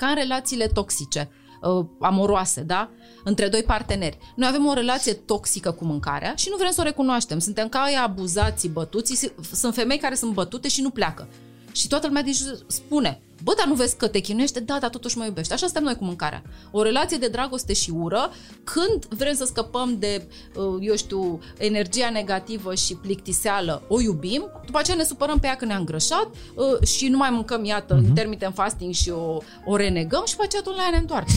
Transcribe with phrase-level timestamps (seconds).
[0.00, 1.30] ca în relațiile toxice,
[1.62, 2.90] uh, amoroase, da?
[3.24, 4.18] Între doi parteneri.
[4.36, 7.38] Noi avem o relație toxică cu mâncarea și nu vrem să o recunoaștem.
[7.38, 9.32] Suntem ca aia abuzații, bătuți.
[9.52, 11.28] Sunt femei care sunt bătute și nu pleacă.
[11.72, 14.60] Și toată lumea deci spune, bă, dar nu vezi că te chinuiește?
[14.60, 15.52] Da, dar totuși mă iubește.
[15.52, 16.42] Așa suntem noi cu mâncarea.
[16.70, 18.30] O relație de dragoste și ură,
[18.64, 24.78] când vrem să scăpăm de, uh, eu știu, energia negativă și plictiseală, o iubim, după
[24.78, 28.06] aceea ne supărăm pe ea că ne-a îngrășat uh, și nu mai mâncăm, iată, uh-huh.
[28.06, 31.32] intermittent fasting și o, o renegăm și după aceea tot la ea ne întoarce.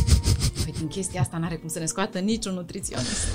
[0.64, 3.28] Păi din chestia asta n-are cum să ne scoată niciun nutriționist.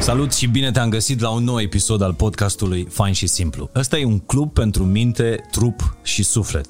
[0.00, 3.70] Salut și bine te-am găsit la un nou episod al podcastului Fain și Simplu.
[3.74, 6.66] Ăsta e un club pentru minte, trup și suflet.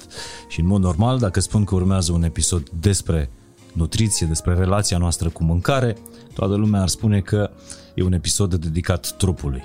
[0.47, 3.29] Și în mod normal, dacă spun că urmează un episod despre
[3.73, 5.97] nutriție, despre relația noastră cu mâncare,
[6.33, 7.49] toată lumea ar spune că
[7.93, 9.63] e un episod dedicat trupului.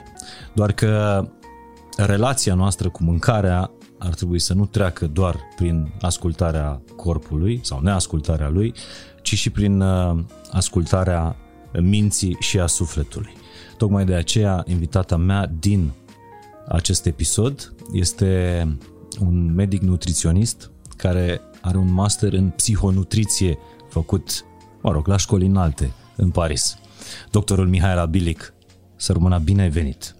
[0.52, 1.24] Doar că
[1.96, 8.48] relația noastră cu mâncarea ar trebui să nu treacă doar prin ascultarea corpului sau neascultarea
[8.48, 8.74] lui,
[9.30, 10.18] ci și prin uh,
[10.50, 11.36] ascultarea
[11.80, 13.32] minții și a sufletului.
[13.76, 15.90] Tocmai de aceea, invitata mea din
[16.68, 18.62] acest episod este
[19.20, 24.44] un medic nutriționist care are un master în psihonutriție făcut,
[24.80, 26.78] mă rog, la școli înalte în Paris.
[27.30, 28.54] Doctorul Mihail Abilic,
[28.96, 30.19] să rămână bine venit!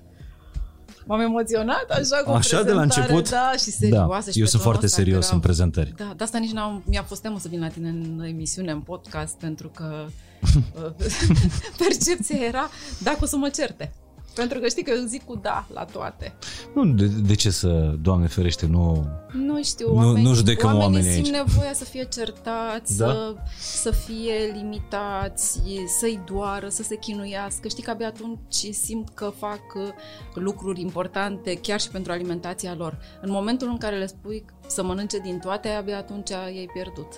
[1.06, 3.30] M-am emoționat așa cu Așa de la început?
[3.30, 4.24] Da, și serioasă.
[4.24, 5.34] Da, și eu sunt foarte serios era...
[5.34, 5.94] în prezentări.
[5.96, 8.80] Da, de asta nici n-am, mi-a fost temă să vin la tine în emisiune, în
[8.80, 10.06] podcast, pentru că
[11.84, 13.92] percepția era dacă o să mă certe.
[14.34, 16.34] Pentru că știi că eu zic cu da la toate.
[16.74, 19.06] Nu, de, de ce să, Doamne ferește, nu...
[19.32, 21.44] Nu știu, nu, oamenii, nu judecăm oamenii, oamenii simt aici.
[21.46, 23.06] nevoia să fie certați, Da?
[23.06, 25.60] să, să fie limitați,
[25.98, 27.68] să-i doară, să se chinuiască.
[27.68, 29.88] Știi că abia atunci simt că fac uh,
[30.34, 32.98] lucruri importante chiar și pentru alimentația lor.
[33.22, 37.08] În momentul în care le spui să mănânce din toate, abia atunci ei pierdut.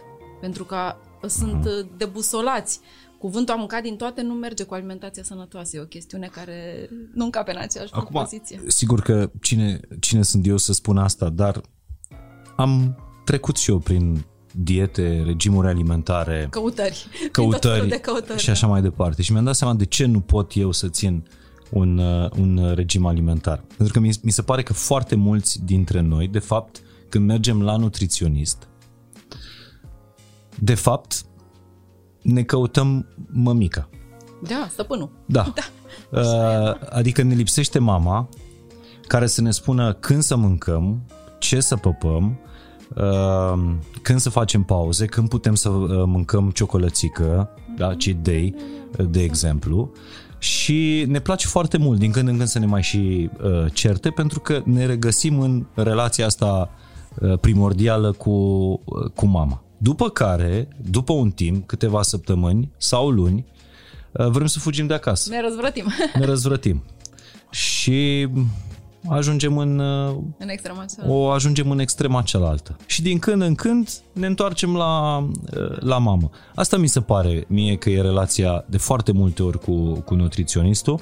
[0.40, 0.96] Pentru că
[1.26, 2.80] sunt uh, debusolați.
[3.22, 5.76] Cuvântul a mâncat din toate nu merge cu alimentația sănătoasă.
[5.76, 8.60] E o chestiune care nu încape în aceeași Acum, poziție.
[8.66, 11.60] sigur că cine, cine sunt eu să spun asta, dar
[12.56, 17.06] am trecut și eu prin diete, regimuri alimentare, Căutări.
[17.32, 18.52] Prin tot felul căutări, de căutări și da.
[18.52, 19.22] așa mai departe.
[19.22, 21.26] Și mi-am dat seama de ce nu pot eu să țin
[21.70, 23.64] un, uh, un regim alimentar.
[23.76, 27.62] Pentru că mi, mi se pare că foarte mulți dintre noi, de fapt, când mergem
[27.62, 28.68] la nutriționist,
[30.58, 31.24] de fapt,
[32.22, 33.88] ne căutăm mămica.
[34.42, 35.10] Da, stăpânul.
[35.26, 35.46] Da.
[36.10, 38.28] Uh, adică ne lipsește mama
[39.06, 41.02] care să ne spună când să mâncăm,
[41.38, 42.38] ce să păpăm,
[42.96, 48.54] uh, când să facem pauze, când putem să uh, mâncăm ciocolățică, da, cheat day,
[48.98, 49.92] uh, de exemplu.
[50.38, 54.10] Și ne place foarte mult din când în când să ne mai și uh, certe
[54.10, 56.70] pentru că ne regăsim în relația asta
[57.20, 59.62] uh, primordială cu, uh, cu mama.
[59.82, 63.46] După care, după un timp, câteva săptămâni sau luni,
[64.12, 65.86] uh, vrem să fugim de acasă Ne răzvrătim
[66.18, 66.82] ne răzvrătim.
[67.50, 68.28] Și
[69.08, 71.14] ajungem în uh, în extrema cealaltă.
[71.14, 72.76] o ajungem în extrema cealaltă.
[72.86, 76.30] Și din când în când ne întoarcem la, uh, la mamă.
[76.54, 81.00] Asta mi se pare mie că e relația de foarte multe ori cu, cu nutriționistul.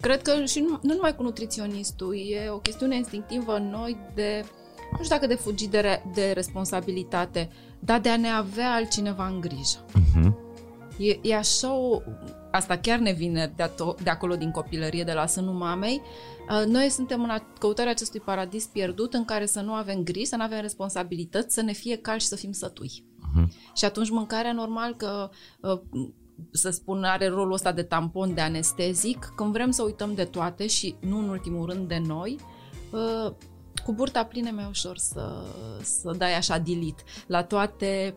[0.00, 4.44] Cred că și nu, nu numai cu nutriționistul, e o chestiune instinctivă în noi de,
[4.92, 7.48] nu știu dacă de fugit de, re, de responsabilitate,
[7.84, 9.84] dar de a ne avea altcineva în grijă.
[9.84, 10.32] Uh-huh.
[10.98, 12.00] E, e așa o...
[12.50, 16.00] Asta chiar ne vine de, ato, de acolo din copilărie, de la sânul mamei.
[16.50, 20.26] Uh, Noi suntem în a- căutarea acestui paradis pierdut în care să nu avem griji,
[20.26, 22.90] să nu avem responsabilități, să ne fie cal și să fim sătui.
[22.90, 23.72] Uh-huh.
[23.74, 25.80] Și atunci mâncarea normal că uh,
[26.50, 30.66] să spun are rolul ăsta de tampon, de anestezic, când vrem să uităm de toate
[30.66, 32.38] și nu în ultimul rând de noi,
[32.90, 33.32] uh,
[33.84, 35.44] cu burta plină e mai ușor să,
[35.82, 38.14] să dai așa delete la toate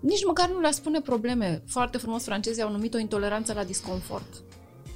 [0.00, 1.62] nici măcar nu le spune probleme.
[1.66, 4.42] Foarte frumos francezii au numit o intoleranță la disconfort.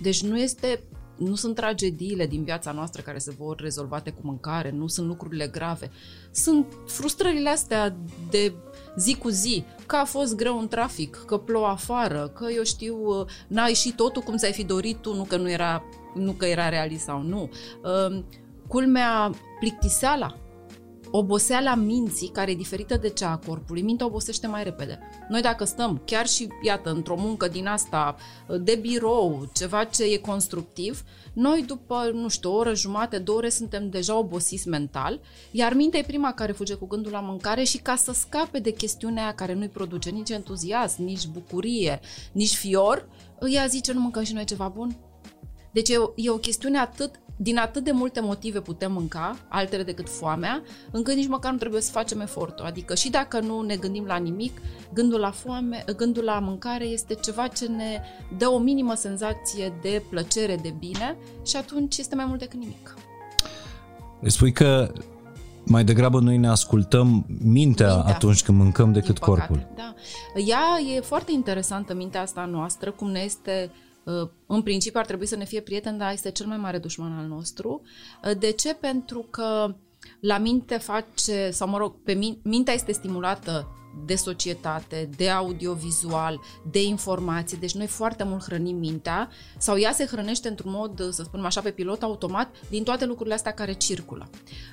[0.02, 0.82] Deci nu este
[1.16, 5.46] nu sunt tragediile din viața noastră care se vor rezolvate cu mâncare, nu sunt lucrurile
[5.46, 5.90] grave.
[6.30, 7.96] Sunt frustrările astea
[8.30, 8.52] de
[8.96, 12.96] zi cu zi, că a fost greu în trafic, că plouă afară, că eu știu,
[13.48, 15.82] n-a ieșit totul cum ți-ai fi dorit tu, nu că nu era,
[16.14, 17.50] nu că era realist sau nu.
[17.82, 18.24] Uh,
[18.68, 20.38] Culmea, plictiseala,
[21.10, 24.98] oboseala minții, care e diferită de cea a corpului, mintea obosește mai repede.
[25.28, 28.16] Noi dacă stăm chiar și, iată, într-o muncă din asta
[28.60, 31.02] de birou, ceva ce e constructiv,
[31.32, 35.20] noi după, nu știu, o oră jumate, două ore suntem deja obosiți mental,
[35.50, 38.70] iar mintea e prima care fuge cu gândul la mâncare și ca să scape de
[38.70, 42.00] chestiunea aia care nu-i produce nici entuziasm, nici bucurie,
[42.32, 43.08] nici fior,
[43.48, 44.96] ea zice, nu mâncăm și noi ceva bun?
[45.72, 49.82] Deci e o, e o chestiune atât din atât de multe motive putem mânca, altele
[49.82, 52.64] decât foamea, încât nici măcar nu trebuie să facem efortul.
[52.64, 54.60] Adică și dacă nu ne gândim la nimic,
[54.92, 58.00] gândul la foame, gândul la mâncare este ceva ce ne
[58.38, 62.94] dă o minimă senzație de plăcere, de bine și atunci este mai mult decât nimic.
[64.20, 64.92] Îi spui că
[65.64, 68.14] mai degrabă noi ne ascultăm mintea, mintea.
[68.14, 69.66] atunci când mâncăm decât corpul.
[69.76, 69.94] Da.
[70.46, 73.87] Ea e foarte interesantă, mintea asta noastră, cum ne este uh,
[74.46, 77.26] în principiu ar trebui să ne fie prieten, dar este cel mai mare dușman al
[77.26, 77.82] nostru.
[78.24, 78.74] Uh, de ce?
[78.74, 79.74] Pentru că
[80.20, 83.72] la minte face, sau mă rog, pe mintea este stimulată
[84.06, 86.40] de societate, de audiovizual,
[86.70, 87.58] de informație.
[87.60, 89.28] Deci noi foarte mult hrănim mintea
[89.58, 93.34] sau ea se hrănește într-un mod, să spunem așa, pe pilot automat din toate lucrurile
[93.34, 94.30] astea care circulă.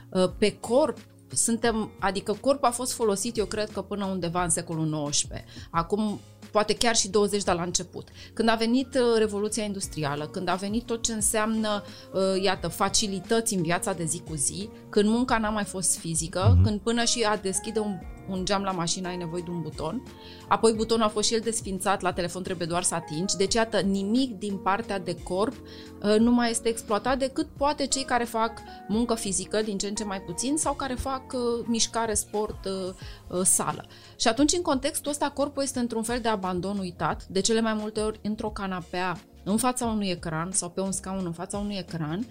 [0.10, 0.98] Uh, pe corp
[1.34, 5.28] suntem, adică corpul a fost folosit, eu cred că până undeva în secolul XIX.
[5.70, 6.20] Acum
[6.56, 8.08] poate chiar și 20 de la început.
[8.34, 13.54] Când a venit uh, Revoluția Industrială, când a venit tot ce înseamnă, uh, iată, facilități
[13.54, 16.64] în viața de zi cu zi, când munca n-a mai fost fizică, mm-hmm.
[16.64, 18.00] când până și a deschide un
[18.30, 20.04] un geam la mașină ai nevoie de un buton.
[20.48, 23.36] Apoi butonul a fost și el desfințat, la telefon trebuie doar să atingi.
[23.36, 28.04] Deci, iată, nimic din partea de corp uh, nu mai este exploatat decât poate cei
[28.04, 28.52] care fac
[28.88, 33.42] muncă fizică, din ce în ce mai puțin, sau care fac uh, mișcare, sport, uh,
[33.44, 33.86] sală.
[34.16, 37.74] Și atunci, în contextul ăsta, corpul este într-un fel de abandon uitat, de cele mai
[37.74, 41.76] multe ori într-o canapea, în fața unui ecran sau pe un scaun în fața unui
[41.78, 42.26] ecran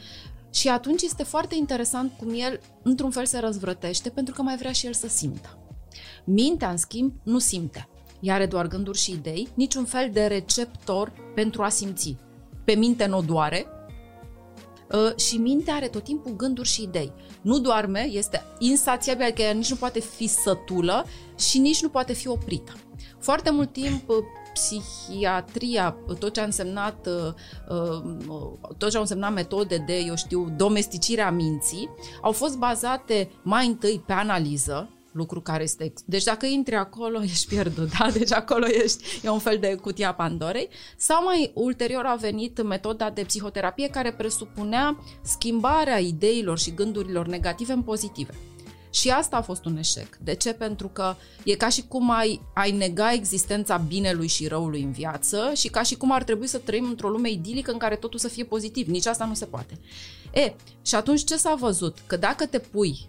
[0.54, 4.72] și atunci este foarte interesant cum el, într-un fel, se răzvrătește pentru că mai vrea
[4.72, 5.63] și el să simtă.
[6.24, 7.88] Mintea, în schimb, nu simte.
[8.20, 12.16] Ea are doar gânduri și idei, niciun fel de receptor pentru a simți.
[12.64, 13.66] Pe minte nu doare,
[14.92, 17.12] ă, și mintea are tot timpul gânduri și idei.
[17.40, 21.04] Nu doarme, este insațiabilă, adică ea nici nu poate fi sătulă
[21.38, 22.72] și nici nu poate fi oprită.
[23.18, 24.14] Foarte mult timp ă,
[24.52, 27.34] psihiatria, tot ce a însemnat ă,
[28.78, 31.88] tot ce au însemnat metode de, eu știu, domesticirea minții,
[32.22, 35.92] au fost bazate mai întâi pe analiză, lucru care este...
[36.04, 38.10] Deci dacă intri acolo, ești pierdut, da?
[38.10, 40.68] Deci acolo ești, e un fel de cutia Pandorei.
[40.96, 47.72] Sau mai ulterior a venit metoda de psihoterapie care presupunea schimbarea ideilor și gândurilor negative
[47.72, 48.34] în pozitive.
[48.90, 50.16] Și asta a fost un eșec.
[50.16, 50.52] De ce?
[50.52, 51.14] Pentru că
[51.44, 55.82] e ca și cum ai, ai nega existența binelui și răului în viață și ca
[55.82, 58.86] și cum ar trebui să trăim într-o lume idilică în care totul să fie pozitiv.
[58.86, 59.78] Nici asta nu se poate.
[60.32, 61.98] E, și atunci ce s-a văzut?
[62.06, 63.08] Că dacă te pui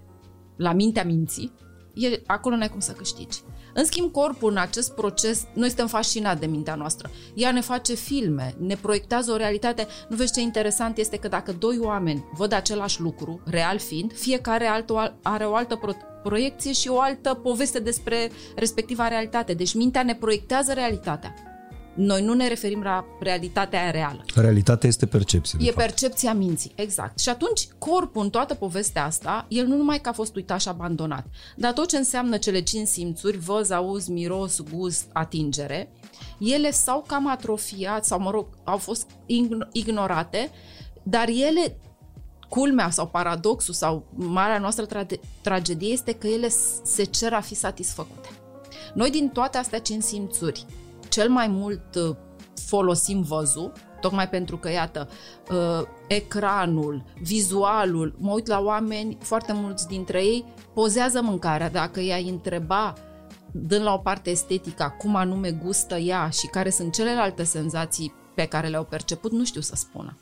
[0.56, 1.52] la mintea minții,
[1.96, 3.40] e, acolo n-ai cum să câștigi.
[3.74, 7.10] În schimb, corpul în acest proces, noi suntem fascinați de mintea noastră.
[7.34, 9.88] Ea ne face filme, ne proiectează o realitate.
[10.10, 14.66] Nu vezi ce interesant este că dacă doi oameni văd același lucru, real fiind, fiecare
[14.66, 19.54] altul are o altă pro- proiecție și o altă poveste despre respectiva realitate.
[19.54, 21.34] Deci mintea ne proiectează realitatea.
[21.96, 24.26] Noi nu ne referim la realitatea aia reală.
[24.36, 25.60] Realitatea este percepție.
[25.62, 25.78] E fapt.
[25.78, 27.20] percepția minții, exact.
[27.20, 30.68] Și atunci, corpul în toată povestea asta, el nu numai că a fost uitat și
[30.68, 31.26] abandonat,
[31.56, 35.92] dar tot ce înseamnă cele cinci simțuri, văz, auz, miros, gust, atingere,
[36.40, 39.08] ele s-au cam atrofiat sau, mă rog, au fost
[39.72, 40.52] ignorate,
[41.04, 41.78] dar ele
[42.50, 46.48] culmea sau paradoxul sau marea noastră tra- tragedie este că ele
[46.84, 48.30] se cer a fi satisfăcute.
[48.94, 50.66] Noi din toate astea cinci simțuri,
[51.16, 52.16] cel mai mult uh,
[52.56, 53.72] folosim văzul,
[54.02, 55.10] tocmai pentru că, iată,
[55.52, 61.70] uh, ecranul, vizualul, mă uit la oameni, foarte mulți dintre ei pozează mâncarea.
[61.70, 62.94] Dacă i-ai întreba
[63.52, 68.46] dând la o parte estetica cum anume gustă ea și care sunt celelalte senzații pe
[68.46, 70.18] care le-au perceput, nu știu să spună.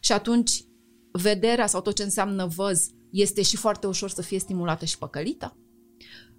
[0.00, 0.64] Și atunci,
[1.12, 5.56] vederea sau tot ce înseamnă văz este și foarte ușor să fie stimulată și păcălită.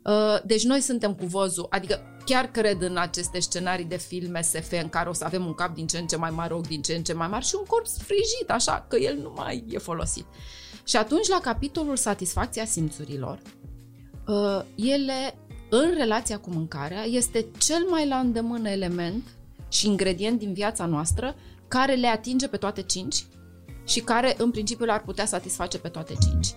[0.04, 4.72] Uh, deci noi suntem cu văzul, adică chiar cred în aceste scenarii de filme SF
[4.82, 6.82] în care o să avem un cap din ce în ce mai mare, ochi din
[6.82, 9.78] ce în ce mai mare și un corp sfrijit, așa, că el nu mai e
[9.78, 10.26] folosit.
[10.84, 13.40] Și atunci, la capitolul satisfacția simțurilor,
[14.28, 15.38] uh, ele,
[15.70, 19.24] în relația cu mâncarea, este cel mai la îndemână element
[19.68, 21.36] și ingredient din viața noastră
[21.68, 23.26] care le atinge pe toate cinci
[23.86, 26.48] și care, în principiu, le-ar putea satisface pe toate cinci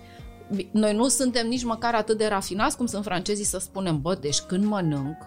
[0.71, 4.39] noi nu suntem nici măcar atât de rafinați cum sunt francezii să spunem, bă, deci
[4.39, 5.17] când mănânc,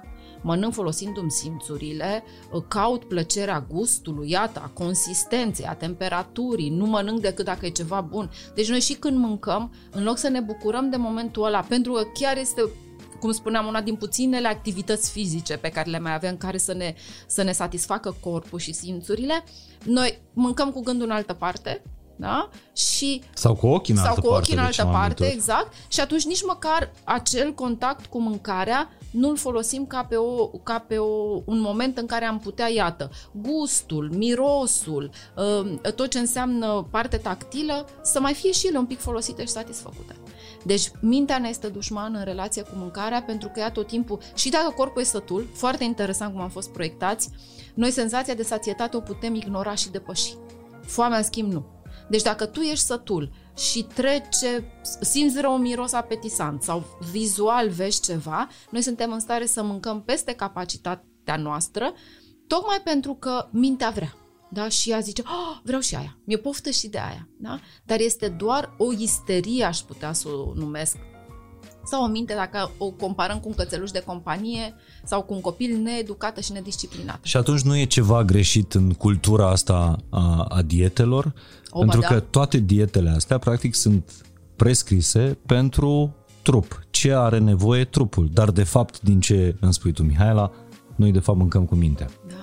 [0.41, 2.23] mănânc folosindu-mi simțurile,
[2.69, 8.31] caut plăcerea gustului, iată, a consistenței, a temperaturii, nu mănânc decât dacă e ceva bun.
[8.55, 12.03] Deci noi și când mâncăm, în loc să ne bucurăm de momentul ăla, pentru că
[12.15, 12.71] chiar este
[13.21, 16.95] cum spuneam, una din puținele activități fizice pe care le mai avem care să ne,
[17.27, 19.45] să ne satisfacă corpul și simțurile,
[19.85, 21.83] noi mâncăm cu gândul în altă parte
[22.21, 22.49] da?
[22.73, 25.33] Și, sau cu ochii în sau altă cu ochii parte, în altă parte, ori.
[25.33, 25.73] exact.
[25.89, 30.97] Și atunci nici măcar acel contact cu mâncarea nu-l folosim ca pe, o, ca pe
[30.97, 37.17] o, un moment în care am putea, iată, gustul, mirosul, uh, tot ce înseamnă parte
[37.17, 40.17] tactilă, să mai fie și ele un pic folosite și satisfăcute.
[40.65, 44.51] Deci mintea ne este dușman în relație cu mâncarea pentru că ea tot timpul, și
[44.51, 47.31] dacă corpul e sătul, foarte interesant cum am fost proiectați,
[47.75, 50.35] noi senzația de sațietate o putem ignora și depăși.
[50.87, 51.65] Foamea, în schimb, nu.
[52.11, 58.49] Deci dacă tu ești sătul și trece, simți rău miros apetisant sau vizual vezi ceva,
[58.71, 61.93] noi suntem în stare să mâncăm peste capacitatea noastră,
[62.47, 64.15] tocmai pentru că mintea vrea.
[64.51, 64.69] Da?
[64.69, 67.29] Și ea zice, oh, vreau și aia, mi-e poftă și de aia.
[67.39, 67.61] Da?
[67.85, 70.97] Dar este doar o isterie, aș putea să o numesc,
[71.85, 74.75] sau o minte dacă o comparăm cu un cățeluș de companie
[75.05, 77.21] sau cu un copil needucată și nedisciplinată.
[77.23, 81.35] Și atunci nu e ceva greșit în cultura asta a, a dietelor,
[81.71, 82.07] o, pentru da.
[82.07, 84.13] că toate dietele astea practic sunt
[84.57, 90.03] prescrise pentru trup, ce are nevoie trupul, dar de fapt din ce îmi spui tu
[90.03, 90.53] Mihaela,
[90.97, 92.09] noi de fapt mâncăm cu mintea.
[92.29, 92.35] Da.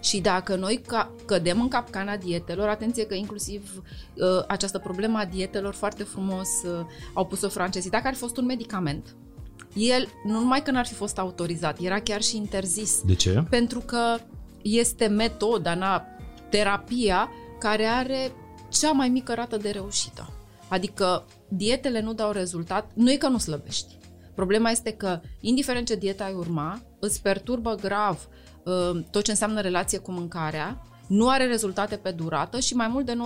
[0.00, 3.82] Și dacă noi ca, cădem în capcana dietelor, atenție că inclusiv
[4.14, 7.90] uh, această problemă a dietelor foarte frumos uh, au pus-o francezii.
[7.90, 9.16] Dacă ar fi fost un medicament,
[9.74, 13.00] el nu numai că n-ar fi fost autorizat, era chiar și interzis.
[13.06, 13.44] De ce?
[13.50, 14.16] Pentru că
[14.62, 16.04] este metoda, na,
[16.50, 17.28] terapia
[17.58, 18.32] care are
[18.68, 20.32] cea mai mică rată de reușită.
[20.68, 23.98] Adică dietele nu dau rezultat, nu e că nu slăbești.
[24.34, 28.28] Problema este că, indiferent ce dietă ai urma, îți perturbă grav
[28.64, 33.06] uh, tot ce înseamnă relație cu mâncarea, nu are rezultate pe durată și mai mult
[33.06, 33.16] de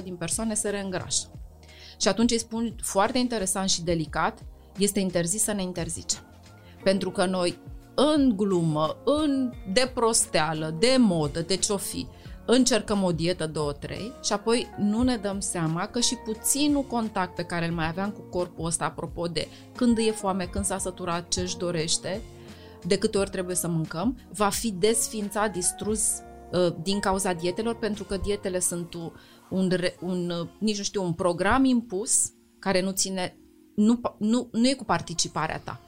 [0.00, 1.30] 95% din persoane se reîngrașă.
[2.00, 4.38] Și atunci îi spun foarte interesant și delicat,
[4.78, 6.16] este interzis să ne interzice.
[6.84, 7.58] Pentru că noi,
[7.94, 12.06] în glumă, în de prosteală, de modă, de ce-o fi,
[12.44, 17.34] încercăm o dietă, două, trei și apoi nu ne dăm seama că și puținul contact
[17.34, 20.78] pe care îl mai aveam cu corpul ăsta, apropo de când e foame, când s-a
[20.78, 22.20] săturat, ce își dorește,
[22.86, 26.08] de câte ori trebuie să mâncăm, va fi desfințat, distrus
[26.52, 29.12] uh, din cauza dietelor, pentru că dietele sunt un,
[29.50, 29.70] un,
[30.00, 33.36] un nici nu știu, un program impus care nu ține,
[33.74, 35.80] nu, nu, nu e cu participarea ta.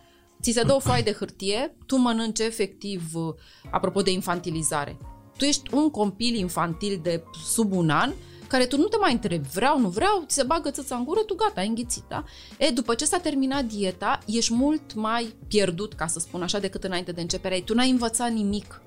[0.42, 3.34] Ți se dă o foaie de hârtie, tu mănânci efectiv, uh,
[3.70, 4.98] apropo de infantilizare,
[5.36, 8.12] tu ești un copil infantil de sub un an
[8.46, 11.20] care tu nu te mai întrebi, vreau, nu vreau, ți se bagă țâța în gură,
[11.20, 12.24] tu gata, ai înghițit, da?
[12.58, 16.84] E, după ce s-a terminat dieta, ești mult mai pierdut, ca să spun așa, decât
[16.84, 17.60] înainte de începere.
[17.60, 18.80] Tu n-ai învățat nimic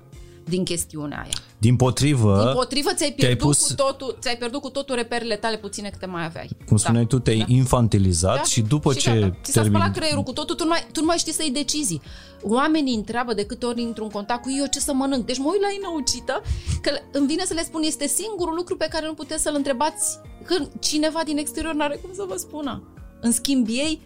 [0.48, 1.32] din chestiunea aia.
[1.58, 3.66] Din potrivă, din potrivă ți-ai pierdut, pus...
[3.66, 6.48] cu totul, ți-ai pierdut cu totul reperele tale puține câte mai aveai.
[6.66, 7.08] Cum spuneai da.
[7.08, 7.44] tu, te-ai da.
[7.48, 8.42] infantilizat da?
[8.42, 9.36] și după și ce gata.
[9.42, 9.78] Ți s-a termin...
[9.78, 12.02] spălat creierul cu totul, tu nu, mai, tu nu mai știi să iei decizii.
[12.42, 15.26] Oamenii întreabă de câte ori intru în contact cu eu ce să mănânc.
[15.26, 16.42] Deci mă uit la inaucită
[16.82, 20.18] că îmi vine să le spun este singurul lucru pe care nu puteți să-l întrebați
[20.44, 22.82] când cineva din exterior n-are cum să vă spună.
[23.20, 24.00] În schimb ei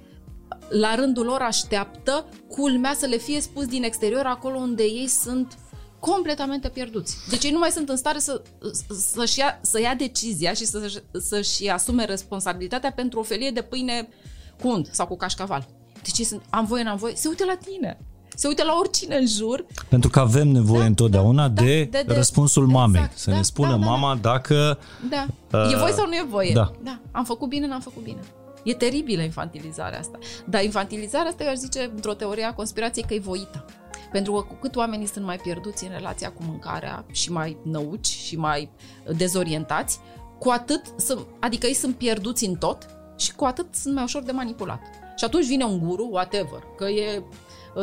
[0.68, 5.58] la rândul lor așteaptă culmea să le fie spus din exterior acolo unde ei sunt
[6.11, 7.16] completamente pierduți.
[7.28, 8.42] Deci ei nu mai sunt în stare să,
[9.14, 14.09] să-și ia, să ia decizia și să, să-și asume responsabilitatea pentru o felie de pâine
[14.61, 15.68] cu unt sau cu cașcaval.
[16.02, 17.99] Deci ei sunt, am voie, n-am voie, se uită la tine.
[18.35, 19.66] Se uită la oricine în jur.
[19.88, 23.11] Pentru că avem nevoie da, întotdeauna da, de, de, de răspunsul exact, mamei.
[23.14, 24.30] Să da, ne spună da, da, mama da.
[24.30, 24.78] dacă...
[25.11, 25.26] Da.
[25.59, 26.52] Uh, e voie sau nu e voie?
[26.54, 26.73] Da.
[26.82, 27.00] da.
[27.11, 28.21] Am făcut bine, n-am făcut bine.
[28.64, 30.18] E teribilă infantilizarea asta.
[30.47, 33.64] Dar infantilizarea asta, eu aș zice, într-o teorie a conspirației, că e voită.
[34.12, 38.07] Pentru că cu cât oamenii sunt mai pierduți în relația cu mâncarea și mai năuci
[38.07, 38.71] și mai
[39.16, 39.99] dezorientați,
[40.38, 44.23] cu atât, sunt, adică ei sunt pierduți în tot și cu atât sunt mai ușor
[44.23, 44.81] de manipulat.
[45.16, 47.23] Și atunci vine un guru, whatever, că e,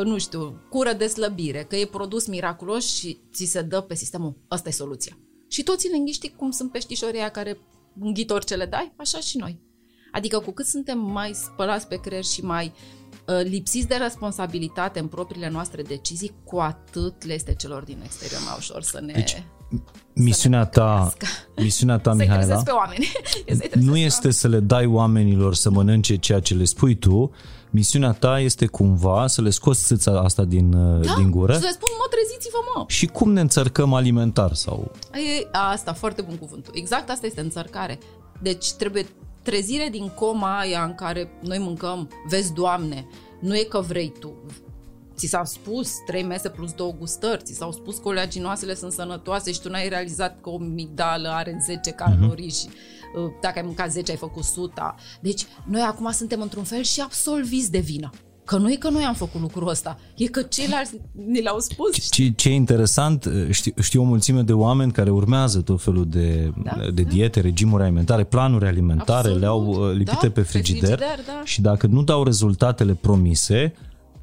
[0.03, 4.37] nu știu, cură de slăbire, că e produs miraculos și ți se dă pe sistemul,
[4.51, 5.17] ăsta e soluția.
[5.47, 7.59] Și toți în înghiști cum sunt peștișorii care
[7.99, 9.59] înghit orice le dai, așa și noi.
[10.11, 12.98] Adică cu cât suntem mai spălați pe creier și mai Uh,
[13.43, 18.55] lipsiți de responsabilitate în propriile noastre decizii, cu atât le este celor din exterior mai
[18.57, 19.13] ușor să ne...
[19.13, 19.43] Deci,
[20.13, 21.13] misiunea ta,
[21.55, 23.11] misiunea ta, Mihaela, pe oameni.
[23.89, 27.31] nu este să le dai oamenilor să mănânce ceea ce le spui tu,
[27.69, 31.53] misiunea ta este cumva să le scoți țâța asta din, uh, da, din gură.
[31.53, 32.83] să le spun, mă, treziți-vă, mă.
[32.87, 34.91] Și cum ne înțărcăm alimentar sau...
[35.13, 36.73] E, asta, foarte bun cuvântul.
[36.75, 37.99] Exact asta este înțărcare.
[38.41, 39.05] Deci trebuie
[39.49, 43.07] trezire din coma aia în care noi mâncăm, vezi, Doamne,
[43.39, 44.33] nu e că vrei tu.
[45.15, 49.51] Ți s-a spus trei mese plus două gustări, ți s-au spus că oleaginoasele sunt sănătoase
[49.51, 52.55] și tu n-ai realizat că o migdală are 10 calorii mm-hmm.
[52.55, 52.67] și
[53.15, 54.95] uh, dacă ai mâncat 10 ai făcut 100.
[55.21, 58.09] Deci noi acum suntem într-un fel și absolviți de vină
[58.49, 60.95] Că nu e că noi am făcut lucrul ăsta, e că ceilalți
[61.27, 62.09] ni l-au spus.
[62.09, 66.53] Ce, ce e interesant, știu, știu o mulțime de oameni care urmează tot felul de,
[66.63, 66.77] da?
[66.93, 67.09] de da.
[67.09, 69.39] diete, regimuri alimentare, planuri alimentare, Absolut.
[69.39, 71.41] le-au uh, lipite da, pe frigider, pe frigider da.
[71.43, 73.73] și dacă nu dau rezultatele promise,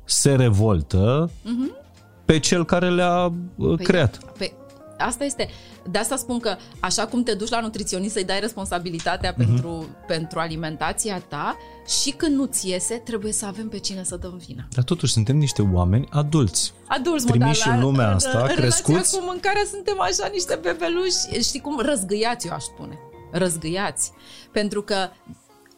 [0.04, 2.25] se revoltă uh-huh.
[2.25, 3.25] pe cel care le-a
[3.56, 4.18] uh, păi, creat.
[4.38, 4.52] Pe,
[4.99, 5.49] asta este,
[5.91, 9.37] de asta spun că așa cum te duci la nutriționist să-i dai responsabilitatea uh-huh.
[9.37, 11.57] pentru, pentru alimentația ta
[12.03, 14.69] și când nu-ți iese, trebuie să avem pe cine să dăm vina.
[14.75, 16.73] Dar totuși suntem niște oameni adulți.
[16.87, 19.19] Adulți, trimiși mă, în lumea asta, crescuți.
[19.19, 22.99] cu mâncarea suntem așa niște bebeluși, știi cum, răzgâiați, eu aș spune.
[23.31, 24.12] Răzgâiați.
[24.53, 25.09] Pentru că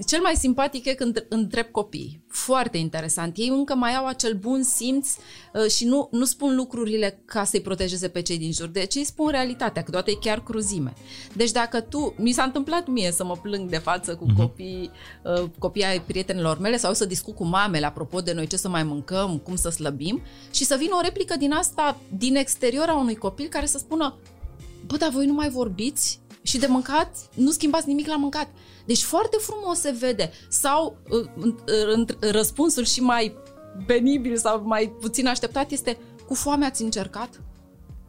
[0.07, 2.25] cel mai simpatic e când întreb copiii.
[2.29, 3.37] Foarte interesant.
[3.37, 5.09] Ei încă mai au acel bun simț
[5.55, 8.67] uh, și nu, nu spun lucrurile ca să-i protejeze pe cei din jur.
[8.67, 10.93] Deci îi spun realitatea, că toate e chiar cruzime.
[11.35, 14.37] Deci dacă tu, mi s-a întâmplat mie să mă plâng de față cu uh-huh.
[14.37, 14.91] copii,
[15.25, 18.69] uh, copii ai prietenilor mele sau să discut cu mamele apropo de noi ce să
[18.69, 22.99] mai mâncăm, cum să slăbim și să vină o replică din asta, din exterior a
[22.99, 24.17] unui copil care să spună
[24.87, 26.21] bă, dar voi nu mai vorbiți?
[26.49, 28.49] Și de mâncat, nu schimbați nimic la mâncat.
[28.85, 30.31] Deci foarte frumos se vede.
[30.49, 33.37] Sau uh, răspunsul și mai
[33.87, 37.41] benibil sau mai puțin așteptat este cu foame ați încercat?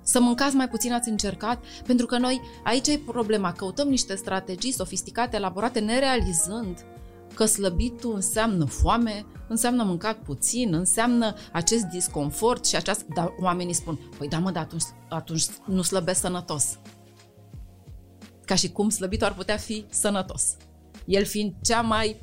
[0.02, 1.64] Să mâncați mai puțin ați încercat?
[1.86, 6.86] Pentru că noi, aici e problema, căutăm niște strategii sofisticate, elaborate, nerealizând
[7.34, 13.06] că slăbitul înseamnă foame, înseamnă mâncat puțin, înseamnă acest disconfort și această...
[13.14, 16.80] Dar oamenii spun, păi da mă, dar atunci, atunci nu slăbesc sănătos.
[18.50, 20.56] Ca și cum slăbitul ar putea fi sănătos
[21.10, 22.22] el fiind cea mai,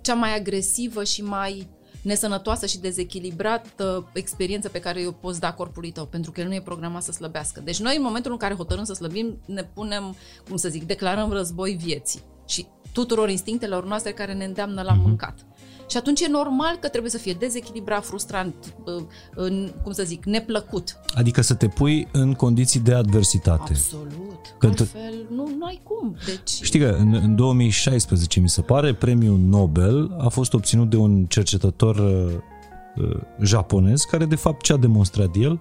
[0.00, 1.68] cea mai agresivă și mai
[2.02, 6.54] nesănătoasă și dezechilibrată experiență pe care o poți da corpului tău, pentru că el nu
[6.54, 7.60] e programat să slăbească.
[7.60, 10.16] Deci noi, în momentul în care hotărâm să slăbim, ne punem,
[10.48, 15.02] cum să zic, declarăm război vieții și tuturor instinctelor noastre care ne îndeamnă la mhm.
[15.02, 15.46] mâncat.
[15.90, 18.54] Și atunci e normal că trebuie să fie dezechilibrat, frustrant,
[19.34, 20.96] în, cum să zic, neplăcut.
[21.14, 23.72] Adică să te pui în condiții de adversitate.
[23.72, 24.54] Absolut.
[24.58, 26.16] Că Altfel nu, nu ai cum.
[26.26, 26.50] Deci...
[26.62, 31.24] Știi că în, în 2016, mi se pare, premiul Nobel a fost obținut de un
[31.24, 35.60] cercetător uh, uh, japonez care, de fapt, ce a demonstrat el?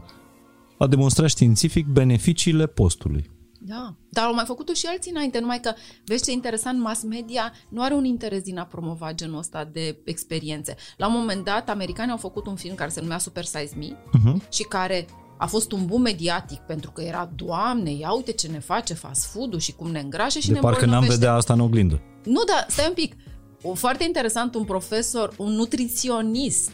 [0.78, 3.30] A demonstrat științific beneficiile postului.
[3.66, 5.74] Da, dar au mai făcut-o și alții înainte, numai că,
[6.06, 9.98] vezi ce interesant, mass media nu are un interes din a promova genul ăsta de
[10.04, 10.76] experiențe.
[10.98, 13.88] La un moment dat, americanii au făcut un film care se numea Super Size Me
[13.88, 14.50] uh-huh.
[14.50, 15.06] și care
[15.38, 19.26] a fost un boom mediatic pentru că era, Doamne, ia uite ce ne face fast
[19.26, 22.02] food-ul și cum ne îngrașe și de ne parcă n-am vedea asta în oglindă.
[22.24, 23.16] Nu, dar stai un pic.
[23.62, 26.72] O, foarte interesant, un profesor, un nutriționist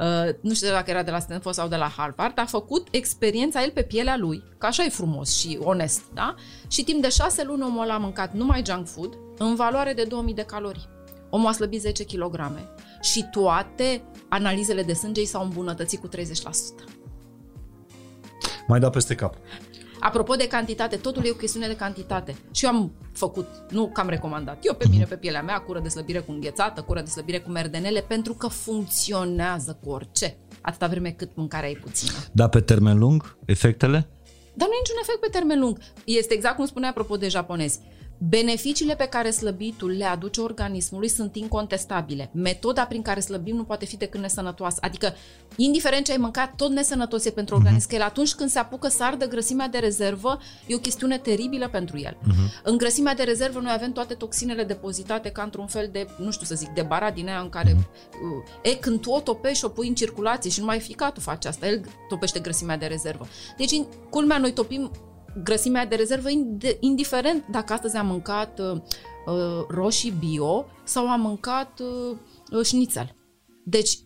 [0.00, 3.62] Uh, nu știu dacă era de la Stanford sau de la Harvard, a făcut experiența
[3.62, 6.34] el pe pielea lui, că așa e frumos și onest, da?
[6.68, 10.04] Și timp de șase luni omul ăla a mâncat numai junk food în valoare de
[10.04, 10.88] 2000 de calorii.
[11.30, 12.58] Omul a slăbit 10 kg
[13.00, 16.20] și toate analizele de sânge s-au îmbunătățit cu 30%.
[18.66, 19.36] Mai da peste cap.
[20.00, 22.36] Apropo de cantitate, totul e o chestiune de cantitate.
[22.50, 25.80] Și eu am făcut, nu că am recomandat, eu pe mine, pe pielea mea, cură
[25.80, 30.86] de slăbire cu înghețată, cură de slăbire cu merdenele, pentru că funcționează cu orice, atâta
[30.86, 32.12] vreme cât mâncarea e puțină.
[32.32, 34.08] Dar pe termen lung, efectele?
[34.54, 35.78] Dar nu e niciun efect pe termen lung.
[36.04, 37.80] Este exact cum spunea apropo de japonezi.
[38.28, 42.30] Beneficiile pe care slăbitul le aduce organismului sunt incontestabile.
[42.32, 44.78] Metoda prin care slăbim nu poate fi decât nesănătoasă.
[44.80, 45.14] Adică,
[45.56, 47.86] indiferent ce ai mâncat, tot nesănătos e pentru organism.
[47.86, 47.88] Uh-huh.
[47.88, 51.68] Că el atunci când se apucă să ardă grăsimea de rezervă, e o chestiune teribilă
[51.68, 52.12] pentru el.
[52.12, 52.62] Uh-huh.
[52.62, 56.46] În grăsimea de rezervă noi avem toate toxinele depozitate ca într-un fel de, nu știu
[56.46, 57.72] să zic, de bara din aia în care...
[57.72, 58.62] Uh-huh.
[58.62, 61.66] E, când tu o topești și o pui în circulație și numai ficatul face asta,
[61.66, 63.26] el topește grăsimea de rezervă.
[63.56, 64.90] Deci, culmea, noi topim
[65.42, 66.28] grăsimea de rezervă,
[66.80, 68.80] indiferent dacă astăzi am mâncat uh,
[69.26, 72.16] uh, roșii bio sau am mâncat uh,
[72.52, 73.14] uh, șnițel.
[73.64, 73.98] Deci,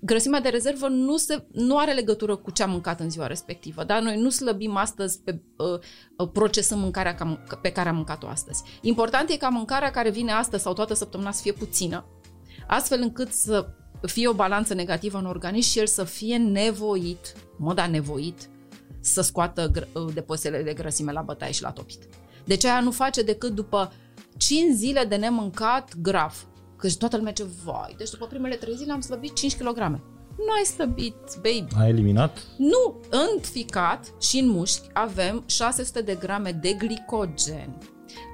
[0.00, 3.84] grăsimea de rezervă nu, se, nu are legătură cu ce am mâncat în ziua respectivă.
[3.84, 4.00] Da?
[4.00, 5.78] Noi nu slăbim astăzi pe uh,
[6.16, 8.62] uh procesăm mâncarea ca, pe care am mâncat-o astăzi.
[8.80, 12.04] Important e ca mâncarea care vine astăzi sau toată săptămâna să fie puțină,
[12.66, 13.66] astfel încât să
[14.02, 18.48] fie o balanță negativă în organism și el să fie nevoit, moda nevoit,
[19.00, 22.08] să scoată uh, depozitele de grăsime la bătaie și la topit.
[22.44, 23.92] Deci aia nu face decât după
[24.36, 26.46] 5 zile de nemâncat grav.
[26.76, 29.78] Că toată lumea ce vai, deci după primele 3 zile am slăbit 5 kg.
[30.38, 31.74] Nu ai slăbit, baby.
[31.78, 32.38] Ai eliminat?
[32.56, 37.78] Nu, în ficat și în mușchi avem 600 de grame de glicogen,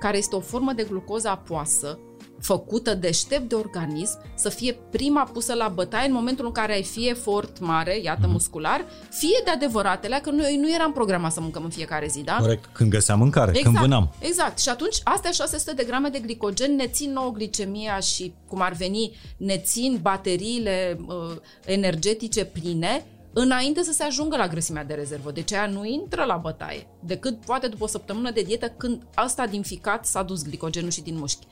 [0.00, 1.98] care este o formă de glucoză apoasă
[2.44, 6.82] făcută deștept de organism, să fie prima pusă la bătaie în momentul în care ai
[6.82, 8.30] fie efort mare, iată, mm-hmm.
[8.30, 12.36] muscular, fie de adevăratele, că noi nu eram programat să mâncăm în fiecare zi, da?
[12.40, 14.14] Corect, când găseam mâncare, exact, când vânam.
[14.18, 18.60] Exact, și atunci astea 600 de grame de glicogen ne țin nouă glicemia și, cum
[18.60, 24.94] ar veni, ne țin bateriile uh, energetice pline înainte să se ajungă la grăsimea de
[24.94, 25.30] rezervă.
[25.30, 29.46] Deci aia nu intră la bătaie, decât poate după o săptămână de dietă când asta
[29.46, 31.46] din ficat s-a dus glicogenul și din mușchi.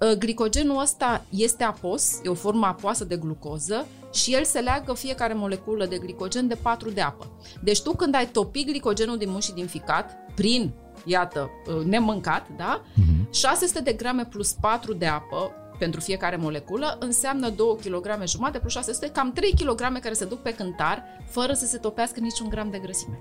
[0.00, 4.92] Ă, glicogenul ăsta este apos, e o formă apoasă de glucoză și el se leagă
[4.92, 7.26] fiecare moleculă de glicogen de 4 de apă.
[7.62, 10.72] Deci tu când ai topit glicogenul din mușchi și din ficat, prin,
[11.04, 12.82] iată, ă, nemâncat, da?
[12.82, 12.94] Uh-huh.
[12.94, 13.32] Mhm.
[13.32, 18.72] 600 de grame plus 4 de apă pentru fiecare moleculă înseamnă 2 kg jumate plus
[18.72, 22.70] 600, cam 3 kg care se duc pe cântar fără să se topească niciun gram
[22.70, 23.20] de grăsime.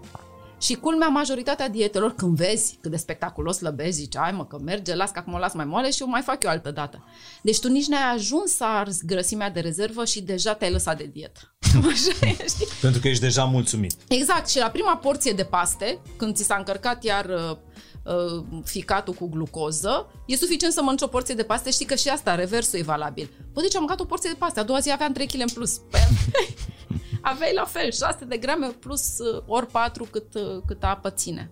[0.59, 4.95] Și culmea, majoritatea dietelor, când vezi cât de spectaculos slăbezi, zici, ai mă, că merge,
[4.95, 7.03] las că acum o las mai moale și o mai fac eu altă dată.
[7.41, 11.09] Deci tu nici n-ai ajuns să arzi grăsimea de rezervă și deja te-ai lăsat de
[11.13, 11.39] dietă.
[11.91, 12.45] Așa e,
[12.81, 13.93] Pentru că ești deja mulțumit.
[14.07, 14.49] Exact.
[14.49, 17.57] Și la prima porție de paste, când ți s-a încărcat iar uh,
[18.03, 22.09] uh, ficatul cu glucoză, e suficient să mănânci o porție de paste, știi că și
[22.09, 23.29] asta, reversul e valabil.
[23.53, 25.49] Păi deci am mâncat o porție de paste, a doua zi aveam 3 kg în
[25.53, 25.81] plus.
[27.21, 31.09] Păi, aveai la fel 6 de grame plus uh, ori 4 cât, uh, cât apă
[31.09, 31.51] ține.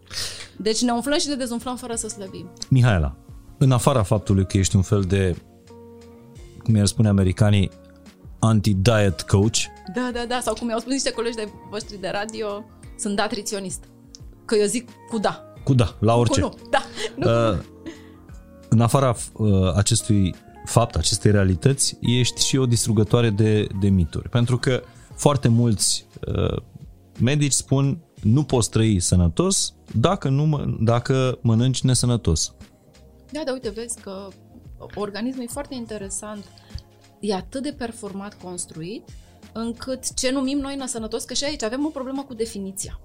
[0.58, 2.50] Deci ne umflăm și ne dezumflăm fără să slăbim.
[2.70, 3.16] Mihaela,
[3.58, 5.36] în afara faptului că ești un fel de,
[6.64, 7.72] cum i-ar spune americanii,
[8.40, 9.58] anti-diet coach.
[9.96, 12.66] Da, da, da, sau cum i-au spus niște colegi de voștri de radio,
[12.98, 13.84] sunt datriționist.
[14.46, 15.54] Că eu zic cu da.
[15.64, 16.42] Cu da, la orice.
[16.42, 16.84] Cu nu, da.
[17.16, 17.58] Nu uh,
[18.70, 24.30] în afara uh, acestui fapt, acestei realități, ești și o distrugătoare de, de mituri.
[24.30, 24.84] Pentru că
[25.18, 26.62] foarte mulți uh,
[27.20, 32.54] medici spun nu poți trăi sănătos dacă, nu, dacă mănânci nesănătos.
[33.32, 34.28] Da, dar uite, vezi că
[34.96, 36.46] organismul e foarte interesant.
[37.20, 39.10] E atât de performat construit
[39.54, 43.00] încât ce numim noi nesănătos, că și aici avem o problemă cu definiția.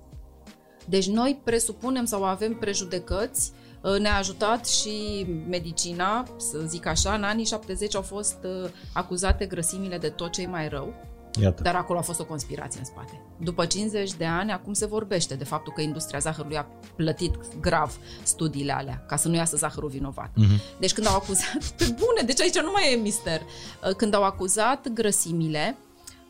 [0.88, 7.22] Deci noi presupunem sau avem prejudecăți, uh, ne-a ajutat și medicina, să zic așa, în
[7.22, 10.94] anii 70 au fost uh, acuzate grăsimile de tot ce mai rău.
[11.40, 11.62] Iată.
[11.62, 13.21] Dar acolo a fost o conspirație în spate.
[13.40, 16.66] După 50 de ani, acum se vorbește de faptul că industria zahărului a
[16.97, 20.31] plătit grav studiile alea, ca să nu iasă zahărul vinovat.
[20.31, 20.79] Uh-huh.
[20.79, 24.23] Deci când au acuzat, pe bune, deci aici nu mai e mister, uh, când au
[24.23, 25.77] acuzat grăsimile,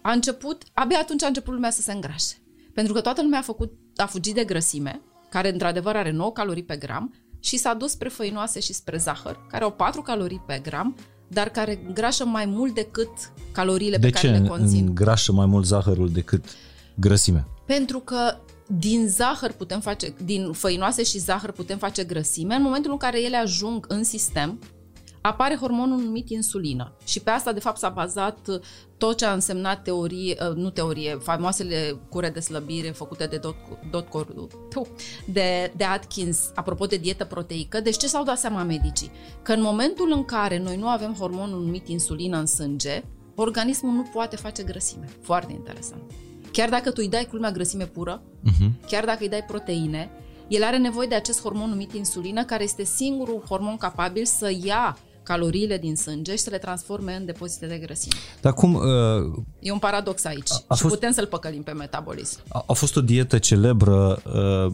[0.02, 2.34] a început, abia atunci a început lumea să se îngrașe.
[2.74, 6.64] Pentru că toată lumea a, făcut, a fugit de grăsime, care într-adevăr are 9 calorii
[6.64, 10.58] pe gram, și s-a dus spre făinoase și spre zahăr, care au 4 calorii pe
[10.58, 10.96] gram,
[11.32, 13.08] dar care îngrașă mai mult decât
[13.52, 14.68] caloriile de pe care le conțin.
[14.68, 16.44] De ce îngrașă mai mult zahărul decât
[16.94, 17.48] grăsimea?
[17.66, 22.90] Pentru că din zahăr putem face, din făinoase și zahăr putem face grăsime în momentul
[22.90, 24.58] în care ele ajung în sistem,
[25.22, 26.92] apare hormonul numit insulină.
[27.04, 28.38] Și pe asta, de fapt, s-a bazat
[28.96, 33.56] tot ce a însemnat teorie, uh, nu teorie, faimoasele cure de slăbire făcute de, dot,
[33.90, 34.08] dot,
[35.26, 37.80] de, de Atkins, apropo de dietă proteică.
[37.80, 39.10] Deci ce s-au dat seama medicii?
[39.42, 43.04] Că în momentul în care noi nu avem hormonul numit insulină în sânge,
[43.34, 45.08] organismul nu poate face grăsime.
[45.20, 46.02] Foarte interesant.
[46.52, 48.86] Chiar dacă tu îi dai culmea grăsime pură, uh-huh.
[48.86, 50.10] chiar dacă îi dai proteine,
[50.48, 54.98] el are nevoie de acest hormon numit insulină, care este singurul hormon capabil să ia
[55.32, 58.14] caloriile din sânge și să le transforme în depozite de grăsime.
[58.40, 58.74] Dar cum...
[58.74, 62.40] Uh, e un paradox aici a, a și fost, putem să-l păcălim pe metabolism.
[62.48, 64.72] A, a fost o dietă celebră uh,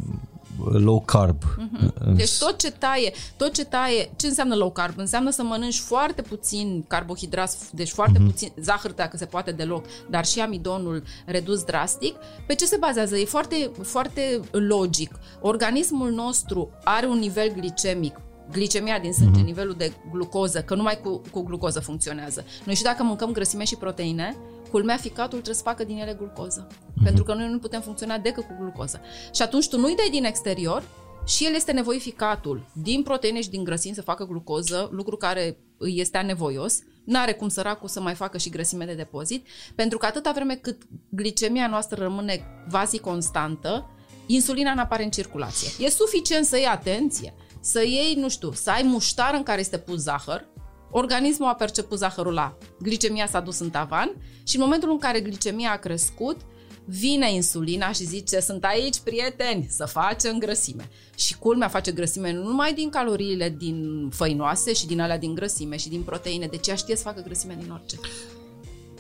[0.73, 1.43] low carb.
[1.45, 2.15] Uh-huh.
[2.17, 4.99] Deci tot ce taie, tot ce taie, ce înseamnă low carb?
[4.99, 8.27] Înseamnă să mănânci foarte puțin carbohidrați, deci foarte uh-huh.
[8.27, 12.15] puțin zahăr dacă se poate deloc, dar și amidonul redus drastic.
[12.47, 13.17] Pe ce se bazează?
[13.17, 15.11] E foarte, foarte logic.
[15.41, 18.21] Organismul nostru are un nivel glicemic
[18.53, 19.45] glicemia din sânge, uh-huh.
[19.45, 22.45] nivelul de glucoză, că numai cu, cu glucoză funcționează.
[22.65, 24.37] Noi și dacă mâncăm grăsime și proteine,
[24.71, 26.67] culmea ficatul trebuie să facă din ele glucoză.
[26.67, 27.03] Uh-huh.
[27.05, 29.01] Pentru că noi nu putem funcționa decât cu glucoză.
[29.35, 30.83] Și atunci tu nu-i dai din exterior
[31.27, 36.01] și el este nevoificatul din proteine și din grăsimi să facă glucoză, lucru care îi
[36.01, 40.33] este anevoios, n-are cum săracul să mai facă și grăsime de depozit, pentru că atâta
[40.33, 43.91] vreme cât glicemia noastră rămâne quasi constantă,
[44.27, 45.87] insulina nu apare în circulație.
[45.87, 49.79] E suficient să iei atenție să iei, nu știu, să ai muștar în care este
[49.79, 50.47] pus zahăr,
[50.91, 54.11] organismul a perceput zahărul la, glicemia s-a dus în tavan
[54.43, 56.37] și în momentul în care glicemia a crescut,
[56.85, 60.89] vine insulina și zice, sunt aici, prieteni, să facem grăsime.
[61.15, 65.77] Și culmea face grăsime nu numai din caloriile din făinoase și din alea din grăsime
[65.77, 67.97] și din proteine, deci ea știe să facă grăsime din orice.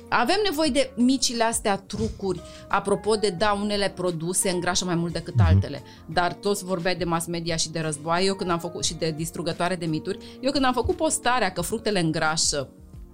[0.08, 5.34] Avem nevoie de micile astea trucuri, apropo de, da, unele produse îngrașă mai mult decât
[5.34, 5.46] mm-hmm.
[5.46, 8.94] altele, dar toți vorbeai de mass media și de război, eu când am făcut și
[8.94, 12.68] de distrugătoare de mituri, eu când am făcut postarea că fructele îngrașă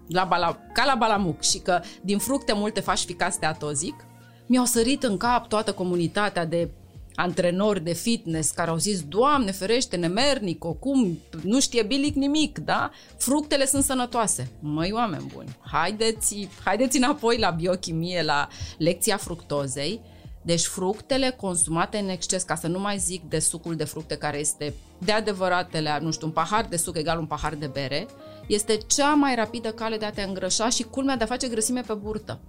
[0.09, 4.07] la bala, ca la balamuc și că din fructe multe faci ficați atozic,
[4.46, 6.70] mi-au sărit în cap toată comunitatea de
[7.14, 12.90] antrenori de fitness care au zis, Doamne ferește, nemernic, cum, nu știe bilic nimic, da?
[13.16, 14.50] Fructele sunt sănătoase.
[14.61, 18.48] Măi, oameni buni, haideți, haideți înapoi la biochimie, la
[18.79, 20.00] lecția fructozei.
[20.42, 24.38] Deci fructele consumate în exces, ca să nu mai zic de sucul de fructe care
[24.38, 28.07] este de adevăratele, nu știu, un pahar de suc egal un pahar de bere,
[28.46, 31.80] este cea mai rapidă cale de a te îngrășa și culmea de a face grăsime
[31.80, 32.40] pe burtă.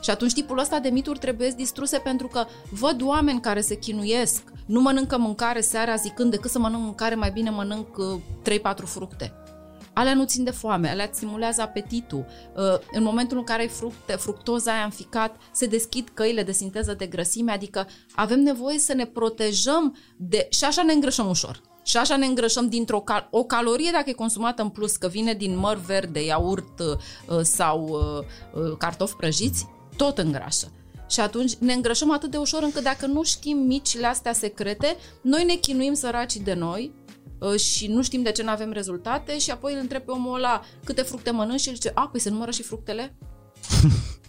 [0.00, 4.42] Și atunci tipul ăsta de mituri trebuie distruse pentru că văd oameni care se chinuiesc,
[4.66, 7.88] nu mănâncă mâncare seara zicând decât să mănânc mâncare, mai bine mănânc
[8.48, 9.34] 3-4 uh, fructe.
[9.92, 12.26] Alea nu țin de foame, alea stimulează apetitul.
[12.56, 16.94] Uh, în momentul în care ai fructe, fructoza aia înficat, se deschid căile de sinteză
[16.94, 20.46] de grăsime, adică avem nevoie să ne protejăm de...
[20.50, 21.60] și așa ne îngrășăm ușor.
[21.82, 25.34] Și așa ne îngrășăm dintr-o cal- o calorie dacă e consumată în plus, că vine
[25.34, 29.66] din măr verde, iaurt uh, sau uh, uh, cartofi prăjiți,
[29.96, 30.72] tot îngrașă.
[31.08, 35.44] Și atunci ne îngrășăm atât de ușor încât dacă nu știm micile astea secrete, noi
[35.44, 36.92] ne chinuim săracii de noi
[37.38, 40.34] uh, și nu știm de ce nu avem rezultate și apoi îl întreb pe omul
[40.34, 43.16] ăla câte fructe mănânci și el zice, a, păi se numără și fructele?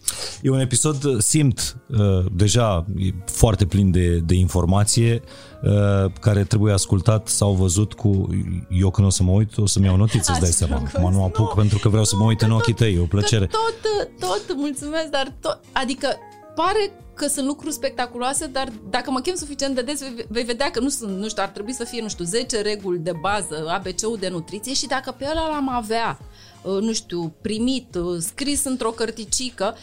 [0.42, 5.22] E un episod, uh, simt, uh, deja e foarte plin de, de informație,
[5.64, 8.30] uh, care trebuie ascultat sau văzut cu...
[8.70, 10.84] Eu când o să mă uit, o să-mi iau notițe, îți dai seama.
[10.94, 11.56] Acum nu apuc nu.
[11.56, 13.46] pentru că vreau să mă uit în ochii tăi, e o plăcere.
[13.46, 16.08] tot, tot, mulțumesc, dar tot, adică
[16.56, 20.80] pare că sunt lucruri spectaculoase, dar dacă mă chem suficient de des, vei vedea că
[20.80, 24.18] nu sunt, nu știu, ar trebui să fie, nu știu, 10 reguli de bază, ABC-ul
[24.20, 26.20] de nutriție și dacă pe ăla l-am avea,
[26.63, 29.76] nu știu, primit, scris într-o cărticică,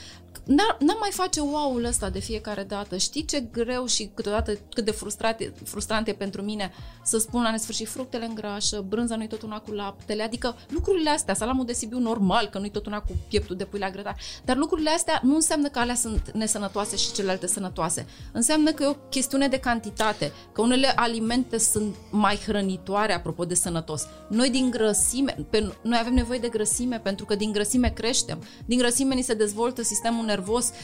[0.57, 2.97] n-am mai face wow-ul ăsta de fiecare dată.
[2.97, 6.73] Știi ce greu și câteodată cât de frustrant e, frustrant e pentru mine
[7.05, 11.11] să spun la nesfârșit fructele în grașă, brânza nu-i tot una cu laptele, adică lucrurile
[11.11, 14.17] astea, salamul de Sibiu normal, că nu-i tot una cu pieptul de pui la grătar,
[14.45, 18.07] dar lucrurile astea nu înseamnă că alea sunt nesănătoase și celelalte sănătoase.
[18.33, 23.55] Înseamnă că e o chestiune de cantitate, că unele alimente sunt mai hrănitoare apropo de
[23.55, 24.07] sănătos.
[24.29, 28.43] Noi din grăsime, pe, noi avem nevoie de grăsime pentru că din grăsime creștem.
[28.67, 30.37] Din grăsime ni se dezvoltă sistemul nervos,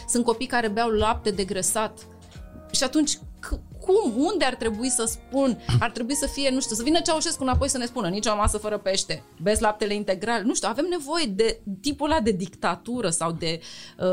[0.08, 1.98] sunt copii care beau lapte degresat.
[2.70, 3.18] Și atunci,
[3.84, 7.42] cum, unde ar trebui să spun, ar trebui să fie, nu știu, să vină Ceaușescu
[7.42, 10.86] înapoi să ne spună, nici o masă fără pește, bezi laptele integral, nu știu, avem
[10.90, 13.60] nevoie de tipul ăla de dictatură sau de...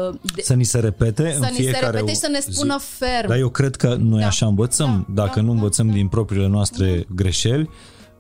[0.09, 2.27] Uh, de să ni se repete să în fiecare Să ni se repete și să
[2.27, 2.85] ne spună zi.
[2.85, 3.27] ferm.
[3.27, 4.27] Dar eu cred că noi da.
[4.27, 7.03] așa învățăm, da, dacă da, nu învățăm da, din propriile noastre da.
[7.15, 7.69] greșeli,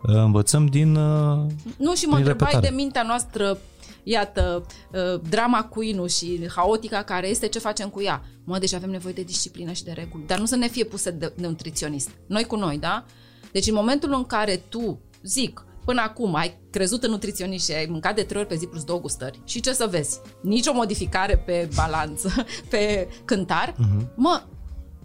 [0.01, 1.37] uh, învățăm din uh,
[1.77, 3.57] Nu, și mă întrebai de mintea noastră
[4.03, 8.23] iată, uh, drama Queen și haotica care este, ce facem cu ea?
[8.43, 11.11] Mă, deci avem nevoie de disciplină și de reguli, dar nu să ne fie puse
[11.11, 12.09] de, de nutriționist.
[12.27, 13.05] Noi cu noi, da?
[13.51, 17.85] Deci în momentul în care tu, zic, până acum ai crezut în nutriționist și ai
[17.89, 20.19] mâncat de trei ori pe zi plus două gustări și ce să vezi?
[20.41, 24.15] Nici o modificare pe balanță, pe cântar, uh-huh.
[24.15, 24.43] mă,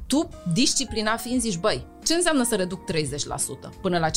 [0.06, 2.94] tu, disciplina fiind, zici, băi, ce înseamnă să reduc 30%
[3.80, 4.12] până la 50%?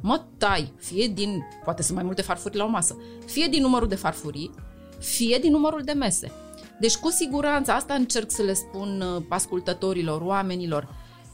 [0.00, 2.96] Mă tai, fie din, poate sunt mai multe farfurii la o masă,
[3.26, 4.50] fie din numărul de farfurii,
[4.98, 6.32] fie din numărul de mese.
[6.80, 10.88] Deci, cu siguranță, asta încerc să le spun uh, ascultătorilor, oamenilor,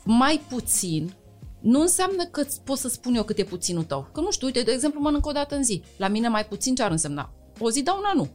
[0.05, 1.15] mai puțin
[1.61, 4.09] nu înseamnă că pot să spun eu cât e puținul tău.
[4.13, 5.83] Că nu știu, uite, de exemplu, mănânc o dată în zi.
[5.97, 7.33] La mine mai puțin ce ar însemna?
[7.59, 8.29] O zi, da, una nu.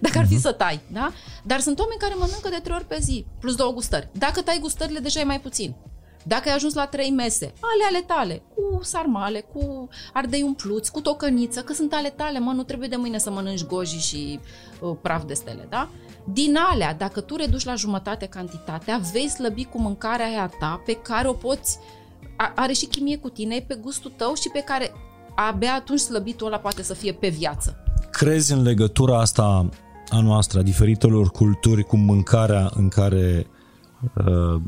[0.00, 0.40] Dacă ar fi uh-huh.
[0.40, 1.12] să tai, da?
[1.42, 4.08] Dar sunt oameni care mănâncă de trei ori pe zi, plus două gustări.
[4.12, 5.74] Dacă tai gustările, deja e mai puțin.
[6.24, 11.00] Dacă ai ajuns la trei mese, ale ale tale, cu sarmale, cu ardei umpluți, cu
[11.00, 14.40] tocăniță, că sunt ale tale, mă, nu trebuie de mâine să mănânci goji și
[14.80, 15.88] uh, praf de stele, da?
[16.32, 20.92] Din alea, dacă tu reduci la jumătate cantitatea, vei slăbi cu mâncarea aia ta pe
[20.92, 21.78] care o poți,
[22.36, 24.92] a, are și chimie cu tine, pe gustul tău și pe care
[25.36, 27.82] abia atunci slăbitul ăla poate să fie pe viață.
[28.10, 29.68] Crezi în legătura asta
[30.08, 33.46] a noastră, a diferitelor culturi cu mâncarea în care
[34.26, 34.60] uh,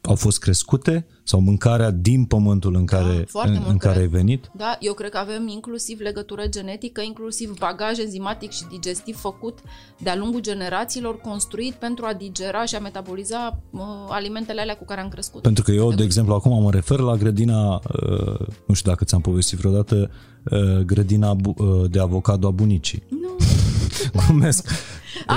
[0.00, 4.50] au fost crescute sau mâncarea din pământul în care, da, în, în care ai venit?
[4.56, 9.58] Da, eu cred că avem inclusiv legătură genetică, inclusiv bagaj enzimatic și digestiv făcut
[9.98, 15.00] de-a lungul generațiilor, construit pentru a digera și a metaboliza uh, alimentele alea cu care
[15.00, 15.42] am crescut.
[15.42, 19.04] Pentru că eu, de, de exemplu, acum mă refer la grădina, uh, nu știu dacă
[19.04, 20.10] ți-am povestit vreodată,
[20.50, 23.02] uh, grădina uh, de avocado a bunicii.
[23.08, 23.36] Nu.
[24.26, 24.68] Glumesc.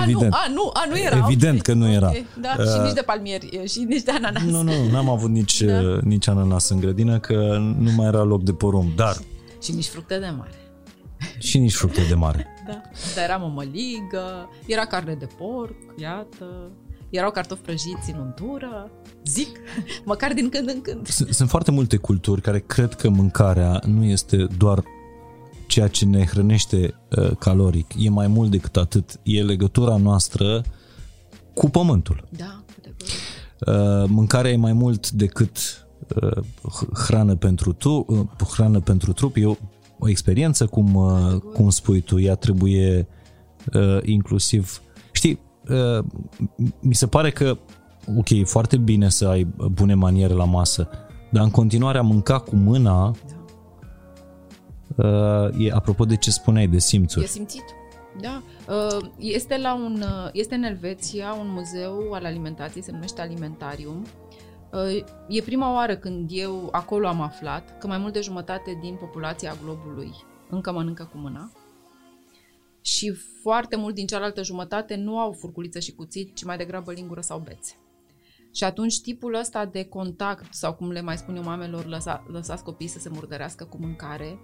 [0.02, 0.34] Evident.
[0.34, 1.18] A, nu, a, nu, a, nu era.
[1.18, 1.74] Evident okay.
[1.74, 2.08] că nu era.
[2.08, 2.26] Okay.
[2.42, 4.44] Da, uh, și nici de palmieri și nici de ananas.
[4.44, 5.80] Nu, nu, n-am avut nici, da.
[5.80, 9.18] uh, nici ananas în grădină că nu mai era loc de porumb, dar...
[9.62, 10.54] Și nici fructe de mare.
[11.38, 12.48] Și nici fructe de mare.
[12.68, 12.82] Da.
[13.16, 16.72] Dar era mămăligă, era carne de porc, iată,
[17.10, 18.90] erau cartofi prăjiți în untură,
[19.26, 19.60] zic,
[20.06, 21.08] măcar din când în când.
[21.08, 24.84] Sunt foarte multe culturi care cred că mâncarea nu este doar
[25.68, 30.64] ceea ce ne hrănește uh, caloric, e mai mult decât atât, e legătura noastră
[31.54, 32.28] cu pământul.
[32.30, 32.64] Da,
[33.68, 35.58] uh, mâncarea e mai mult decât
[36.22, 36.44] uh,
[36.94, 38.20] hrană pentru tu, uh,
[38.54, 39.56] hrană pentru trup, e o,
[40.00, 43.08] o experiență, cum, uh, cum spui tu, ea trebuie
[43.74, 46.06] uh, inclusiv, știi, uh,
[46.80, 47.58] mi se pare că,
[48.18, 50.88] ok, e foarte bine să ai bune maniere la masă,
[51.32, 53.16] dar în continuare a mânca cu mâna uh,
[55.58, 57.26] e apropo de ce spuneai de simțuri.
[57.26, 57.64] E simțit.
[58.22, 58.42] Da.
[58.68, 64.06] Uh, este, la un, uh, este în Elveția un muzeu al alimentației, se numește Alimentarium.
[64.72, 68.96] Uh, e prima oară când eu acolo am aflat că mai mult de jumătate din
[68.96, 70.12] populația globului
[70.50, 71.52] încă mănâncă cu mâna
[72.82, 77.22] și foarte mult din cealaltă jumătate nu au furculiță și cuțit, ci mai degrabă lingură
[77.22, 77.74] sau bețe.
[78.54, 82.64] Și atunci tipul ăsta de contact, sau cum le mai spun eu mamelor, lăsa, lăsați
[82.64, 84.40] copiii să se murdărească cu mâncare,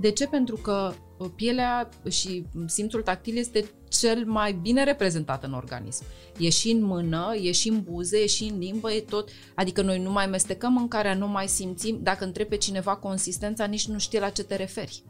[0.00, 0.26] de ce?
[0.26, 6.04] Pentru că uh, pielea și simțul tactil este cel mai bine reprezentat în organism.
[6.38, 9.28] E și în mână, e și în buze, e și în limbă, e tot.
[9.54, 11.98] Adică noi nu mai mestecăm mâncarea, nu mai simțim.
[12.02, 15.02] Dacă întrebi pe cineva consistența, nici nu știe la ce te referi.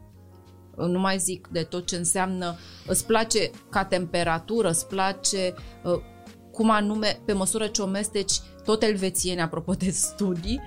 [0.75, 6.01] Uh, nu mai zic de tot ce înseamnă, îți place ca temperatură, îți place uh,
[6.51, 8.33] cum anume, pe măsură ce o mesteci,
[8.65, 10.61] tot elvețieni, apropo de studii,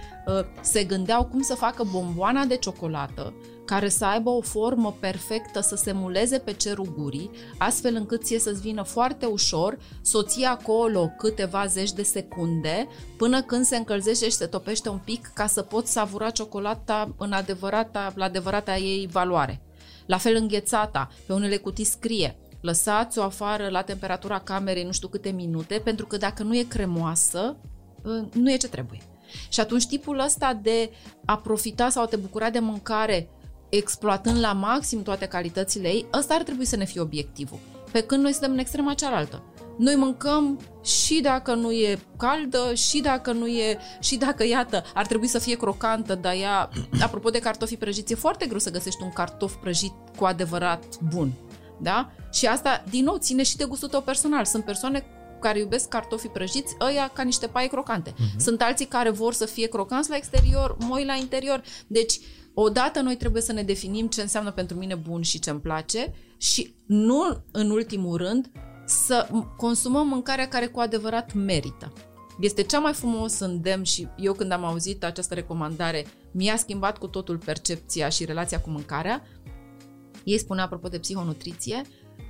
[0.60, 5.76] se gândeau cum să facă bomboana de ciocolată care să aibă o formă perfectă, să
[5.76, 11.10] se muleze pe cerul gurii, astfel încât ție să-ți vină foarte ușor, să ții acolo
[11.18, 15.62] câteva zeci de secunde, până când se încălzește și se topește un pic, ca să
[15.62, 19.62] poți savura ciocolata în adevărata, la adevărata ei valoare.
[20.06, 25.30] La fel înghețata, pe unele cutii scrie lăsați-o afară la temperatura camerei nu știu câte
[25.30, 27.56] minute, pentru că dacă nu e cremoasă,
[28.04, 29.00] ă, nu e ce trebuie.
[29.48, 30.90] Și atunci tipul ăsta de
[31.24, 33.28] a profita sau a te bucura de mâncare
[33.78, 37.58] exploatând la maxim toate calitățile ei, ăsta ar trebui să ne fie obiectivul.
[37.92, 39.42] Pe când noi suntem în extrema cealaltă.
[39.78, 45.06] Noi mâncăm și dacă nu e caldă, și dacă nu e, și dacă, iată, ar
[45.06, 46.68] trebui să fie crocantă, dar ea,
[47.06, 51.32] apropo de cartofi prăjiți, e foarte greu să găsești un cartof prăjit cu adevărat bun.
[51.80, 52.10] Da?
[52.32, 54.44] Și asta, din nou, ține și de gustul tău personal.
[54.44, 55.06] Sunt persoane
[55.40, 58.10] care iubesc cartofii prăjiți, ăia ca niște paie crocante.
[58.10, 58.36] Uh-huh.
[58.38, 61.62] Sunt alții care vor să fie crocanți la exterior, moi la interior.
[61.86, 62.20] Deci,
[62.54, 66.14] Odată noi trebuie să ne definim ce înseamnă pentru mine bun și ce îmi place
[66.36, 68.50] și nu în ultimul rând
[68.84, 71.92] să consumăm mâncarea care cu adevărat merită.
[72.40, 77.06] Este cea mai frumos îndemn și eu când am auzit această recomandare mi-a schimbat cu
[77.06, 79.22] totul percepția și relația cu mâncarea.
[80.24, 81.82] Ei spunea apropo de psihonutriție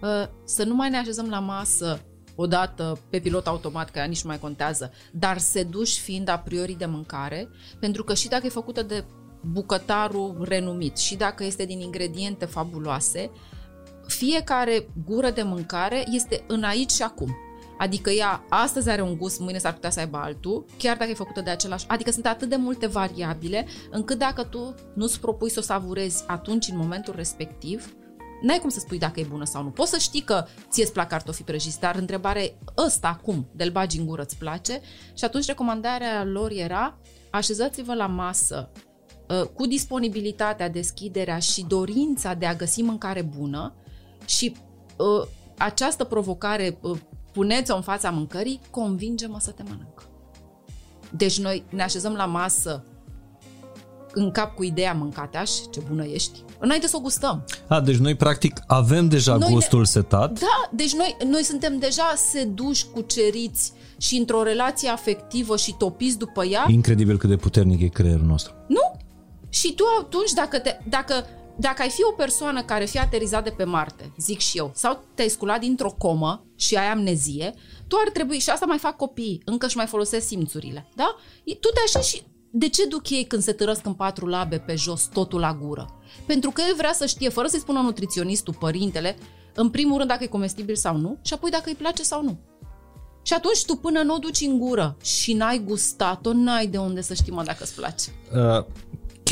[0.02, 2.00] ă, să nu mai ne așezăm la masă
[2.34, 6.72] odată pe pilot automat, că ea nici nu mai contează, dar seduși fiind a priori
[6.72, 7.48] de mâncare,
[7.80, 9.04] pentru că și dacă e făcută de
[9.52, 13.30] bucătarul renumit și dacă este din ingrediente fabuloase,
[14.06, 17.36] fiecare gură de mâncare este în aici și acum.
[17.78, 21.14] Adică ea astăzi are un gust, mâine s-ar putea să aibă altul, chiar dacă e
[21.14, 21.84] făcută de același.
[21.88, 26.68] Adică sunt atât de multe variabile, încât dacă tu nu-ți propui să o savurezi atunci,
[26.68, 27.94] în momentul respectiv,
[28.42, 29.68] n-ai cum să spui dacă e bună sau nu.
[29.68, 33.70] Poți să știi că ție îți plac cartofii prăjiți, dar întrebarea e ăsta acum, de-l
[33.70, 34.80] bagi în gură, îți place?
[35.14, 36.98] Și atunci recomandarea lor era
[37.30, 38.91] așezați-vă la masă Uh,
[39.54, 43.74] cu disponibilitatea, deschiderea și dorința de a găsi mâncare bună
[44.26, 44.56] și
[44.96, 46.98] uh, această provocare, uh,
[47.32, 50.08] puneți-o în fața mâncării, convinge-mă să te mănânc.
[51.10, 52.84] Deci noi ne așezăm la masă
[54.14, 57.44] în cap cu ideea mâncateaș, ce bună ești, înainte să o gustăm.
[57.66, 59.84] A, deci noi practic avem deja noi gustul ne...
[59.84, 60.38] setat.
[60.38, 66.44] Da, deci noi, noi suntem deja seduși, cuceriți și într-o relație afectivă și topiți după
[66.44, 66.64] ea.
[66.68, 68.54] Incredibil cât de puternic e creierul nostru.
[68.68, 68.91] Nu?
[69.52, 73.50] Și tu atunci, dacă, te, dacă, dacă ai fi o persoană care fi aterizat de
[73.50, 77.54] pe Marte, zic și eu, sau te-ai sculat dintr-o comă și ai amnezie,
[77.88, 81.16] tu ar trebui, și asta mai fac copiii, încă și mai folosesc simțurile, da?
[81.44, 84.74] Tu te așa și de ce duc ei când se târăsc în patru labe pe
[84.74, 86.00] jos, totul la gură?
[86.26, 89.16] Pentru că el vrea să știe, fără să-i spună nutriționistul, părintele,
[89.54, 92.38] în primul rând dacă e comestibil sau nu și apoi dacă îi place sau nu.
[93.22, 97.00] Și atunci tu până nu o duci în gură și n-ai gustat-o, n-ai de unde
[97.00, 98.10] să știi mă dacă îți place.
[98.34, 98.64] Uh,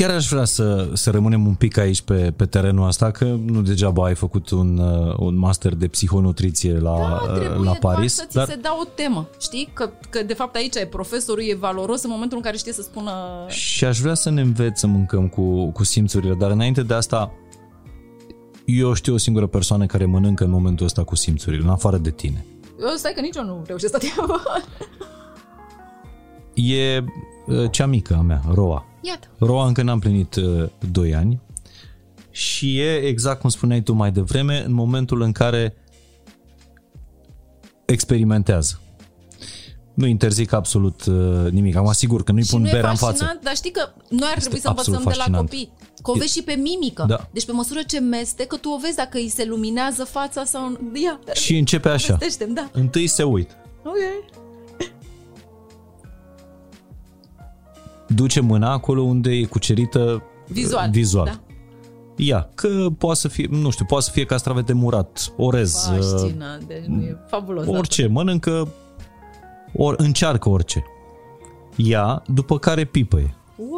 [0.01, 3.61] Chiar aș vrea să, să rămânem un pic aici pe, pe terenul ăsta, că nu
[3.61, 8.13] degeaba ai făcut un, uh, un master de psihonutriție la, da, uh, la Paris.
[8.13, 8.47] să ți dar...
[8.47, 9.69] se dea o temă, știi?
[9.73, 12.81] Că, că de fapt aici e profesorul, e valoros în momentul în care știe să
[12.81, 13.11] spună...
[13.47, 17.31] Și aș vrea să ne înveți să mâncăm cu, cu simțurile, dar înainte de asta
[18.65, 22.11] Eu știu o singură persoană care mănâncă în momentul ăsta cu simțurile, în afară de
[22.11, 22.45] tine.
[22.79, 24.41] Eu stai că nici eu nu reușesc să treabă.
[26.53, 27.03] E
[27.47, 28.85] uh, cea mică a mea, Roa.
[29.01, 29.27] Iată.
[29.39, 31.41] Roa încă n-am plinit uh, 2 ani
[32.31, 35.75] și e exact cum spuneai tu mai devreme, în momentul în care
[37.85, 38.79] experimentează.
[39.93, 41.75] Nu interzic absolut uh, nimic.
[41.75, 43.43] Am asigur că nu-i Și pun nu e berea în fascinant, față.
[43.43, 45.49] dar știi că noi ar trebui să absolut învățăm de la fascinant.
[45.49, 45.71] copii.
[46.03, 47.05] Că o vezi și pe mimică.
[47.07, 47.27] Da.
[47.31, 50.79] Deci pe măsură ce mestecă, tu o vezi dacă îi se luminează fața sau...
[50.93, 52.13] Ia, Și începe așa.
[52.15, 52.69] Vestește-mi, da.
[52.73, 53.49] Întâi se uit.
[53.83, 53.95] Ok.
[58.15, 60.89] Duce mâna acolo unde e cucerită Vizual.
[60.89, 61.25] vizual.
[61.25, 61.39] Da.
[62.15, 66.63] Ia, că poate să fie, nu știu, poate să fie castravete murat, orez, uh, Fascinant,
[66.63, 67.65] deci nu e fabulos.
[67.65, 67.71] da.
[67.71, 68.67] orice, mănâncă,
[69.73, 70.83] or, încearcă orice.
[71.75, 73.35] Ia, după care pipăie.
[73.55, 73.69] Wow!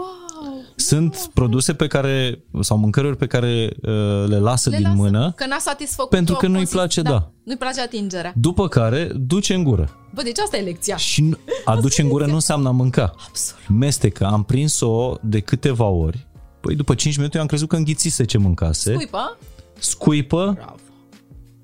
[0.75, 3.91] Sunt produse pe care, sau mâncăruri pe care uh,
[4.27, 7.31] le lasă Le din lasă, mână, Că n-a satisfăcut pentru că nu-i place, da.
[7.43, 8.33] Nu-i place atingerea.
[8.35, 9.97] după care duce în gură.
[10.13, 10.95] Bă, deci asta e lecția.
[10.97, 13.13] Și nu- a duce în gură nu înseamnă a mânca.
[13.27, 13.79] Absolut.
[13.79, 16.27] Mestecă, am prins-o de câteva ori.
[16.61, 18.91] Păi după 5 minute eu am crezut că înghițise ce mâncase.
[18.93, 19.37] Scuipă?
[19.79, 20.75] Scuipă Bravo.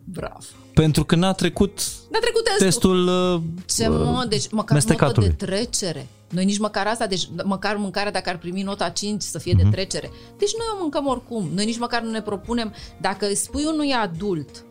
[0.03, 0.38] Bravo.
[0.73, 1.80] pentru că n-a trecut
[2.11, 2.65] N-a trecut testul.
[2.65, 3.41] testul uh,
[3.75, 5.27] Ce mă, deci măcar notă mestecatului.
[5.30, 6.07] de trecere.
[6.30, 9.63] Noi nici măcar asta, deci măcar mâncarea dacă ar primi nota 5 să fie Mhm.
[9.63, 10.09] de trecere.
[10.38, 11.49] Deci noi o mâncăm oricum.
[11.53, 14.65] Noi nici măcar nu ne propunem, dacă îi spui unui adult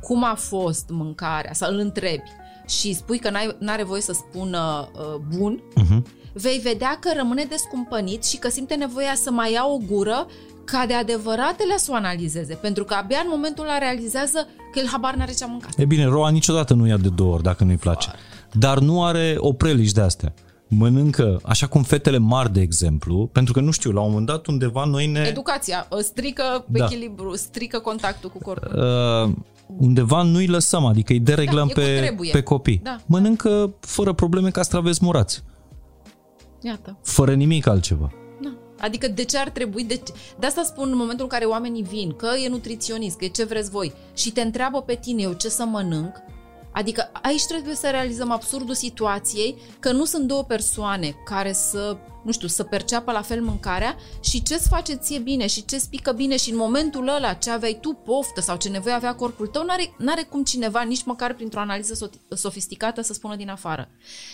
[0.00, 2.30] cum a fost mâncarea, să îl întrebi
[2.68, 6.06] și spui că n-ai, n-are voie să spună uh, bun, Mhm.
[6.32, 10.26] vei vedea că rămâne descumpănit și că simte nevoia să mai ia o gură
[10.64, 12.54] ca de adevăratele să o analizeze.
[12.54, 15.72] Pentru că abia în momentul ăla realizează că el habar n-are ce a mâncat.
[15.78, 18.10] E bine, roa niciodată nu ia de două ori dacă nu-i place.
[18.52, 20.34] Dar nu are oprelici de astea.
[20.68, 24.46] Mănâncă, așa cum fetele mari, de exemplu, pentru că nu știu, la un moment dat
[24.46, 25.20] undeva noi ne...
[25.20, 26.84] Educația uh, strică Da.
[26.84, 28.78] echilibru, strică contactul cu corpul.
[29.26, 29.32] Uh,
[29.78, 32.30] undeva nu-i lăsăm, adică îi dereglăm Da, e cum pe, trebuie.
[32.30, 32.80] pe copii.
[32.82, 32.96] Da.
[33.06, 35.42] Mănâncă fără probleme castraveți murați,
[36.62, 36.98] Iată.
[37.02, 38.12] fără nimic altceva.
[38.42, 38.50] Da.
[38.80, 41.82] Adică de ce ar trebui, de, ce- de asta spun în momentul în care oamenii
[41.82, 45.32] vin, că e nutriționist, că e ce vreți voi și te întreabă pe tine eu
[45.32, 46.12] ce să mănânc,
[46.74, 52.32] adică aici trebuie să realizăm absurdul situației că nu sunt două persoane care să, nu
[52.32, 56.36] știu, să perceapă la fel mâncarea și ce-ți face ție bine și ce-ți pică bine
[56.36, 59.94] și în momentul ăla ce aveai tu poftă sau ce nevoie avea corpul tău, n-are,
[59.98, 63.88] n-are cum cineva, nici măcar printr-o analiză so- sofisticată să spună din afară.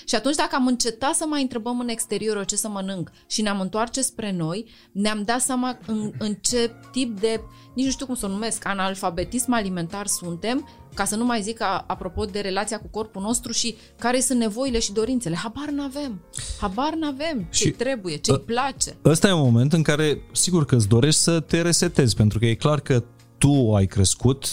[0.05, 3.43] Și atunci dacă am încetat să mai întrebăm în exterior eu ce să mănânc și
[3.43, 7.41] ne-am întoarce spre noi, ne-am dat seama în, în ce tip de,
[7.75, 11.61] nici nu știu cum să o numesc, analfabetism alimentar suntem, ca să nu mai zic
[11.63, 15.37] a, apropo de relația cu corpul nostru și care sunt nevoile și dorințele.
[15.37, 16.21] Habar n-avem.
[16.61, 18.97] Habar n-avem ce Și- trebuie, ce-i place.
[19.05, 22.47] Ăsta e un moment în care, sigur că îți dorești să te resetezi, pentru că
[22.47, 23.03] e clar că
[23.39, 24.47] tu ai crescut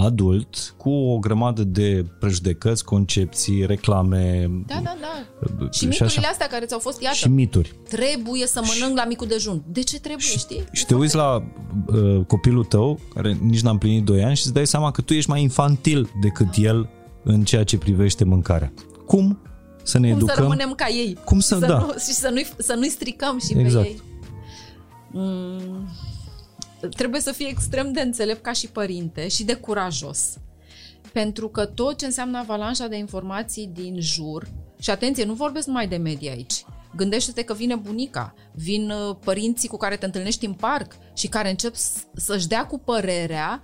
[0.00, 5.68] adult cu o grămadă de prejudecăți, concepții, reclame Da, da, da.
[5.70, 6.28] Și și miturile așa.
[6.30, 7.74] astea care ți-au fost, iată, și mituri.
[7.88, 9.62] trebuie să mănânc la micul dejun.
[9.66, 10.64] De ce trebuie, știi?
[10.72, 11.42] Și te uiți la
[11.86, 15.12] uh, copilul tău, care nici n-a împlinit 2 ani și îți dai seama că tu
[15.14, 16.88] ești mai infantil decât el
[17.24, 18.72] în ceea ce privește mâncarea.
[19.06, 19.38] Cum
[19.82, 20.34] să ne Cum educăm?
[20.34, 21.16] să rămânem ca ei.
[21.24, 21.78] Cum să- să da.
[21.78, 23.84] nu, și să nu-i, să nu-i stricăm și Exact.
[23.86, 24.00] pe ei.
[25.12, 25.88] Mm,
[26.96, 30.36] trebuie să fii extrem de înțelept ca și părinte și de curajos.
[31.12, 34.48] Pentru că tot ce înseamnă avalanșa de informații din jur,
[34.80, 36.64] și atenție, nu vorbesc numai de media aici,
[36.96, 41.50] Gândește-te că vine bunica, vin uh, părinții cu care te întâlnești în parc și care
[41.50, 43.62] încep s- să-și dea cu părerea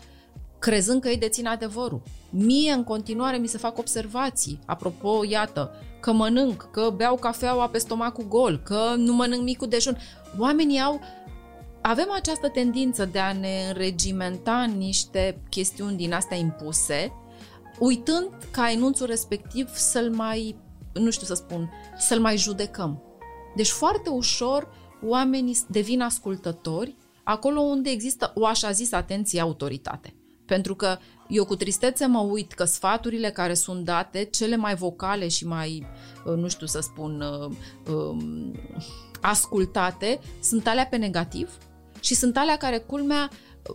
[0.59, 2.03] crezând că ei dețin adevărul.
[2.31, 4.59] Mie în continuare mi se fac observații.
[4.67, 9.99] Apropo, iată, că mănânc, că beau cafeaua pe stomacul gol, că nu mănânc micul dejun.
[10.39, 11.01] Oamenii au
[11.87, 17.12] avem această tendință de a ne înregimenta în niște chestiuni din astea impuse,
[17.78, 20.57] uitând ca enunțul respectiv să-l mai,
[20.93, 23.03] nu știu să spun, să-l mai judecăm.
[23.57, 24.68] Deci foarte ușor
[25.03, 30.14] oamenii devin ascultători acolo unde există o așa zis atenție autoritate.
[30.47, 35.28] Pentru că eu cu tristețe mă uit că sfaturile care sunt date, cele mai vocale
[35.28, 35.87] și mai,
[36.37, 37.20] nu știu să spun,
[37.91, 38.55] um,
[39.20, 41.59] ascultate, sunt alea pe negativ
[42.05, 43.31] și sunt alea care, culmea,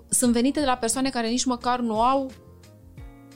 [0.09, 2.31] sunt venite de la persoane care nici măcar nu au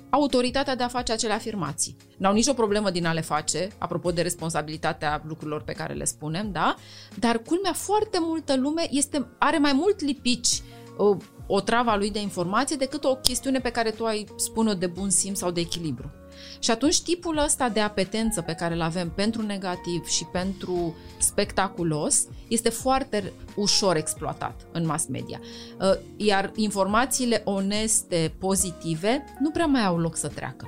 [0.09, 1.95] autoritatea de a face acele afirmații.
[2.17, 6.51] N-au nicio problemă din a le face, apropo de responsabilitatea lucrurilor pe care le spunem,
[6.51, 6.75] da?
[7.19, 10.61] Dar culmea, foarte multă lume este, are mai mult lipici
[10.97, 11.17] o,
[11.47, 14.87] o travă a lui de informație decât o chestiune pe care tu ai spune-o de
[14.87, 16.11] bun simț sau de echilibru.
[16.59, 22.25] Și atunci tipul ăsta de apetență pe care îl avem pentru negativ și pentru spectaculos
[22.47, 25.39] este foarte ușor exploatat în mass media.
[25.79, 30.67] Uh, iar informațiile oneste, pozitive, nu prea mai au loc să treacă.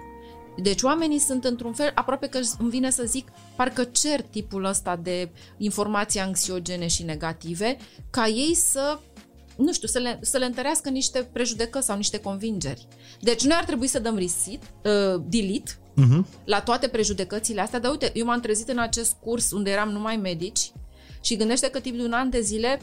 [0.57, 4.95] Deci oamenii sunt într-un fel, aproape că îmi vine să zic, parcă cer tipul ăsta
[4.95, 7.77] de informații anxiogene și negative,
[8.09, 8.99] ca ei să
[9.57, 12.87] nu știu, să le, să le întărească niște prejudecăți sau niște convingeri.
[13.21, 16.43] Deci noi ar trebui să dăm receipt, uh, delete uh-huh.
[16.45, 20.17] la toate prejudecățile astea, dar uite, eu m-am trezit în acest curs unde eram numai
[20.17, 20.71] medici
[21.21, 22.79] și gândește că timp de un an de zile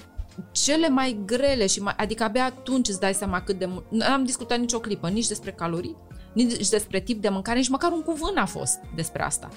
[0.52, 4.04] cele mai grele și mai, adică abia atunci îți dai seama cât de mult, nu
[4.04, 5.96] am discutat nicio clipă nici despre calorii,
[6.33, 9.49] nici despre tip de mâncare, nici măcar un cuvânt a fost despre asta.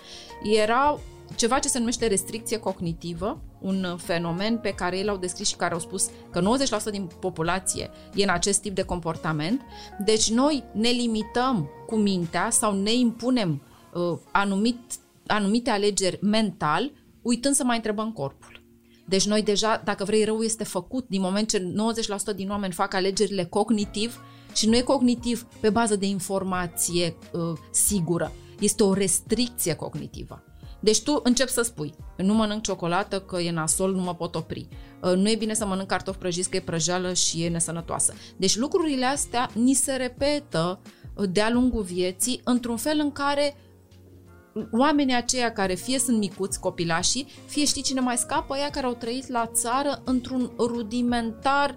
[0.44, 1.00] Era
[1.36, 5.74] ceva ce se numește restricție cognitivă, un fenomen pe care ei l-au descris și care
[5.74, 6.58] au spus că
[6.88, 9.62] 90% din populație e în acest tip de comportament.
[10.06, 13.62] Deci noi ne limităm cu mintea sau ne impunem
[13.94, 14.78] uh, anumit,
[15.28, 18.64] anumite alegeri mental, uitând să mai întrebăm corpul.
[19.06, 21.74] Deci noi deja, dacă vrei, rău este făcut din moment ce
[22.34, 24.20] 90% din oameni fac alegerile cognitiv
[24.56, 28.32] și nu e cognitiv pe bază de informație uh, sigură.
[28.60, 30.43] Este o restricție cognitivă.
[30.80, 34.68] Deci tu începi să spui, nu mănânc ciocolată că e nasol, nu mă pot opri.
[35.01, 38.14] Uh, nu e bine să mănânc cartofi prăjiți că e prăjeală și e nesănătoasă.
[38.38, 40.80] Deci lucrurile astea ni se repetă
[41.16, 43.56] uh, de-a lungul vieții într-un fel în care
[44.72, 48.93] oamenii aceia care fie sunt micuți copilașii, fie știi cine mai scapă, ea care au
[48.93, 51.74] trăit la țară într-un rudimentar,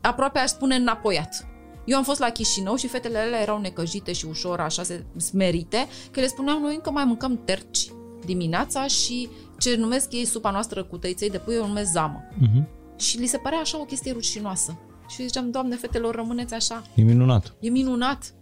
[0.00, 1.46] aproape aș spune înapoiat.
[1.84, 4.82] Eu am fost la Chișinău și fetele alea erau necăjite și ușor așa
[5.16, 7.88] smerite, că le spuneam noi încă mai mâncăm terci
[8.24, 9.28] dimineața și
[9.58, 12.22] ce numesc ei supa noastră cu tăiței de pui, o numesc zamă.
[12.22, 12.64] Uh-huh.
[12.96, 14.78] Și li se părea așa o chestie rușinoasă.
[15.08, 16.82] Și ziceam, doamne, fetelor, rămâneți așa.
[16.94, 17.54] E minunat.
[17.60, 18.34] E minunat.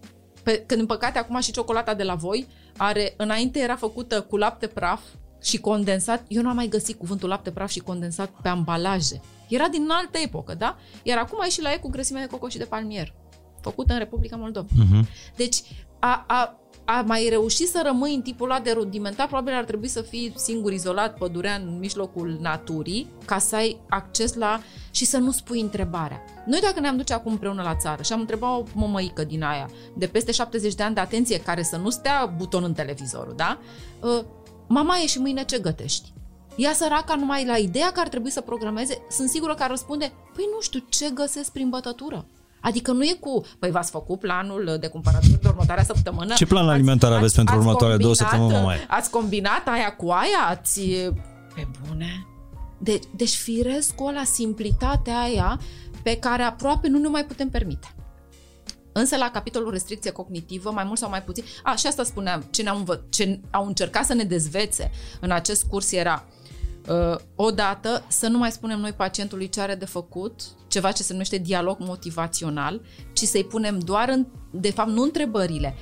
[0.42, 4.36] Pe, când, în păcate, acum și ciocolata de la voi are, înainte era făcută cu
[4.36, 5.00] lapte praf
[5.42, 6.24] și condensat.
[6.28, 9.20] Eu nu am mai găsit cuvântul lapte praf și condensat pe ambalaje.
[9.48, 10.76] Era din altă epocă, da?
[11.02, 13.14] Iar acum ai și la e cu grăsime de coco și de palmier.
[13.62, 14.66] Făcută în Republica Moldova.
[14.66, 15.06] Uh-huh.
[15.36, 15.62] Deci,
[15.98, 19.88] a, a, a mai reuși să rămâi în tipul ăla de rudimentar, probabil ar trebui
[19.88, 24.60] să fii singur, izolat, pădurea în mijlocul naturii, ca să ai acces la
[24.90, 26.22] și să nu spui întrebarea.
[26.46, 29.70] Noi dacă ne-am duce acum împreună la țară și am întrebat o mămăică din aia,
[29.96, 33.58] de peste 70 de ani de atenție, care să nu stea buton în televizorul, da?
[34.00, 34.24] Uh,
[34.68, 36.12] mama e și mâine ce gătești?
[36.56, 40.12] Ea săraca numai la ideea că ar trebui să programeze, sunt sigură că ar răspunde,
[40.34, 42.26] păi nu știu, ce găsesc prin bătătură?
[42.62, 46.34] Adică nu e cu, păi v-ați făcut planul de cumpărături de următoarea săptămână?
[46.34, 48.76] Ce plan alimentar ați, aveți pentru următoarele două săptămâni, mai?
[48.88, 50.48] Ați combinat aia cu aia?
[50.48, 50.80] Ați...
[51.54, 52.26] Pe bune?
[52.78, 55.60] De, deci firescul ăla, simplitatea aia
[56.02, 57.94] pe care aproape nu ne mai putem permite.
[58.92, 62.62] Însă la capitolul restricție cognitivă, mai mult sau mai puțin, a, și asta spuneam, ce,
[62.62, 64.90] ne-au învă- ce au încercat să ne dezvețe
[65.20, 66.24] în acest curs era
[66.88, 71.12] Uh, odată să nu mai spunem noi pacientului ce are de făcut, ceva ce se
[71.12, 72.80] numește dialog motivațional,
[73.12, 75.74] ci să-i punem doar, în, de fapt, nu întrebările,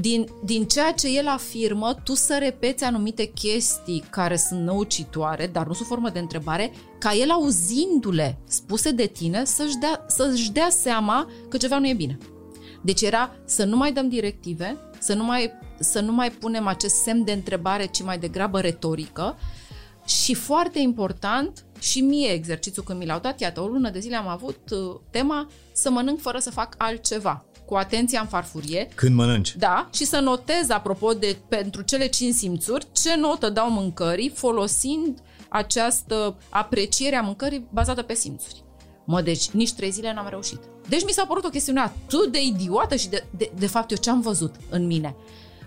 [0.00, 5.66] din, din ceea ce el afirmă, tu să repeți anumite chestii care sunt năucitoare, dar
[5.66, 10.68] nu sub formă de întrebare, ca el auzindu-le spuse de tine să-și dea, să-și dea
[10.70, 12.18] seama că ceva nu e bine.
[12.82, 16.94] Deci era să nu mai dăm directive, să nu mai, să nu mai punem acest
[16.94, 19.36] semn de întrebare, ci mai degrabă retorică
[20.06, 24.16] și foarte important, și mie exercițiul când mi l-au dat, iată, o lună de zile
[24.16, 28.88] am avut uh, tema să mănânc fără să fac altceva cu atenția în farfurie.
[28.94, 29.56] Când mănânci.
[29.56, 35.22] Da, și să notez, apropo de pentru cele cinci simțuri, ce notă dau mâncării folosind
[35.48, 38.64] această apreciere a mâncării bazată pe simțuri.
[39.04, 40.60] Mă, deci nici trei zile n-am reușit.
[40.88, 43.96] Deci mi s-a părut o chestiune atât de idiotă și de, de, de fapt eu
[43.96, 45.16] ce am văzut în mine.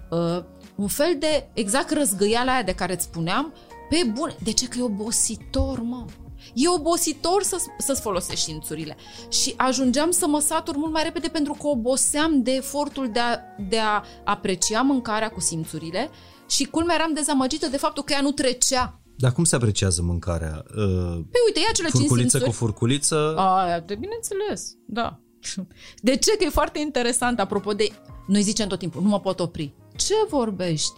[0.09, 0.43] Uh,
[0.75, 3.53] un fel de exact răzgăiala aia de care îți spuneam,
[3.89, 4.67] pe bun, de ce?
[4.67, 6.05] Că e obositor, mă.
[6.53, 8.97] E obositor să, să-ți folosești simțurile.
[9.29, 13.37] Și ajungeam să mă satur mult mai repede pentru că oboseam de efortul de a,
[13.69, 16.09] de a aprecia mâncarea cu simțurile
[16.49, 18.99] și culmea eram dezamăgită de faptul că ea nu trecea.
[19.15, 20.63] Dar cum se apreciază mâncarea?
[20.67, 22.43] Uh, păi uite, ia cele furculiță cinci simțuri.
[22.43, 23.35] cu furculiță?
[23.37, 25.19] A, de bineînțeles, da.
[26.07, 26.37] De ce?
[26.37, 27.87] Că e foarte interesant, apropo de...
[28.27, 29.73] Noi zicem tot timpul, nu mă pot opri.
[29.95, 30.93] Ce vorbești?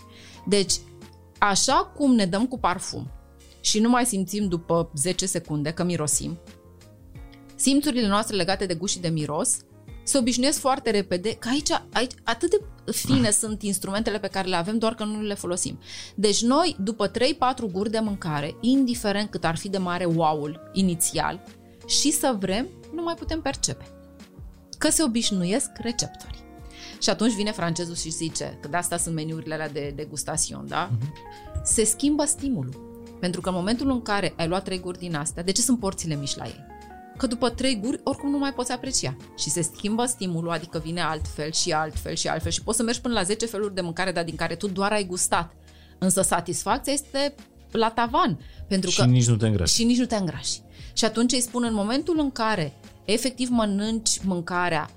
[0.45, 0.73] Deci,
[1.43, 3.11] Așa cum ne dăm cu parfum
[3.61, 6.39] și nu mai simțim după 10 secunde că mirosim,
[7.55, 9.57] simțurile noastre legate de gust și de miros
[10.03, 14.55] se obișnuiesc foarte repede, că aici, aici atât de fine sunt instrumentele pe care le
[14.55, 15.79] avem, doar că nu le folosim.
[16.15, 17.11] Deci noi, după 3-4
[17.71, 21.43] guri de mâncare, indiferent cât ar fi de mare wow-ul inițial,
[21.87, 23.85] și să vrem, nu mai putem percepe.
[24.77, 26.40] Că se obișnuiesc receptorii.
[27.01, 30.89] Și atunci vine francezul și zice, că de asta sunt meniurile alea de degustațion, da?
[30.89, 31.63] Uh-huh.
[31.63, 32.89] Se schimbă stimulul.
[33.19, 35.79] Pentru că în momentul în care ai luat trei guri din astea, de ce sunt
[35.79, 36.65] porțile mici la ei?
[37.17, 39.17] Că după trei guri, oricum nu mai poți aprecia.
[39.37, 43.01] Și se schimbă stimulul, adică vine altfel și altfel și altfel și poți să mergi
[43.01, 45.53] până la 10 feluri de mâncare, dar din care tu doar ai gustat.
[45.97, 47.35] Însă satisfacția este
[47.71, 48.39] la tavan.
[48.67, 49.73] Pentru și că, nici nu te îngrași.
[49.73, 50.59] Și nici nu te îngrași.
[50.93, 52.73] Și atunci îi spun în momentul în care
[53.05, 54.89] efectiv mănânci mâncarea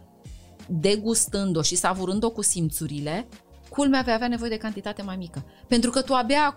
[0.68, 3.28] degustând-o și savurând-o cu simțurile,
[3.68, 5.44] culmea vei avea nevoie de cantitate mai mică.
[5.68, 6.56] Pentru că tu abia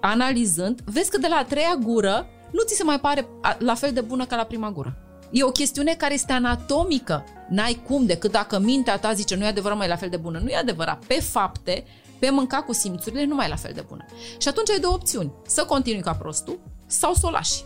[0.00, 3.26] analizând, vezi că de la a treia gură nu ți se mai pare
[3.58, 4.96] la fel de bună ca la prima gură.
[5.30, 7.24] E o chestiune care este anatomică.
[7.48, 10.38] N-ai cum decât dacă mintea ta zice nu e adevărat mai la fel de bună.
[10.38, 11.04] Nu e adevărat.
[11.04, 11.84] Pe fapte,
[12.18, 14.04] pe mânca cu simțurile, nu mai e la fel de bună.
[14.38, 15.32] Și atunci ai două opțiuni.
[15.46, 17.62] Să continui ca prostul sau să o lași.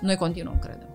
[0.00, 0.88] Noi continuăm, credem.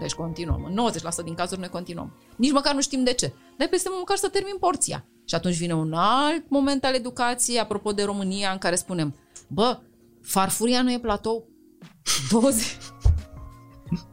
[0.00, 0.64] Deci continuăm.
[0.64, 0.90] În
[1.20, 2.16] 90% din cazuri noi continuăm.
[2.38, 3.32] Nici măcar nu știm de ce.
[3.56, 5.06] Dar peste măcar să termin porția.
[5.24, 9.16] Și atunci vine un alt moment al educației, apropo de România, în care spunem,
[9.48, 9.78] bă,
[10.22, 11.48] farfuria nu e platou,
[12.30, 12.76] 20.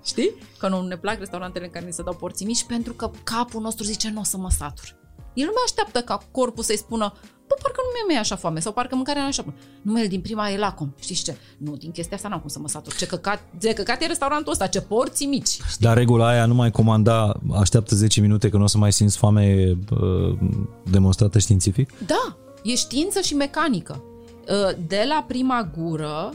[0.03, 0.31] Știi?
[0.59, 3.61] Că nu ne plac restaurantele în care ni se dau porții mici pentru că capul
[3.61, 4.95] nostru zice nu o să mă satur.
[5.33, 7.13] El nu mai așteaptă ca corpul să-i spună
[7.47, 9.55] bă, parcă nu mi-e așa foame sau parcă mâncarea nu e așa bună.
[9.81, 10.93] Numele din prima e lacom.
[10.99, 11.37] Știți ce?
[11.57, 12.95] Nu, din chestia asta n-am cum să mă satur.
[12.95, 15.47] Ce căcat, ce căcat e restaurantul ăsta, ce porții mici.
[15.47, 15.65] Știi?
[15.79, 19.17] Dar regula aia nu mai comanda, așteaptă 10 minute că nu o să mai simți
[19.17, 20.37] foame uh,
[20.83, 21.89] demonstrată științific?
[22.05, 24.03] Da, e știință și mecanică.
[24.47, 26.33] Uh, de la prima gură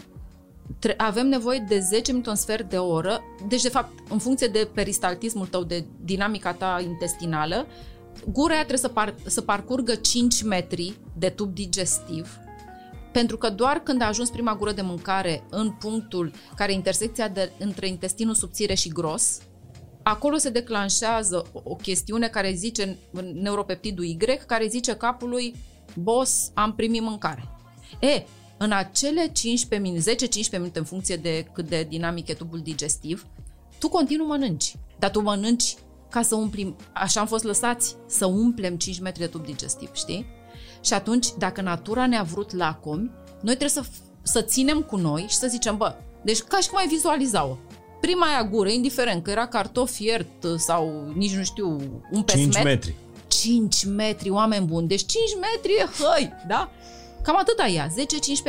[0.96, 4.68] avem nevoie de 10 minute, un sfert de oră, deci de fapt în funcție de
[4.74, 7.66] peristaltismul tău, de dinamica ta intestinală,
[8.26, 12.38] gura aia trebuie să, par, să parcurgă 5 metri de tub digestiv,
[13.12, 17.28] pentru că doar când a ajuns prima gură de mâncare în punctul care e intersecția
[17.28, 19.40] de, între intestinul subțire și gros,
[20.02, 22.98] acolo se declanșează o, o chestiune care zice,
[23.32, 24.16] neuropeptidul Y,
[24.46, 25.54] care zice capului,
[25.94, 27.48] boss, am primit mâncare.
[28.00, 28.24] E,
[28.56, 33.26] în acele 15 minute, 10-15 minute în funcție de cât de dinamic e tubul digestiv,
[33.78, 34.74] tu continuu mănânci.
[34.98, 35.74] Dar tu mănânci
[36.10, 40.26] ca să umplim, așa am fost lăsați, să umplem 5 metri de tub digestiv, știi?
[40.80, 43.84] Și atunci, dacă natura ne-a vrut lacomi, noi trebuie să,
[44.22, 47.56] să ținem cu noi și să zicem, bă, deci ca și cum ai vizualiza-o.
[48.00, 51.68] Prima aia gură, indiferent că era cartof fiert sau nici nu știu,
[52.10, 52.52] un pesmet.
[52.52, 52.94] 5 metri.
[53.28, 54.88] 5 metri, oameni buni.
[54.88, 56.70] Deci 5 metri e hăi, da?
[57.22, 57.88] Cam atât ia,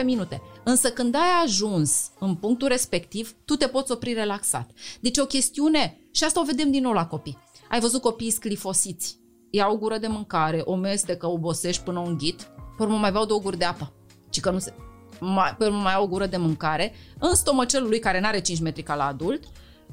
[0.02, 0.42] 10-15 minute.
[0.64, 4.70] Însă când ai ajuns în punctul respectiv, tu te poți opri relaxat.
[5.00, 7.38] Deci o chestiune, și asta o vedem din nou la copii.
[7.72, 9.20] Ai văzut copiii sclifosiți.
[9.50, 12.42] Iau o gură de mâncare, o mestecă, obosești până un ghit,
[12.78, 13.94] pe urmă mai beau două guri de apă.
[14.30, 14.74] Ci că nu se...
[15.20, 18.42] Mai, pe urmă mai au o gură de mâncare, în stomacelul lui care nu are
[18.42, 19.44] 5 metri ca la adult,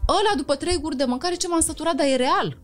[0.09, 2.59] ăla după trei guri de mâncare ce m-am săturat, dar e real.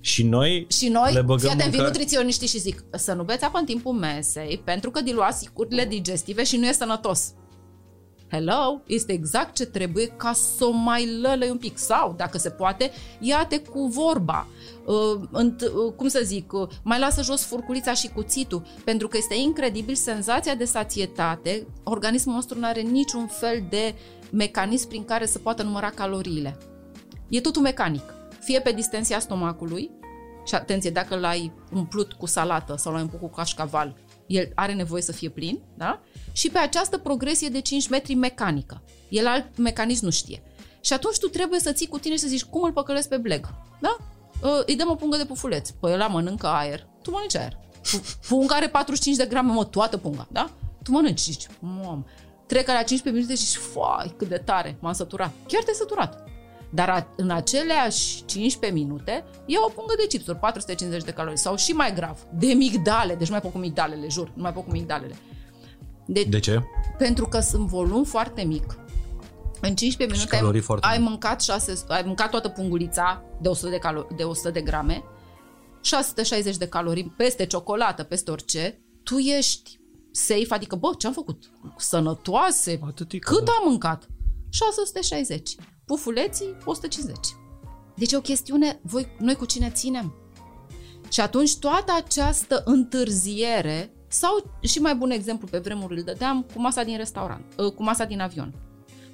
[0.00, 1.82] Și noi, și noi le băgăm fii mânca...
[1.82, 6.44] nutriționiștii și zic să nu beți apă în timpul mesei pentru că diluați sicurile digestive
[6.44, 7.32] și nu e sănătos.
[8.30, 11.78] Hello, este exact ce trebuie ca să o mai lălăi un pic.
[11.78, 14.46] Sau, dacă se poate, ia-te cu vorba.
[14.86, 19.16] Uh, înt, uh, cum să zic, uh, mai lasă jos furculița și cuțitul, pentru că
[19.16, 21.66] este incredibil senzația de sațietate.
[21.84, 23.94] Organismul nostru nu are niciun fel de
[24.30, 26.58] mecanism prin care să poată număra caloriile.
[27.28, 28.14] E totul mecanic.
[28.40, 29.90] Fie pe distensia stomacului,
[30.48, 35.02] și atenție, dacă l-ai umplut cu salată sau l-ai umplut cu cașcaval, el are nevoie
[35.02, 36.00] să fie plin, da?
[36.38, 38.82] Și pe această progresie de 5 metri mecanică.
[39.08, 40.42] El alt mecanism nu știe.
[40.80, 43.16] Și atunci tu trebuie să ții cu tine și să zici cum îl păcălesc pe
[43.16, 43.48] bleg,
[43.80, 43.96] da?
[44.42, 45.70] Uh, îi dăm o pungă de pufuleț.
[45.70, 46.86] Păi ăla mănâncă aer.
[47.02, 47.58] Tu mănânci aer.
[48.28, 50.50] Punga are 45 de grame, mă, toată punga, da?
[50.82, 52.04] Tu mănânci și zici, mom,
[52.46, 55.30] trec la 15 minute și zici, fai, cât de tare, m-am săturat.
[55.46, 56.24] Chiar te-ai săturat.
[56.70, 61.72] Dar în aceleași 15 minute iau o pungă de chipsuri, 450 de calorii sau și
[61.72, 64.70] mai grav, de migdale, deci nu mai pot cu migdalele, jur, nu mai pot cu
[64.70, 65.16] migdalele.
[66.08, 66.62] De, de ce?
[66.98, 68.78] Pentru că sunt volum foarte mic.
[69.60, 74.16] În 15 minute ai, ai, mâncat 6, ai mâncat toată pungulița de 100 de, calo-
[74.16, 75.02] de 100 de grame,
[75.82, 79.80] 660 de calorii peste ciocolată, peste orice, tu ești
[80.10, 81.50] safe, adică, bă, ce-am făcut?
[81.76, 82.80] Sănătoase?
[82.86, 83.52] Atâtică, Cât da.
[83.62, 84.06] am mâncat?
[84.48, 85.54] 660
[85.84, 87.16] pufuleții 150.
[87.96, 90.14] Deci e o chestiune, voi, noi cu cine ținem?
[91.08, 96.60] Și atunci toată această întârziere, sau și mai bun exemplu pe vremuri îl dădeam cu
[96.60, 98.54] masa din restaurant, ă, cu masa din avion.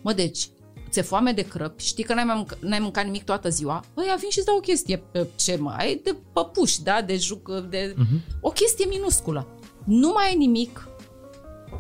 [0.02, 0.48] Mă, deci,
[0.90, 4.14] ți-e foame de crăpi, știi că n-ai, mai mânca, n-ai mâncat nimic toată ziua, ăia
[4.20, 5.02] vin și îți dau o chestie,
[5.36, 7.94] ce mai, de păpuși, da, de juc, de...
[7.94, 8.40] Uh-huh.
[8.40, 9.48] O chestie minusculă.
[9.84, 10.88] Nu mai ai nimic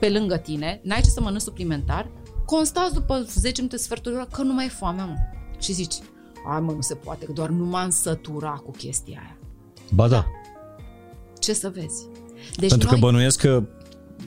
[0.00, 2.10] pe lângă tine, n-ai ce să mănânci suplimentar,
[2.46, 5.16] constați după 10 minute sfertul de oră că nu mai e foamea, mă.
[5.58, 5.94] Și zici,
[6.52, 9.38] ai mă, nu se poate, că doar nu m-am săturat cu chestia aia.
[9.94, 10.26] Ba da.
[11.38, 12.06] Ce să vezi?
[12.56, 13.00] Deci Pentru noi...
[13.00, 13.62] că bănuiesc că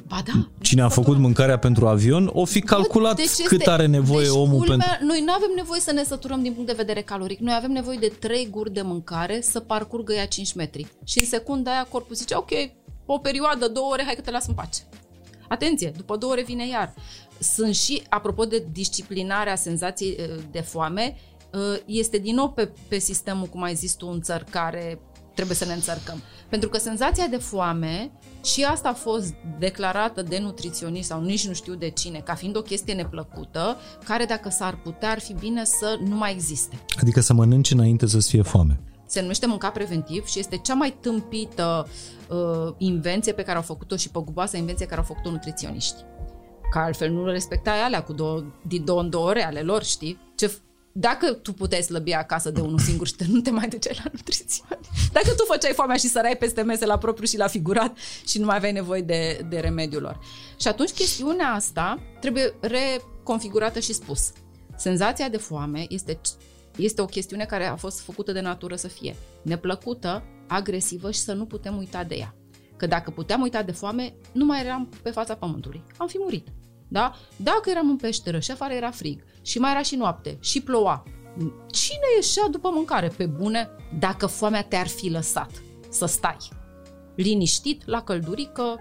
[0.07, 3.86] Ba da, cine a făcut mâncarea pentru avion o fi calculat deci este, cât are
[3.86, 5.05] nevoie deci omul culmea, pentru...
[5.05, 7.39] Noi nu avem nevoie să ne săturăm din punct de vedere caloric.
[7.39, 10.88] Noi avem nevoie de 3 guri de mâncare să parcurgă ea 5 metri.
[11.03, 12.51] Și în secunda aia corpul zice, ok,
[13.05, 14.82] o perioadă, două ore, hai că te las în pace.
[15.47, 16.93] Atenție, după două ore vine iar.
[17.39, 21.18] Sunt și, apropo de disciplinarea senzației eh, de foame,
[21.53, 24.99] eh, este din nou pe, pe sistemul, cum ai zis tu, înțărcare,
[25.38, 26.21] trebuie să ne înțărcăm.
[26.49, 28.11] Pentru că senzația de foame,
[28.43, 32.57] și asta a fost declarată de nutriționist sau nici nu știu de cine, ca fiind
[32.57, 36.79] o chestie neplăcută, care dacă s-ar putea, ar fi bine să nu mai existe.
[37.01, 38.79] Adică să mănânci înainte să-ți fie foame.
[39.05, 41.88] Se numește mânca preventiv și este cea mai tâmpită
[42.29, 45.95] uh, invenție pe care au făcut-o și păguboasă invenție care au făcut-o nutriționiști.
[46.71, 49.83] Că altfel nu le respectai alea cu două, din două în două ore ale lor,
[49.83, 50.19] știi?
[50.35, 50.51] Ce,
[50.99, 54.09] dacă tu puteai slăbi acasă de unul singur și te, nu te mai duceai la
[54.13, 54.79] nutrițion,
[55.11, 58.45] dacă tu făceai foamea și sărai peste mese la propriu și la figurat și nu
[58.45, 60.19] mai aveai nevoie de, de remediul lor.
[60.59, 64.31] Și atunci chestiunea asta trebuie reconfigurată și spus.
[64.75, 66.19] Senzația de foame este,
[66.75, 71.33] este o chestiune care a fost făcută de natură să fie neplăcută, agresivă și să
[71.33, 72.35] nu putem uita de ea.
[72.77, 75.83] Că dacă puteam uita de foame, nu mai eram pe fața pământului.
[75.97, 76.47] Am fi murit.
[76.88, 77.13] Da?
[77.35, 81.03] Dacă eram în peșteră și afară era frig și mai era și noapte și ploua,
[81.71, 83.07] cine ieșea după mâncare?
[83.17, 83.69] Pe bune,
[83.99, 85.51] dacă foamea te-ar fi lăsat
[85.89, 86.38] să stai
[87.15, 88.75] liniștit la căldurică,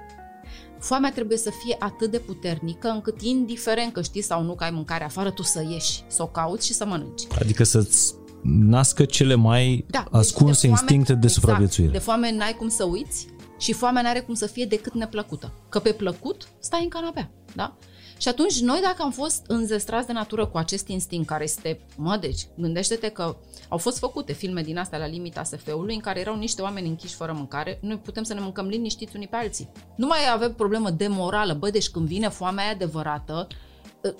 [0.78, 4.70] foamea trebuie să fie atât de puternică încât indiferent că știi sau nu că ai
[4.70, 7.22] mâncare afară, tu să ieși, să o cauți și să mănânci.
[7.40, 11.90] Adică să-ți nască cele mai Da, deci ascunse de foame- instincte de exact, supraviețuire.
[11.90, 13.26] De foame n-ai cum să uiți
[13.58, 15.52] și foamea n-are cum să fie decât neplăcută.
[15.68, 17.76] Că pe plăcut stai în canapea, da?
[18.18, 22.16] Și atunci noi dacă am fost înzestrați de natură cu acest instinct care este, mă,
[22.20, 23.36] deci, gândește-te că
[23.68, 27.14] au fost făcute filme din astea la limita SF-ului în care erau niște oameni închiși
[27.14, 29.68] fără mâncare, noi putem să ne mâncăm liniștiți unii pe alții.
[29.96, 33.46] Nu mai avem problemă de morală, bă, deci când vine foamea aia adevărată,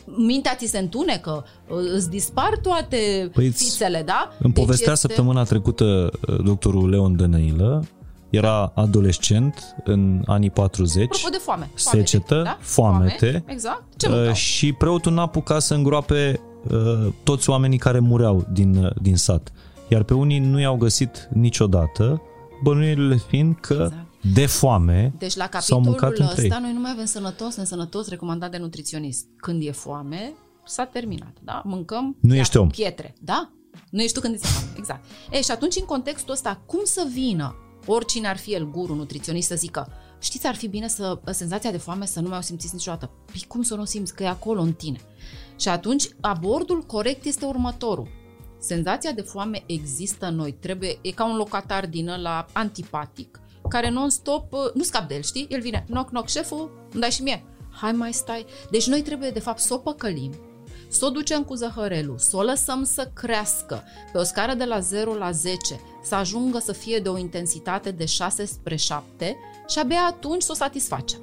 [0.05, 1.45] mintea ți se întunecă,
[1.95, 4.33] îți dispar toate Păi îți- fițele, da?
[4.39, 7.85] Îmi Deci povestea este- săptămâna trecută uh, doctorul Leon Dănăilă,
[8.37, 11.71] era adolescent în anii 40, Apropo de foame.
[11.75, 12.59] secetă, da?
[12.61, 13.85] foamete, Foame, exact.
[13.97, 14.35] Ce uh, mâncau?
[14.35, 19.53] și preotul n-a apucat să îngroape uh, toți oamenii care mureau din, uh, din sat.
[19.89, 22.23] Iar pe unii nu i-au găsit niciodată,
[22.63, 24.07] bănuielile fiind că Exact.
[24.35, 26.49] de foame Deci la s-au mâncat capitolul între ei.
[26.49, 29.27] ăsta noi nu mai avem sănătos, nesănătos, recomandat de nutriționist.
[29.37, 30.33] Când e foame,
[30.65, 31.63] s-a terminat, da?
[31.65, 32.69] Mâncăm Nu ia- ești om.
[32.69, 33.51] pietre, da?
[33.91, 35.05] Nu ești tu când îți foame, exact.
[35.31, 37.55] E, și atunci în contextul ăsta, cum să vină
[37.87, 41.77] oricine ar fi el guru, nutriționist, să zică știți, ar fi bine să senzația de
[41.77, 43.11] foame să nu mai o simțiți niciodată.
[43.25, 44.15] Păi cum să nu o simți?
[44.15, 45.01] Că e acolo în tine.
[45.57, 48.09] Și atunci abordul corect este următorul.
[48.59, 50.53] Senzația de foame există în noi.
[50.53, 55.23] Trebuie, e ca un locatar din ăla antipatic, care non-stop, uh, nu scap de el,
[55.23, 55.47] știi?
[55.51, 57.45] El vine, knock, knock, șeful, îmi dai și mie.
[57.71, 58.47] Hai mai stai.
[58.71, 60.33] Deci noi trebuie, de fapt, să o păcălim,
[60.89, 63.83] să o ducem cu zăhărelul, să o lăsăm să crească
[64.13, 67.91] pe o scară de la 0 la 10, să ajungă să fie de o intensitate
[67.91, 69.37] de 6 spre 7
[69.69, 71.21] și abia atunci să o satisfacem.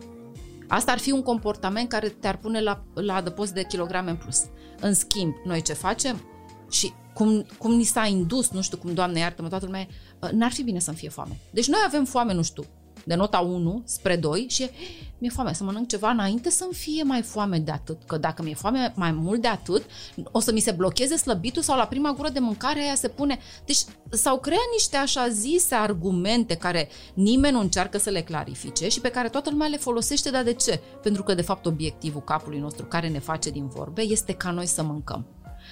[0.67, 4.43] Asta ar fi un comportament care te-ar pune la, la adăpost de kilograme în plus.
[4.79, 6.21] În schimb, noi ce facem?
[6.69, 9.87] Și cum, cum ni s-a indus, nu știu cum, Doamne iartă-mă, toată lumea,
[10.19, 11.39] uh, n-ar fi bine să-mi fie foame.
[11.51, 12.63] Deci noi avem foame, nu știu,
[13.03, 14.71] de nota 1 spre 2 și e,
[15.17, 18.03] mi-e foame să mănânc ceva înainte să-mi fie mai foame de atât.
[18.05, 19.83] Că dacă mi-e foame mai mult de atât,
[20.31, 23.39] o să mi se blocheze slăbitul sau la prima gură de mâncare aia se pune...
[23.65, 23.79] Deci
[24.09, 29.09] s-au creat niște așa zise argumente care nimeni nu încearcă să le clarifice și pe
[29.09, 30.79] care toată lumea le folosește, dar de ce?
[31.01, 34.65] Pentru că de fapt obiectivul capului nostru care ne face din vorbe este ca noi
[34.65, 35.25] să mâncăm.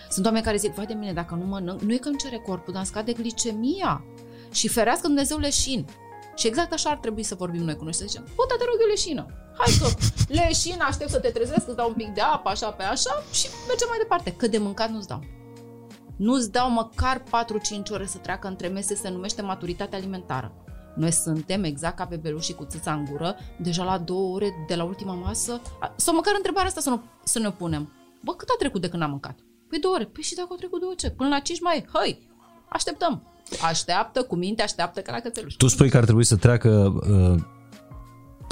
[0.09, 2.37] Sunt oameni care zic, vai de mine, dacă nu mănânc, nu e că îmi cere
[2.37, 4.03] corpul, dar îmi scade glicemia.
[4.51, 5.85] Și ferească Dumnezeu leșin.
[6.41, 8.63] Și exact așa ar trebui să vorbim noi cu noi, să zicem, bă, dar te
[8.63, 9.25] rog eu leșină.
[9.57, 9.87] Hai că
[10.27, 13.47] leșină, aștept să te trezești, îți dau un pic de apă, așa pe așa și
[13.67, 14.33] mergem mai departe.
[14.33, 15.23] Că de mâncat nu-ți dau.
[16.17, 20.53] Nu-ți dau măcar 4-5 ore să treacă între mese, se numește maturitate alimentară.
[20.95, 24.83] Noi suntem exact ca bebelușii cu țâța în gură, deja la două ore de la
[24.83, 25.61] ultima masă.
[25.79, 27.91] A- Sau măcar întrebarea asta să, nu, să ne punem.
[28.23, 29.39] Bă, cât a trecut de când am mâncat?
[29.69, 30.05] Păi două ore.
[30.05, 31.09] Păi și dacă au trecut două ce?
[31.09, 32.29] Până la 5 mai, hăi,
[32.69, 33.30] așteptăm.
[33.61, 35.53] Așteaptă, cu minte, așteaptă ca la cățeluș.
[35.53, 37.41] Tu spui că ar trebui să treacă uh,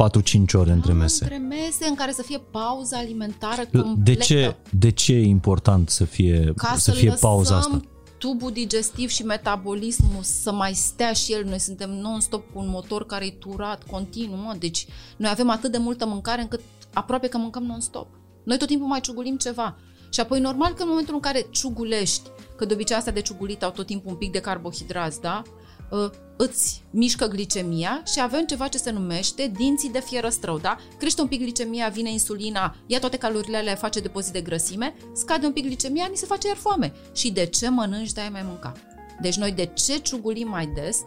[0.09, 1.23] 4-5 ore între mese.
[1.23, 3.99] Între mese în care să fie pauză alimentară completă.
[4.03, 7.81] De ce, de ce e important să fie, ca să să fie lăsăm pauza asta?
[8.19, 11.43] tubul digestiv și metabolismul să mai stea și el.
[11.45, 14.55] Noi suntem non-stop cu un motor care e turat continuu, mă.
[14.59, 14.87] Deci
[15.17, 16.61] noi avem atât de multă mâncare încât
[16.93, 18.07] aproape că mâncăm non-stop.
[18.43, 19.77] Noi tot timpul mai ciugulim ceva.
[20.09, 22.29] Și apoi normal că în momentul în care ciugulești,
[22.60, 25.41] că de obicei astea de ciugulit au tot timpul un pic de carbohidrați, da?
[25.89, 30.78] uh, îți mișcă glicemia și avem ceva ce se numește dinții de fierăstrău, da?
[30.97, 35.45] Crește un pic glicemia, vine insulina, ia toate calorile alea, face depozit de grăsime, scade
[35.45, 36.93] un pic glicemia, ni se face iar foame.
[37.14, 38.74] Și de ce mănânci, de mai mânca?
[39.22, 41.01] Deci noi de ce ciugulim mai des?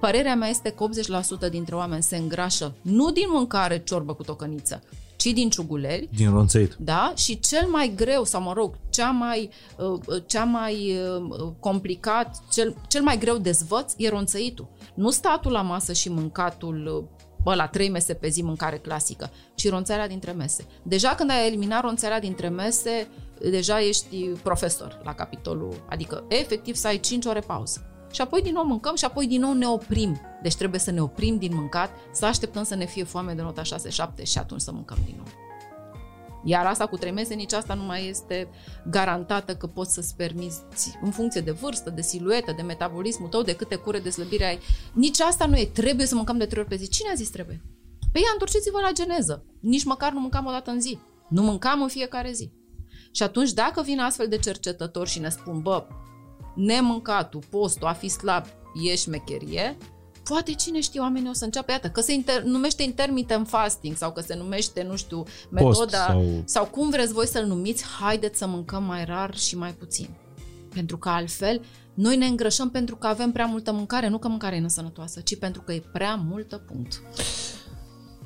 [0.00, 0.88] Părerea mea este că
[1.46, 4.82] 80% dintre oameni se îngrașă nu din mâncare ciorbă cu tocăniță,
[5.22, 6.08] ci din ciuguleli.
[6.14, 6.76] Din ronțăit.
[6.78, 7.12] Da?
[7.16, 10.96] Și cel mai greu, sau mă rog, cea mai, uh, cea mai
[11.38, 14.68] uh, complicat, cel, cel mai greu dezvăț e ronțăitul.
[14.94, 19.30] Nu statul la masă și mâncatul uh, bă, la trei mese pe zi mâncare clasică,
[19.54, 20.66] ci ronțarea dintre mese.
[20.82, 23.08] Deja când ai eliminat ronțarea dintre mese,
[23.50, 27.91] deja ești profesor la capitolul, adică efectiv să ai 5 ore pauză.
[28.12, 30.20] Și apoi din nou mâncăm și apoi din nou ne oprim.
[30.42, 33.62] Deci trebuie să ne oprim din mâncat, să așteptăm să ne fie foame de nota
[33.62, 35.26] 6-7 și atunci să mâncăm din nou.
[36.44, 38.48] Iar asta cu trei mese, nici asta nu mai este
[38.90, 40.60] garantată că poți să-ți permiți
[41.02, 44.58] în funcție de vârstă, de siluetă, de metabolismul tău, de câte cure de slăbire ai.
[44.92, 45.64] Nici asta nu e.
[45.64, 46.88] Trebuie să mâncăm de trei ori pe zi.
[46.88, 47.62] Cine a zis trebuie?
[48.12, 49.44] Păi întorceți-vă la geneză.
[49.60, 50.98] Nici măcar nu mâncam o dată în zi.
[51.28, 52.52] Nu mâncam în fiecare zi.
[53.12, 55.86] Și atunci, dacă vin astfel de cercetători și ne spun, bă,
[56.54, 58.44] nemâncatul, postul, a fi slab,
[58.90, 59.76] e șmecherie,
[60.24, 64.12] poate cine știe oamenii o să înceapă, iată, că se inter- numește intermittent fasting sau
[64.12, 66.42] că se numește, nu știu, metoda Post sau...
[66.44, 70.08] sau cum vreți voi să-l numiți, haideți să mâncăm mai rar și mai puțin.
[70.74, 71.60] Pentru că altfel
[71.94, 75.38] noi ne îngrășăm pentru că avem prea multă mâncare, nu că mâncarea e nesănătoasă, ci
[75.38, 77.02] pentru că e prea multă punct.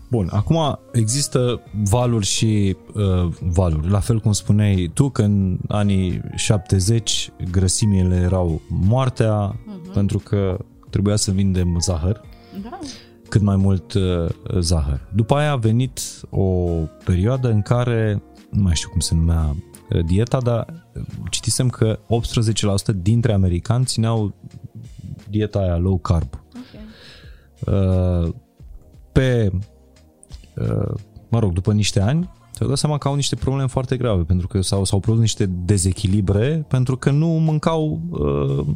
[0.09, 3.88] Bun, acum există valuri și uh, valuri.
[3.88, 9.92] La fel cum spuneai tu că în anii 70 grăsimile erau moartea uh-huh.
[9.92, 10.59] pentru că
[10.90, 12.20] trebuia să vindem zahăr.
[12.62, 12.78] Da.
[13.28, 14.28] Cât mai mult uh,
[14.59, 15.09] zahăr.
[15.14, 16.00] După aia a venit
[16.30, 16.70] o
[17.04, 19.57] perioadă în care, nu mai știu cum se numea
[19.90, 21.98] uh, dieta, dar uh, citisem că
[22.92, 24.34] 18% dintre americani țineau
[25.30, 26.28] dieta aia low carb.
[26.54, 28.24] Okay.
[28.24, 28.34] Uh,
[29.12, 29.61] pe Uh,
[31.28, 34.46] mă rog, după niște ani, te-au dat seama că au niște probleme foarte grave, pentru
[34.46, 38.66] că s-au, s-au produs niște dezechilibre, pentru că nu mâncau uh,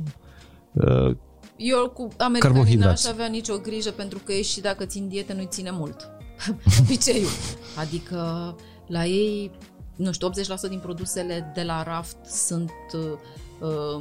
[0.73, 1.17] uh,
[1.63, 5.47] eu cu americanii n-aș avea nicio grijă pentru că ei și dacă țin diete nu-i
[5.51, 6.11] ține mult.
[6.81, 7.29] Obiceiul.
[7.77, 8.55] Adică
[8.87, 9.51] la ei,
[9.97, 10.33] nu știu, 80%
[10.69, 14.01] din produsele de la raft sunt uh,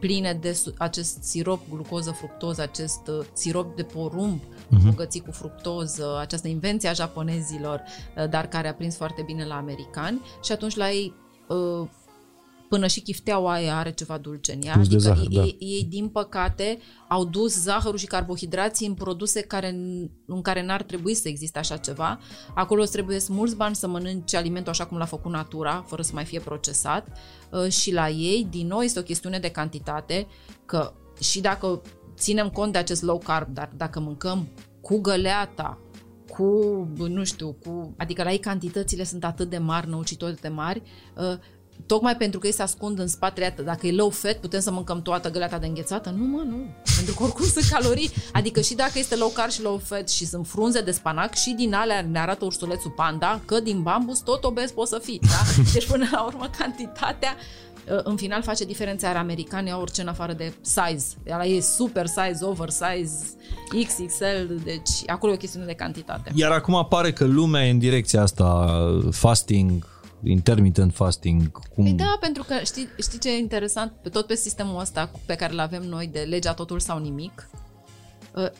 [0.00, 4.40] pline de acest sirop glucoză, fructoză, acest uh, sirop de porumb
[4.76, 4.88] uh-huh.
[4.88, 7.82] bogățit cu fructoză, această invenție a japonezilor,
[8.16, 11.14] uh, dar care a prins foarte bine la americani și atunci la ei
[11.48, 11.88] uh,
[12.72, 14.74] până și chifteaua aia are ceva dulce în ea.
[14.74, 15.42] Adică zahăr, ei, da.
[15.58, 19.68] ei, din păcate, au dus zahărul și carbohidrații în produse care,
[20.26, 22.20] în care n-ar trebui să existe așa ceva.
[22.54, 26.10] Acolo îți trebuie mulți bani să mănânci alimentul așa cum l-a făcut natura, fără să
[26.14, 27.18] mai fie procesat.
[27.50, 30.26] Uh, și la ei, din nou, este o chestiune de cantitate,
[30.64, 31.82] că și dacă
[32.22, 34.48] ținem cont de acest low carb, dar dacă mâncăm
[34.80, 35.78] cu găleata,
[36.28, 36.44] cu,
[37.08, 40.82] nu știu, cu, adică la ei cantitățile sunt atât de mari, năucitoare de mari,
[41.16, 41.38] uh,
[41.86, 45.02] tocmai pentru că ei se ascund în spatele, dacă e low fat, putem să mâncăm
[45.02, 46.10] toată găleata de înghețată?
[46.10, 46.56] Nu, mă, nu.
[46.96, 48.10] Pentru că oricum sunt calorii.
[48.32, 51.54] Adică și dacă este low carb și low fat și sunt frunze de spanac, și
[51.56, 55.20] din alea ne arată ursulețul panda că din bambus tot obez poți să fii.
[55.22, 55.62] Da?
[55.72, 60.08] Deci până la urmă cantitatea Uh, în final face diferența, iar americanii au orice în
[60.08, 61.06] afară de size.
[61.30, 63.24] Ăla e super size, oversize,
[63.86, 66.32] XXL, deci acolo e o chestiune de cantitate.
[66.34, 68.76] Iar acum apare că lumea e în direcția asta,
[69.10, 69.86] fasting,
[70.24, 71.50] intermittent fasting.
[71.74, 71.84] Cum...
[71.84, 73.92] Păi da, pentru că știi, știi ce e interesant?
[74.12, 77.48] Tot pe sistemul ăsta pe care îl avem noi de legea totul sau nimic,
[78.34, 78.50] uh,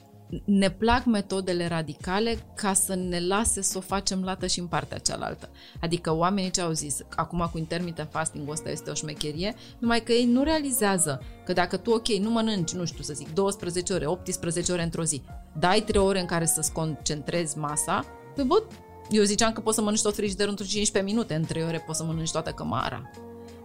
[0.44, 4.98] ne plac metodele radicale ca să ne lase să o facem lată și în partea
[4.98, 5.50] cealaltă.
[5.80, 10.12] Adică oamenii ce au zis, acum cu intermittent fasting ăsta este o șmecherie, numai că
[10.12, 14.06] ei nu realizează că dacă tu, ok, nu mănânci, nu știu să zic, 12 ore,
[14.06, 15.22] 18 ore într-o zi,
[15.58, 18.04] dai 3 ore în care să-ți concentrezi masa,
[18.34, 18.62] pe bă,
[19.10, 21.98] eu ziceam că poți să mănânci tot frigiderul într 15 minute, în 3 ore poți
[21.98, 23.10] să mănânci toată cămara.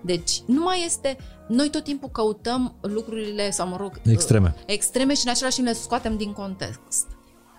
[0.02, 1.18] Deci, nu mai este...
[1.48, 4.02] Noi tot timpul căutăm lucrurile, sau mă rog...
[4.06, 4.56] Extreme.
[4.66, 7.08] Extreme și în același timp le scoatem din context.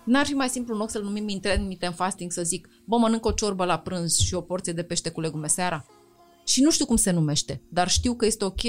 [0.05, 3.31] N-ar fi mai simplu în loc să-l numim intermittent fasting să zic, bă, mănânc o
[3.31, 5.85] ciorbă la prânz și o porție de pește cu legume seara?
[6.45, 8.61] Și nu știu cum se numește, dar știu că este ok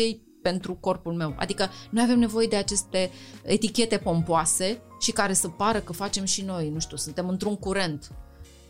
[0.42, 1.34] pentru corpul meu.
[1.38, 3.10] Adică noi avem nevoie de aceste
[3.42, 8.12] etichete pompoase și care să pară că facem și noi, nu știu, suntem într-un curent.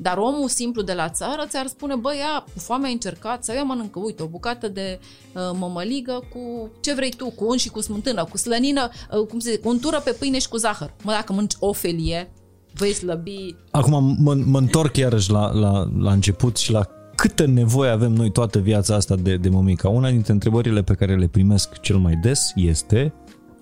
[0.02, 3.54] Dar omul simplu de la țară ți-ar spune, băi, ia, cu foame ai încercat, sau
[3.54, 5.00] ia mănâncă, uite, o bucată de
[5.34, 9.38] uh, mămăligă cu ce vrei tu, cu un și cu smântână, cu slănină, uh, cum
[9.38, 10.94] se zice, cu untură pe pâine și cu zahăr.
[11.02, 12.32] Mă, dacă mănânci o felie,
[12.74, 13.54] vei slăbi.
[13.70, 18.30] Acum mă, mă întorc iarăși la, la, la început și la câtă nevoie avem noi
[18.30, 19.88] toată viața asta de, de mămica.
[19.88, 23.14] Una dintre întrebările pe care le primesc cel mai des este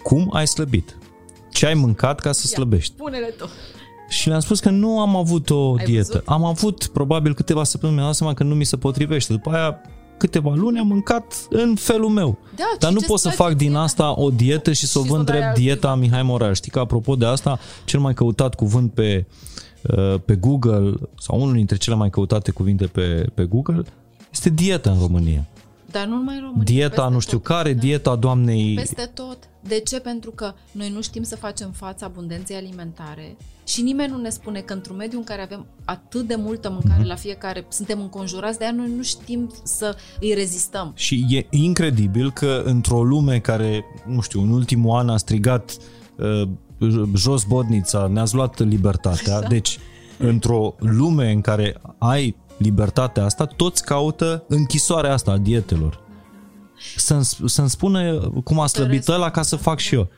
[0.02, 0.98] cum ai slăbit?
[1.58, 2.94] ce ai mâncat ca să slăbești.
[2.96, 3.48] Pune-le tu.
[4.08, 6.06] Și le-am spus că nu am avut o Ai dietă.
[6.08, 6.22] văzut?
[6.28, 9.32] Am avut probabil câteva săptămâni, mi-am dat seama că nu mi se potrivește.
[9.32, 9.80] După aia
[10.16, 12.38] câteva luni am mâncat în felul meu.
[12.56, 13.82] Da, Dar și nu ce pot să faci fac cu din dieta?
[13.82, 15.72] asta o dietă și să o Și să vând o dai drept altcuiva.
[15.74, 16.54] dieta Mihai Morar.
[16.56, 19.26] Știi că apropo de asta, cel mai căutat cuvânt pe,
[19.96, 23.82] uh, pe Google sau unul dintre cele mai căutate cuvinte pe, pe Google
[24.32, 25.46] este dieta în România.
[25.90, 26.64] Dar nu numai în România.
[26.64, 27.46] Dieta peste nu știu tot.
[27.46, 27.80] care, Da.
[27.80, 28.74] dieta doamnei...
[28.74, 29.38] Peste tot.
[29.60, 30.00] De ce?
[30.00, 33.36] Pentru că noi nu știm să facem față abundenței alimentare
[33.68, 37.04] și nimeni nu ne spune că într-un mediu în care avem atât de multă mâncare
[37.04, 40.92] la fiecare, suntem înconjurați de ea, noi nu știm să îi rezistăm.
[40.94, 45.76] Și e incredibil că într-o lume care, nu știu, în ultimul an a strigat
[46.16, 46.48] uh,
[47.14, 49.48] jos bodnița, ne-ați luat libertatea, Așa.
[49.48, 49.78] deci
[50.18, 56.00] într-o lume în care ai libertatea asta, toți caută închisoarea asta a dietelor.
[56.96, 60.08] Să-mi, să-mi spune cum a slăbit restul, ăla ca să fac și eu.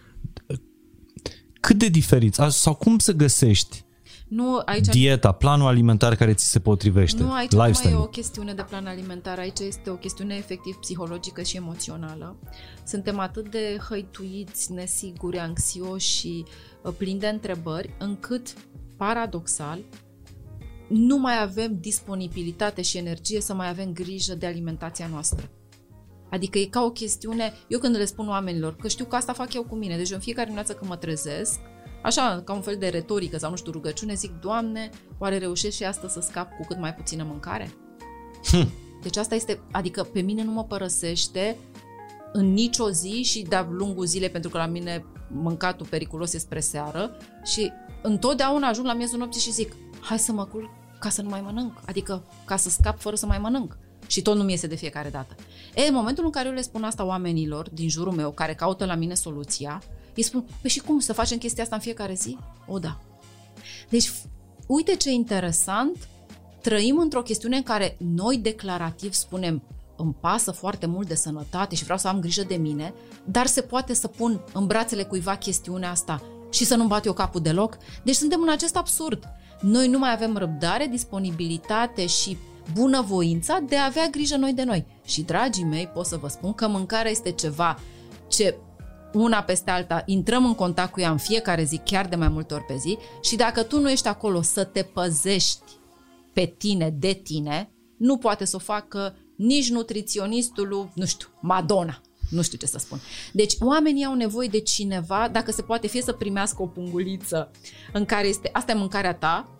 [1.61, 2.35] Cât de diferit?
[2.49, 3.85] Sau cum să găsești
[4.29, 7.23] Nu, aici dieta, planul alimentar care ți se potrivește?
[7.23, 10.35] Nu, aici nu mai e lifestyle o chestiune de plan alimentar, aici este o chestiune
[10.35, 12.37] efectiv psihologică și emoțională.
[12.87, 16.45] Suntem atât de hăituiți, nesiguri, anxioși și
[16.83, 18.55] uh, plini de întrebări, încât,
[18.97, 19.79] paradoxal,
[20.91, 25.51] nu mai avem disponibilitate și energie să mai avem grijă de alimentația noastră.
[26.31, 29.55] Adică e ca o chestiune, eu când le spun oamenilor, că știu că asta fac
[29.55, 31.59] eu cu mine, deci în fiecare dimineață când mă trezesc,
[32.03, 35.85] așa, ca un fel de retorică sau nu știu, rugăciune, zic, Doamne, oare reușesc și
[35.85, 37.71] astăzi să scap cu cât mai puțină mâncare?
[38.51, 38.69] Hm.
[39.03, 41.57] Deci asta este, adică pe mine nu mă părăsește
[42.33, 46.61] în nicio zi și de-a lungul zilei, pentru că la mine mâncatul periculos e spre
[46.61, 47.73] seară și
[48.03, 50.71] întotdeauna ajung la miezul nopții și zic, hai să mă culc
[51.01, 53.79] ca să nu mai mănânc, adică ca să scap fără să mai mănânc.
[54.07, 55.35] Și tot nu mi iese de fiecare dată.
[55.75, 58.85] E, în momentul în care eu le spun asta oamenilor din jurul meu, care caută
[58.85, 59.83] la mine soluția,
[60.15, 62.39] îi spun, păi și cum, să facem chestia asta în fiecare zi?
[62.67, 63.01] O, da.
[63.89, 64.13] Deci,
[64.67, 66.09] uite ce interesant,
[66.61, 69.63] trăim într-o chestiune în care noi declarativ spunem
[69.97, 72.95] îmi pasă foarte mult de sănătate și vreau să am grijă de mine,
[73.25, 77.13] dar se poate să pun în brațele cuiva chestiunea asta și să nu-mi bat eu
[77.13, 77.77] capul deloc.
[78.03, 79.25] Deci suntem în acest absurd.
[79.61, 82.37] Noi nu mai avem răbdare, disponibilitate și
[82.75, 84.87] bunăvoința de a avea grijă noi de noi.
[85.05, 87.79] Și, dragii mei, pot să vă spun că mâncarea este ceva
[88.29, 88.57] ce
[89.13, 92.55] una peste alta, intrăm în contact cu ea în fiecare zi, chiar de mai multe
[92.55, 95.63] ori pe zi și dacă tu nu ești acolo să te păzești
[96.33, 102.01] pe tine, de tine, nu poate să o facă nici nutriționistul lui, nu știu, Madonna.
[102.31, 103.01] Nu știu ce să spun.
[103.33, 107.51] Deci oamenii au nevoie de cineva, dacă se poate, fie să primească o punguliță
[107.93, 109.55] în care este, asta e mâncarea ta,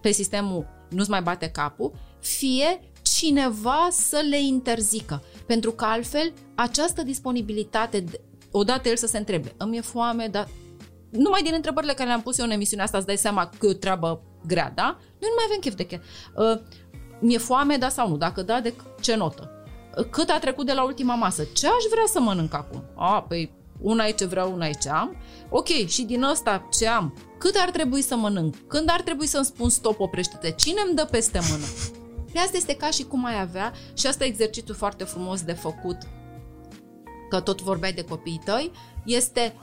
[0.00, 5.22] pe sistemul nu-ți mai bate capul, fie cineva să le interzică.
[5.46, 8.20] Pentru că altfel, această disponibilitate, de-
[8.50, 10.48] odată el să se întrebe, îmi e foame, dar
[11.10, 13.70] numai din întrebările care le-am pus eu în emisiunea asta îți dai seama că e
[13.70, 14.96] o treabă grea, da?
[14.98, 16.02] Noi nu mai avem chef de chef.
[16.36, 16.60] Uh,
[17.20, 18.16] mi-e foame, da sau nu?
[18.16, 19.50] Dacă da, de ce notă?
[19.96, 21.44] Uh, Cât a trecut de la ultima masă?
[21.54, 22.82] Ce aș vrea să mănânc acum?
[22.94, 25.16] A, păi una e ce vreau, una e ce am.
[25.48, 27.16] Ok, și din ăsta ce am?
[27.38, 28.56] Cât ar trebui să mănânc?
[28.66, 30.50] Când ar trebui să-mi spun stop, oprește-te?
[30.50, 31.64] Cine îmi dă peste mână?
[32.32, 35.52] Pe asta este ca și cum ai avea, și asta e exercițiul foarte frumos de
[35.52, 35.96] făcut,
[37.28, 38.70] că tot vorbeai de copiii tăi,
[39.04, 39.54] este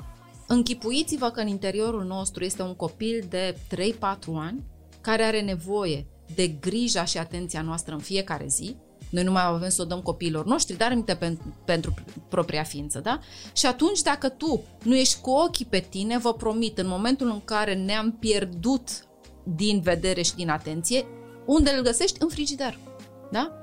[0.47, 3.97] închipuiți-vă că în interiorul nostru este un copil de 3-4
[4.35, 4.63] ani
[5.01, 8.75] care are nevoie de grija și atenția noastră în fiecare zi.
[9.13, 11.93] Noi nu mai avem să o dăm copiilor noștri, dar aminte pentru, pentru
[12.29, 13.19] propria ființă, da?
[13.53, 17.41] Și atunci, dacă tu nu ești cu ochii pe tine, vă promit, în momentul în
[17.45, 18.89] care ne-am pierdut
[19.43, 21.05] din vedere și din atenție,
[21.45, 22.17] unde îl găsești?
[22.21, 22.79] În frigider.
[23.31, 23.62] Da?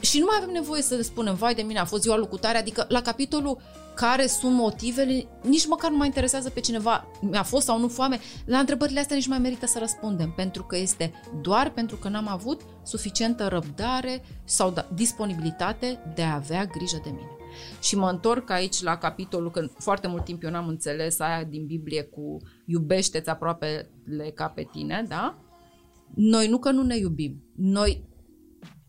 [0.00, 2.58] Și nu mai avem nevoie să le spunem, vai de mine, a fost ziua lucutare,
[2.58, 3.60] adică la capitolul
[3.94, 8.18] care sunt motivele, nici măcar nu mai interesează pe cineva, mi-a fost sau nu foame,
[8.44, 11.12] la întrebările astea nici nu mai merită să răspundem, pentru că este
[11.42, 17.10] doar pentru că n-am avut suficientă răbdare sau da, disponibilitate de a avea grijă de
[17.10, 17.30] mine.
[17.80, 21.66] Și mă întorc aici la capitolul, că foarte mult timp eu n-am înțeles aia din
[21.66, 25.38] Biblie cu iubește-ți aproapele ca pe tine, da?
[26.14, 28.04] Noi nu că nu ne iubim, noi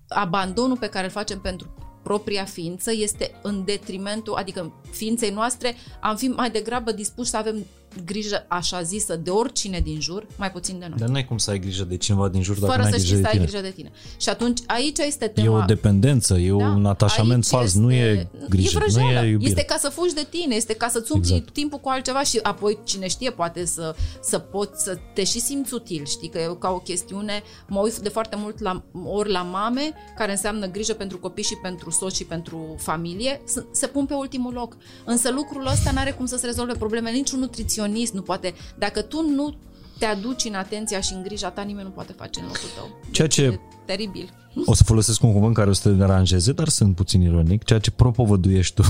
[0.08, 6.16] abandonul pe care îl facem pentru propria ființă este în detrimentul, adică ființei noastre, am
[6.16, 7.66] fi mai degrabă dispuși să avem
[8.06, 10.98] grijă așa zisă de oricine din jur, mai puțin de noi.
[11.00, 12.98] Dar nu ai cum să ai grijă de cineva din jur dacă Fără n-ai să
[12.98, 13.46] grijă știi de să ai tine.
[13.46, 13.92] grijă de tine.
[14.18, 15.58] Și atunci aici este E tema...
[15.62, 16.56] o dependență, e Da?
[16.56, 19.26] un atașament Aici fals, nu e grijă, e nu vrăjeală.
[19.28, 19.50] e iubire.
[19.50, 21.54] Este ca să fugi de tine, este ca să-ți umpli Exact.
[21.54, 25.74] timpul cu altceva și apoi cine știe poate să, să poți să te și simți
[25.74, 29.42] util, știi, că e ca o chestiune, mă uit de foarte mult la, ori la
[29.42, 34.06] mame, care înseamnă grijă pentru copii și pentru soți și pentru familie, s- se pun
[34.06, 34.78] pe ultimul loc.
[35.06, 38.54] Însă lucrul ăsta nu are cum să se rezolve probleme niciun nutriționist perfecționist, nu poate...
[38.78, 39.56] Dacă tu nu
[40.00, 43.00] te aduci în atenția și în grija ta, nimeni nu poate face în locul tău.
[43.12, 44.30] Ceea ce e teribil.
[44.66, 47.64] O să folosesc un cuvânt care o să te deranjeze, dar sunt puțin ironic.
[47.64, 48.82] Ceea ce propovăduiești tu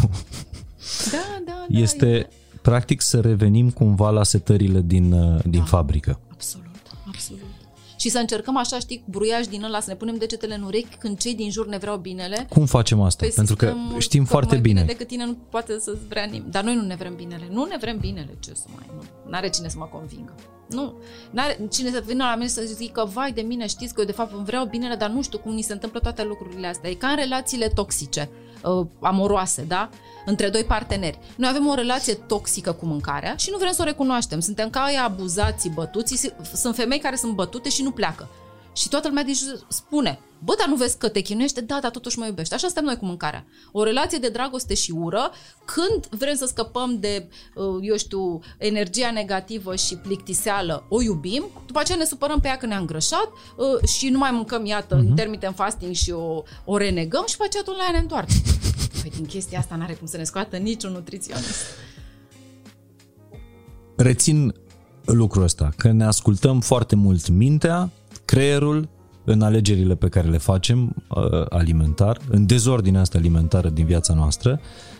[1.11, 2.29] da, da, da, este e...
[2.61, 6.19] practic să revenim cumva la setările din, uh, din da, fabrică.
[6.31, 6.65] Absolut,
[7.07, 7.56] absolut.
[7.97, 11.17] Și să încercăm așa, știi, bruiaj din ăla, să ne punem degetele în urechi când
[11.17, 12.45] cei din jur ne vreau binele.
[12.49, 13.25] Cum facem asta?
[13.25, 14.79] Păi Pentru că știm foarte mai bine.
[14.79, 16.51] bine decât tine nu poate să-ți vrea nimeni.
[16.51, 17.47] Dar noi nu ne vrem binele.
[17.51, 18.85] Nu ne vrem binele, ce să mai...
[18.95, 19.31] Nu.
[19.31, 20.33] N-are cine să mă convingă.
[20.69, 20.93] Nu.
[21.31, 24.11] N-are cine să vină la mine să zică, vai de mine, știți că eu de
[24.11, 26.89] fapt îmi vreau binele, dar nu știu cum ni se întâmplă toate lucrurile astea.
[26.89, 28.29] E ca în relațiile toxice,
[28.63, 29.89] uh, amoroase, da?
[30.25, 31.19] Între doi parteneri.
[31.35, 34.39] Noi avem o relație toxică cu mâncarea și nu vrem să o recunoaștem.
[34.39, 36.33] Suntem ca aia abuzații, bătuți.
[36.53, 38.29] Sunt femei care sunt bătute și nu pleacă.
[38.77, 41.61] Și toată lumea deci spune, bă, dar nu vezi că te chinuiește?
[41.61, 42.53] Da, dar totuși mă iubește.
[42.53, 43.45] Așa suntem noi cu mâncarea.
[43.71, 45.31] O relație de dragoste și ură,
[45.65, 51.79] când vrem să scăpăm de, uh, eu știu, energia negativă și plictiseală, o iubim, după
[51.79, 55.07] aceea ne supărăm pe ea că ne-a îngrășat uh, și nu mai mâncăm, iată, uh-huh.
[55.07, 58.41] intermittent fasting și o, o renegăm și după aceea tot la ea ne întoarce.
[59.01, 61.63] Păi din chestia asta n-are cum să ne scoată niciun nutriționist.
[63.95, 64.53] Rețin
[65.05, 67.91] lucrul ăsta, că ne ascultăm foarte mult mintea,
[68.27, 68.89] creierul
[69.23, 74.59] în alegerile pe care le facem uh, alimentar, în dezordinea asta alimentară din viața noastră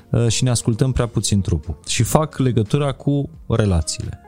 [0.10, 1.80] uh, și ne ascultăm prea puțin trupul.
[1.88, 4.20] Și fac legătura cu relațiile.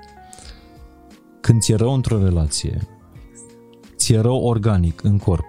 [1.41, 2.87] Când ți-e rău într-o relație,
[3.97, 5.45] ți-e rău organic în corp.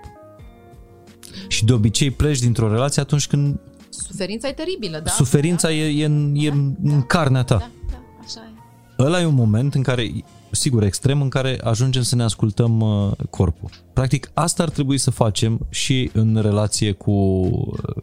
[1.48, 3.60] Și de obicei pleci dintr-o relație atunci când...
[3.88, 5.10] Suferința e teribilă, da?
[5.10, 5.74] Suferința da?
[5.74, 7.56] e, e, în, e da, în da, carnea ta.
[7.56, 9.02] Da, da, așa e.
[9.02, 10.10] Ăla e un moment în care
[10.50, 13.70] sigur, extrem în care ajungem să ne ascultăm uh, corpul.
[13.92, 17.12] Practic, asta ar trebui să facem și în relație cu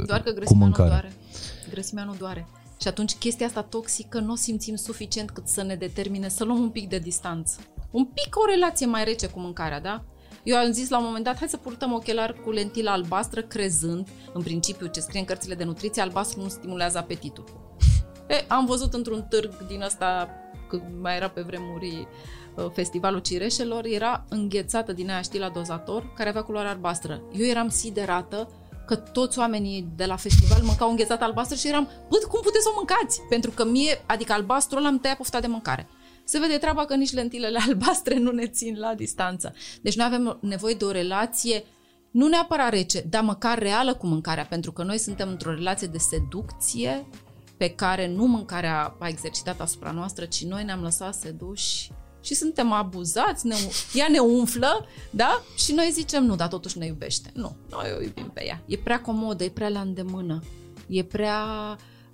[0.06, 0.86] Doar că cu mâncarea.
[0.86, 1.12] nu doare.
[1.70, 2.48] Grăsimea nu doare.
[2.82, 6.60] Și atunci chestia asta toxică nu o simțim suficient cât să ne determine să luăm
[6.60, 7.60] un pic de distanță.
[7.92, 10.04] Un pic o relație mai rece cu mâncarea, da?
[10.44, 14.08] Eu am zis la un moment dat, hai să purtăm ochelari cu lentilă albastră, crezând,
[14.34, 17.44] în principiu, ce scrie în cărțile de nutriție, albastru nu stimulează apetitul.
[18.30, 20.30] E, am văzut într-un târg din ăsta,
[20.68, 22.08] când mai era pe vremuri
[22.58, 27.22] Uh, Festivalul Cireșelor era înghețată din aia, știi, la dozator, care avea culoare albastră.
[27.34, 28.50] Eu eram siderată
[28.88, 32.70] că toți oamenii de la festival mâncau înghețată albastră și eram, bă, cum puteți să
[32.72, 33.22] o mâncați?
[33.30, 35.90] Pentru că mie, adică albastru ăla îmi tăia pofta de mâncare.
[36.24, 39.54] Se vede treaba că nici lentilele albastre nu ne țin la distanță.
[39.82, 41.64] Deci noi avem nevoie de o relație
[42.12, 45.98] nu neapărat rece, dar măcar reală cu mâncarea, pentru că noi suntem într-o relație de
[45.98, 47.08] seducție
[47.58, 51.92] pe care nu mâncarea a exercitat asupra noastră, ci noi ne-am lăsat seduși
[52.22, 53.56] și suntem abuzați, ne,
[53.94, 55.42] ea ne umflă, da?
[55.58, 57.32] Și noi zicem nu, dar totuși ne iubește.
[57.34, 58.62] Nu, noi o iubim pe ea.
[58.66, 60.44] E prea comodă, e prea la îndemână,
[60.88, 61.46] e prea...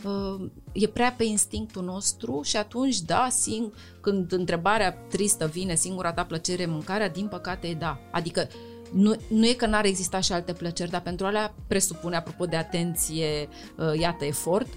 [0.04, 6.14] Uh, e prea pe instinctul nostru și atunci, da, sing- când întrebarea tristă vine, singura
[6.14, 8.00] ta plăcere mâncarea, din păcate e da.
[8.12, 8.48] Adică
[8.92, 12.56] nu, nu e că n-ar exista și alte plăceri, dar pentru alea presupune, apropo de
[12.56, 14.68] atenție, uh, iată, efort,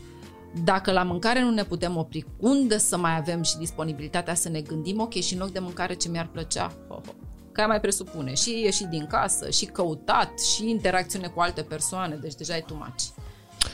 [0.64, 4.60] dacă la mâncare nu ne putem opri, unde să mai avem și disponibilitatea să ne
[4.60, 6.72] gândim, ok, și în loc de mâncare ce mi-ar plăcea?
[6.88, 7.12] Ho, ho.
[7.52, 12.34] Care mai presupune și ieșit din casă, și căutat, și interacțiune cu alte persoane, deci
[12.34, 13.04] deja e too much.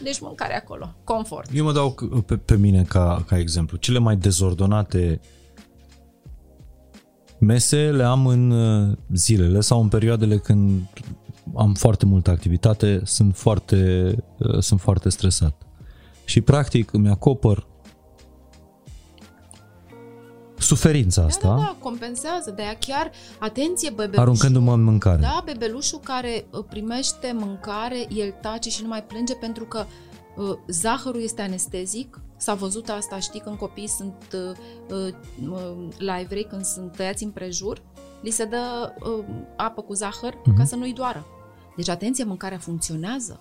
[0.02, 1.50] Deci mâncare acolo, confort.
[1.54, 1.94] Eu mă dau
[2.26, 3.76] pe, pe mine ca, ca exemplu.
[3.76, 5.20] Cele mai dezordonate
[7.38, 10.82] mese le am în uh, zilele sau în perioadele când
[11.54, 15.66] am foarte multă activitate, sunt foarte, uh, sunt foarte stresat
[16.24, 17.66] și practic îmi acopăr
[20.62, 21.48] suferința da, asta.
[21.48, 24.20] Da, da, compensează, de aia chiar, atenție, bebelușul.
[24.20, 25.20] Aruncându-mă în mâncare.
[25.20, 29.84] Da, bebelușul care uh, primește mâncare, el tace și nu mai plânge pentru că
[30.36, 32.20] uh, zahărul este anestezic.
[32.36, 35.12] S-a văzut asta, știi, când copiii sunt uh,
[35.50, 37.82] uh, la evrei, când sunt tăiați împrejur,
[38.22, 39.24] li se dă uh,
[39.56, 40.56] apă cu zahăr uh-huh.
[40.56, 41.26] ca să nu-i doară.
[41.76, 43.40] Deci, atenție, mâncarea funcționează.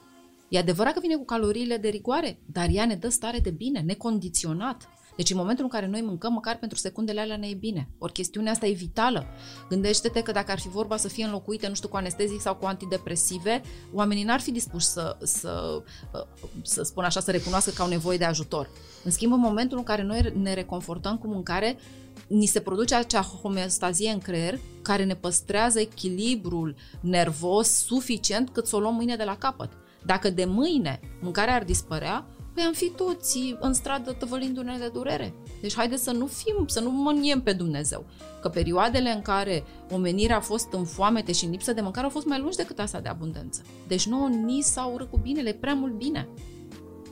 [0.51, 3.79] E adevărat că vine cu caloriile de rigoare, dar ea ne dă stare de bine,
[3.79, 4.89] necondiționat.
[5.15, 7.89] Deci în momentul în care noi mâncăm, măcar pentru secundele alea ne e bine.
[7.97, 9.25] Ori chestiunea asta e vitală.
[9.69, 12.65] Gândește-te că dacă ar fi vorba să fie înlocuite, nu știu, cu anestezic sau cu
[12.65, 13.61] antidepresive,
[13.93, 15.83] oamenii n-ar fi dispuși să, să,
[16.61, 18.69] să spun așa, să recunoască că au nevoie de ajutor.
[19.03, 21.77] În schimb, în momentul în care noi ne reconfortăm cu mâncare,
[22.27, 28.75] ni se produce acea homeostazie în creier care ne păstrează echilibrul nervos suficient cât să
[28.75, 29.69] o luăm mâine de la capăt.
[30.05, 35.33] Dacă de mâine mâncarea ar dispărea, păi am fi toți în stradă tăvălindu-ne de durere.
[35.61, 38.05] Deci haideți să nu fim, să nu mâniem pe Dumnezeu.
[38.41, 42.11] Că perioadele în care omenirea a fost în foamete și în lipsă de mâncare au
[42.11, 43.61] fost mai lungi decât asta de abundență.
[43.87, 46.27] Deci nu ni s-a urât cu binele, prea mult bine.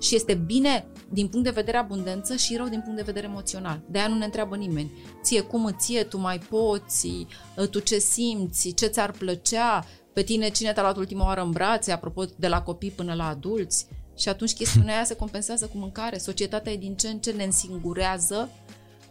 [0.02, 3.82] Și este bine din punct de vedere abundență și rău din punct de vedere emoțional.
[3.88, 4.92] De aia nu ne întreabă nimeni.
[5.24, 7.28] Ție cum îți ție, tu mai poți,
[7.72, 9.86] tu ce simți, ce ți-ar plăcea,
[10.20, 13.28] pe tine cine te-a luat ultima oară în brațe, apropo de la copii până la
[13.28, 13.88] adulți.
[14.18, 16.18] Și atunci chestiunea aia se compensează cu mâncare.
[16.18, 18.50] Societatea e din ce în ce ne însingurează,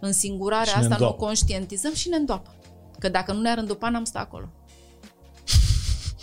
[0.00, 2.54] însingurarea asta nu conștientizăm și ne îndoapă.
[2.98, 4.48] Că dacă nu ne-ar îndopa, n-am stat acolo.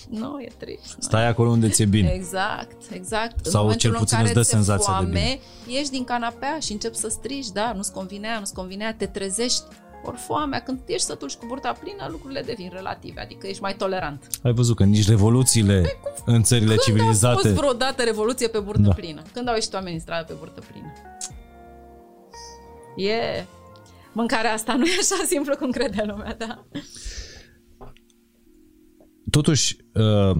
[0.09, 0.95] Nu, e trist.
[0.99, 2.09] Stai acolo unde ți-e bine.
[2.09, 3.45] Exact, exact.
[3.45, 5.39] Sau în cel puțin îți dă senzația foame, de bine.
[5.77, 9.63] ieși din canapea și începi să strigi, da, nu-ți convinea, nu-ți convinea, te trezești.
[10.05, 13.75] Ori foamea, când ești sătul și cu burta plină, lucrurile devin relative, adică ești mai
[13.75, 14.27] tolerant.
[14.43, 17.41] Ai văzut că nici revoluțiile păi, cum, în țările când civilizate...
[17.41, 18.93] Când a fost vreodată revoluție pe burtă da.
[18.93, 19.21] plină?
[19.33, 20.93] Când au ieșit oamenii în stradă pe burtă plină?
[22.95, 23.03] E...
[23.03, 23.45] Yeah.
[24.13, 26.65] Mâncarea asta nu e așa simplu cum crede lumea, da?
[29.29, 30.35] totuși, uh,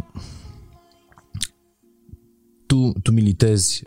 [2.65, 3.83] tu, tu militezi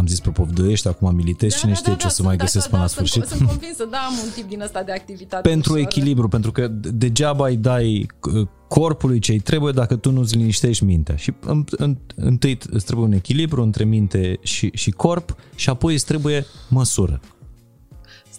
[0.00, 2.36] am zis propovdăiești, acum militezi, da, cine da, știe da, ce da, o să mai
[2.36, 3.24] găsesc da, până da, la sfârșit.
[3.24, 5.48] Sunt, sunt convinsă, da, am un tip din ăsta de activitate.
[5.48, 5.86] Pentru ușor.
[5.86, 10.84] echilibru, pentru că degeaba îi dai uh, corpului ce îi trebuie dacă tu nu-ți liniștești
[10.84, 11.16] mintea.
[11.16, 15.92] Și în, în, întâi îți trebuie un echilibru între minte și, și corp și apoi
[15.92, 17.20] îți trebuie măsură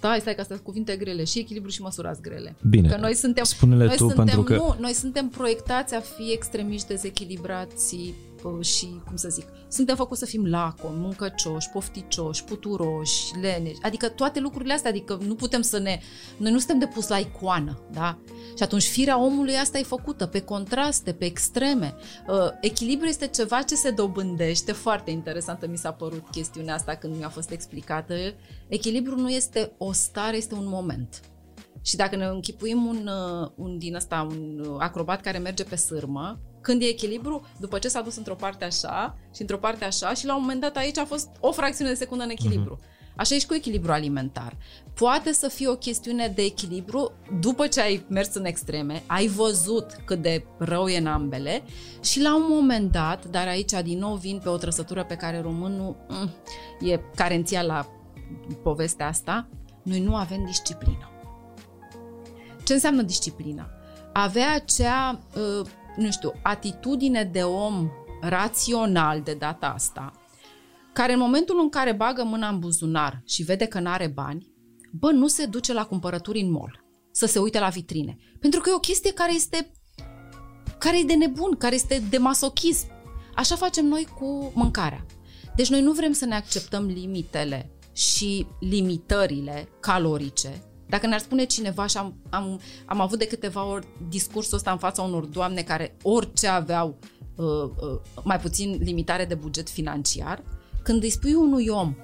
[0.02, 2.56] stai, stai, că astea sunt cuvinte grele, și echilibru și măsurați grele.
[2.70, 4.56] Bine, că noi suntem, spune-le noi tu suntem, pentru că...
[4.56, 8.14] Nu, noi suntem proiectați a fi extremiști, dezechilibrați
[8.62, 14.40] și, cum să zic, suntem făcuți să fim lacomi, muncăcioși, pofticioși, puturoși, leneși, adică toate
[14.40, 16.00] lucrurile astea, adică nu putem să ne...
[16.38, 18.18] Noi nu suntem de pus la icoană, da?
[18.58, 21.96] Și atunci firea omului asta e făcută pe contraste, pe extreme.
[22.28, 27.18] Uh, echilibru este ceva ce se dobândește, foarte interesantă mi s-a părut chestiunea asta când
[27.18, 28.14] mi-a fost explicată.
[28.68, 31.22] Echilibru nu este o stare, este un moment.
[31.82, 33.10] Și dacă ne închipuim un,
[33.42, 37.88] uh, un din ăsta, un acrobat care merge pe sârmă, când e echilibru, după ce
[37.88, 40.98] s-a dus într-o parte așa și într-o parte așa și la un moment dat aici
[40.98, 42.80] a fost o fracțiune de secundă în echilibru.
[42.80, 42.92] Uh-huh.
[43.16, 44.58] Așa e și cu echilibru alimentar.
[44.94, 49.96] Poate să fie o chestiune de echilibru după ce ai mers în extreme, ai văzut
[50.06, 51.64] cât de rău e în ambele
[52.02, 55.42] și la un moment dat, dar aici din nou vin pe o trăsătură pe care
[55.42, 56.30] românul mm,
[56.90, 57.88] e carenția la
[58.64, 59.48] povestea asta,
[59.84, 61.10] noi nu avem disciplină.
[62.64, 63.70] Ce înseamnă disciplina?
[64.14, 67.90] Avea acea, uh, nu știu, atitudine de om
[68.22, 70.12] rațional de data asta,
[70.94, 74.54] care în momentul în care bagă mâna în buzunar și vede că nu are bani,
[74.92, 78.18] bă, nu se duce la cumpărături în mall, să se uite la vitrine.
[78.40, 79.72] Pentru că e o chestie care este
[80.78, 82.88] care e de nebun, care este de masochism.
[83.36, 85.06] Așa facem noi cu mâncarea.
[85.56, 90.71] Deci noi nu vrem să ne acceptăm limitele și limitările calorice.
[90.92, 94.78] Dacă ne-ar spune cineva și am, am, am avut de câteva ori discursul ăsta în
[94.78, 96.98] fața unor doamne care orice aveau
[97.36, 100.44] uh, uh, mai puțin limitare de buget financiar,
[100.84, 101.96] când îi spui unui om,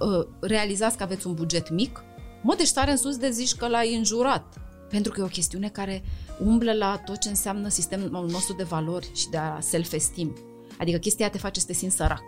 [0.00, 2.04] ă, realizați că aveți un buget mic,
[2.42, 4.60] mă, deci tare în sus de zici că l-ai înjurat.
[4.88, 6.02] Pentru că e o chestiune care
[6.44, 10.36] umblă la tot ce înseamnă sistemul nostru de valori și de self-esteem.
[10.78, 12.22] Adică chestia te face să te simți sărac.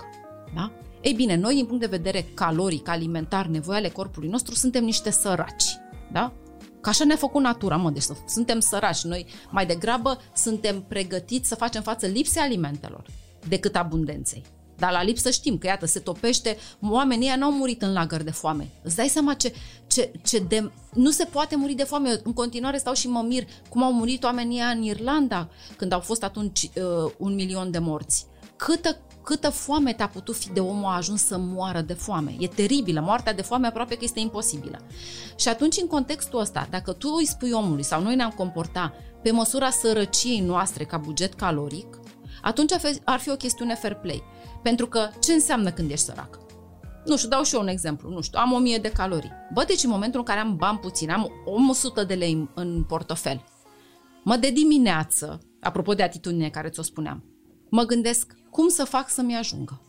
[0.54, 0.72] Da?
[1.00, 5.10] Ei bine, noi, din punct de vedere caloric, alimentar, nevoie ale corpului nostru, suntem niște
[5.10, 5.82] săraci.
[6.12, 6.32] Da?
[6.80, 9.02] Că așa ne-a făcut natura, mă, deci suntem săraci.
[9.02, 13.06] Noi mai degrabă suntem pregătiți să facem față lipsei alimentelor
[13.48, 14.42] decât abundenței.
[14.76, 18.30] Dar la lipsă știm că, iată, se topește, oamenii ăia n-au murit în lagăr de
[18.30, 18.68] foame.
[18.82, 19.54] Îți dai seama ce,
[19.86, 20.70] ce, ce de...
[20.92, 22.08] Nu se poate muri de foame.
[22.08, 25.92] Eu în continuare stau și mă mir cum au murit oamenii ăia în Irlanda, când
[25.92, 28.26] au fost atunci uh, un milion de morți.
[28.56, 32.36] Câtă, câtă foame te-a putut fi de omul a ajuns să moară de foame.
[32.38, 33.00] E teribilă.
[33.00, 34.78] Moartea de foame aproape că este imposibilă.
[35.36, 39.30] Și atunci, în contextul ăsta, dacă tu îi spui omului sau noi ne-am comporta pe
[39.30, 41.98] măsura sărăciei noastre ca buget caloric,
[42.42, 42.72] atunci
[43.04, 44.22] ar fi o chestiune fair play.
[44.62, 46.38] Pentru că ce înseamnă când ești sărac?
[47.06, 48.10] Nu știu, dau și eu un exemplu.
[48.10, 49.32] Nu știu, am 1000 de calorii.
[49.52, 53.44] Bă, deci în momentul în care am bani puțin, am 100 de lei în portofel,
[54.24, 57.24] mă de dimineață, apropo de atitudine care ți-o spuneam,
[57.70, 59.80] mă gândesc cum să fac să-mi ajungă.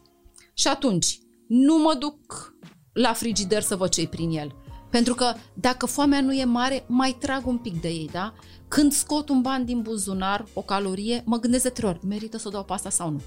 [0.53, 2.53] Și atunci, nu mă duc
[2.93, 4.55] la frigider să văd ce prin el.
[4.89, 8.33] Pentru că dacă foamea nu e mare, mai trag un pic de ei, da?
[8.67, 12.47] Când scot un ban din buzunar, o calorie, mă gândesc de trei ori, merită să
[12.47, 13.21] o dau pe asta sau nu?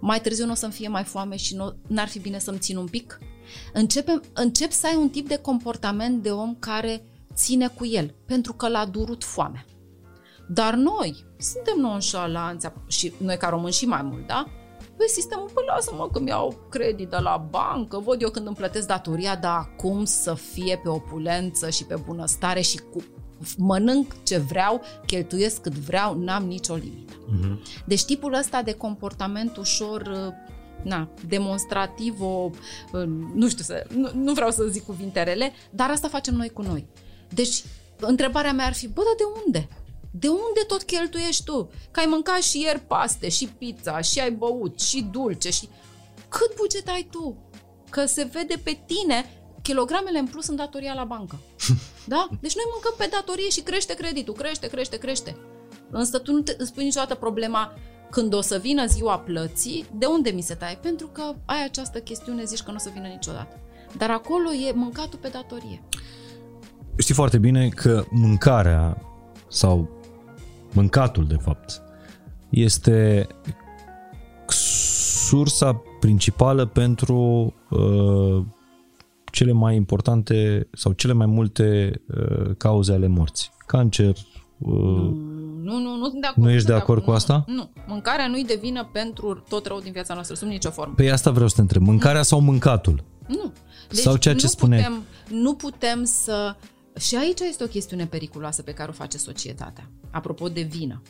[0.00, 2.76] mai târziu nu o să-mi fie mai foame și nu, n-ar fi bine să-mi țin
[2.76, 3.18] un pic?
[3.72, 7.04] Încep, încep să ai un tip de comportament de om care
[7.34, 9.64] ține cu el, pentru că l-a durut foamea.
[10.48, 14.46] Dar noi suntem nonșalanți și noi ca români și mai mult, da?
[15.02, 18.86] Păi sistemul, păi lasă-mă că mi-au credit de la bancă, văd eu când îmi plătesc
[18.86, 23.02] datoria, dar acum să fie pe opulență și pe bunăstare și cu
[23.56, 27.12] mănânc ce vreau, cheltuiesc cât vreau, n-am nicio limită.
[27.12, 27.84] Uh-huh.
[27.84, 30.32] Deci tipul ăsta de comportament ușor uh,
[30.82, 32.50] na, demonstrativ, o,
[33.34, 36.86] nu știu să, nu, nu vreau să zic cuvinterele, dar asta facem noi cu noi.
[37.28, 37.64] Deci,
[38.00, 39.68] întrebarea mea ar fi, bă, dar de unde?
[40.14, 41.70] De unde tot cheltuiești tu?
[41.90, 45.68] Că ai mâncat și ieri paste, și pizza, și ai băut, și dulce, și...
[46.28, 47.36] Cât buget ai tu?
[47.90, 51.38] Că se vede pe tine kilogramele în plus în datoria la bancă.
[52.04, 52.28] Da?
[52.40, 55.36] Deci noi mâncăm pe datorie și crește creditul, crește, crește, crește.
[55.90, 57.74] Însă tu nu te, îți pui niciodată problema
[58.10, 60.78] când o să vină ziua plății, de unde mi se taie?
[60.82, 63.60] Pentru că ai această chestiune, zici că nu o să vină niciodată.
[63.96, 65.82] Dar acolo e mâncatul pe datorie.
[66.96, 69.02] Știi foarte bine că mâncarea
[69.48, 70.01] sau
[70.72, 71.82] mâncatul, de fapt,
[72.48, 73.26] este
[74.46, 78.44] sursa principală pentru uh,
[79.32, 83.50] cele mai importante sau cele mai multe uh, cauze ale morții.
[83.66, 84.16] Cancer,
[84.58, 85.10] uh,
[85.62, 86.46] nu, nu, nu sunt de acord.
[86.46, 87.44] Nu ești de acord, acord cu asta?
[87.46, 87.70] Nu, nu.
[87.86, 90.94] Mâncarea nu-i devină pentru tot rău din viața noastră, sub nicio formă.
[90.96, 91.82] Păi asta vreau să te întreb.
[91.82, 92.22] Mâncarea nu.
[92.22, 93.04] sau mâncatul?
[93.26, 93.52] Nu.
[93.88, 94.76] Deci sau ceea ce nu spune...
[94.76, 95.02] Putem,
[95.40, 96.56] nu putem să...
[96.98, 99.90] Și aici este o chestiune periculoasă pe care o face societatea.
[100.10, 101.02] Apropo de vină.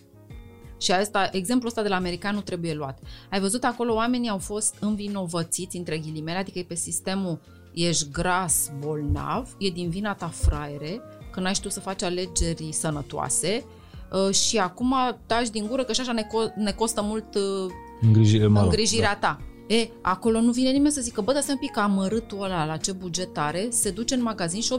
[0.81, 2.99] Și asta, exemplul ăsta de la american nu trebuie luat.
[3.31, 7.41] Ai văzut acolo oamenii au fost învinovățiți, între ghilimele, adică e pe sistemul
[7.75, 11.01] ești gras, bolnav, e din vina ta fraiere,
[11.31, 13.65] că n-ai știut să faci alegeri sănătoase
[14.13, 14.95] uh, și acum
[15.27, 19.27] taci din gură că și așa ne, co- ne costă mult uh, Îngrijire, îngrijirea da.
[19.29, 19.41] ta.
[19.67, 22.77] E, acolo nu vine nimeni să zică, bă, dar să un pic amărâtul ăla la
[22.77, 24.75] ce bugetare, se duce în magazin și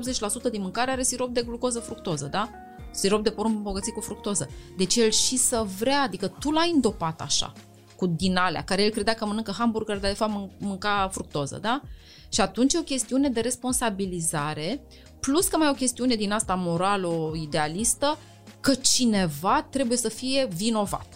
[0.47, 2.49] 80% din mâncare are sirop de glucoză fructoză, da?
[2.91, 4.49] Sirop de porumb îmbogățit cu fructoză.
[4.77, 7.53] Deci el și să vrea, adică tu l-ai îndopat așa,
[7.95, 11.81] cu din alea, care el credea că mănâncă hamburger, dar de fapt mânca fructoză, da?
[12.29, 14.81] Și atunci e o chestiune de responsabilizare,
[15.19, 18.17] plus că mai e o chestiune din asta moralo-idealistă,
[18.59, 21.07] că cineva trebuie să fie vinovat.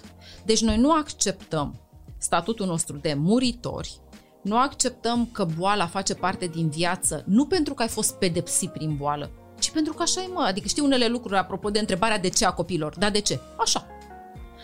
[0.45, 1.86] Deci noi nu acceptăm
[2.17, 3.99] statutul nostru de muritori,
[4.41, 8.95] nu acceptăm că boala face parte din viață, nu pentru că ai fost pedepsit prin
[8.95, 10.41] boală, ci pentru că așa e, mă.
[10.41, 12.97] Adică știi unele lucruri apropo de întrebarea de ce a copilor.
[12.97, 13.39] Da, de ce?
[13.57, 13.87] Așa.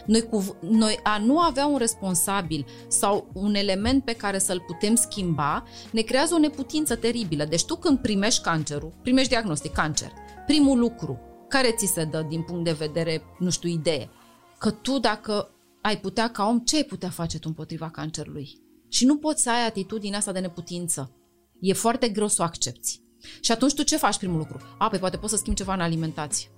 [0.05, 4.95] Noi, cu, noi a nu avea un responsabil sau un element pe care să-l putem
[4.95, 7.45] schimba ne creează o neputință teribilă.
[7.45, 10.11] Deci tu când primești cancerul, primești diagnostic cancer,
[10.45, 14.09] primul lucru care ți se dă din punct de vedere, nu știu, idee,
[14.57, 15.52] că tu dacă
[15.83, 18.57] ai putea ca om, ce ai putea face tu împotriva cancerului?
[18.89, 21.15] Și nu poți să ai atitudinea asta de neputință.
[21.59, 23.01] E foarte greu să o accepti.
[23.41, 24.57] Și atunci tu ce faci primul lucru?
[24.77, 26.49] A, pe poate poți să schimbi ceva în alimentație.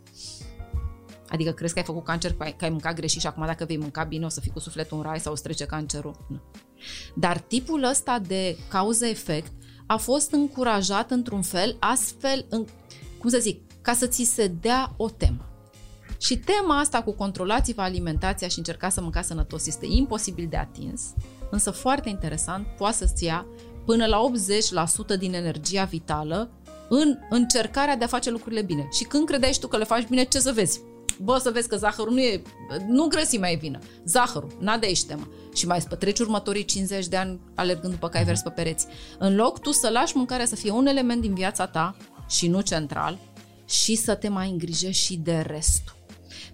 [1.28, 3.66] Adică crezi că ai făcut cancer, că ai, că ai mâncat greșit și acum dacă
[3.66, 6.26] vei mânca bine o să fii cu sufletul în rai sau o să trece cancerul?
[6.30, 6.42] Nu.
[7.16, 9.52] Dar tipul ăsta de cauză-efect
[9.86, 12.66] a fost încurajat într-un fel, astfel, în,
[13.18, 15.55] cum să zic, ca să ți se dea o temă.
[16.26, 21.02] Și tema asta cu controlați-vă alimentația și încercați să mâncați sănătos este imposibil de atins,
[21.50, 23.46] însă foarte interesant, poate să-ți ia
[23.86, 24.26] până la
[25.16, 26.50] 80% din energia vitală
[26.90, 28.88] în încercarea de a face lucrurile bine.
[28.92, 30.82] Și când credeai tu că le faci bine, ce să vezi?
[31.22, 32.42] Bă, să vezi că zahărul nu e...
[32.88, 33.80] Nu grăsimea e vină.
[34.06, 34.58] Zahărul.
[34.60, 35.28] N-a de aici tema.
[35.54, 38.88] Și mai spătreci următorii 50 de ani alergând după cai vers pe pereți.
[39.20, 41.96] În loc tu să lași mâncarea să fie un element din viața ta
[42.28, 43.20] și nu central
[43.66, 45.95] și să te mai îngrijești și de restul.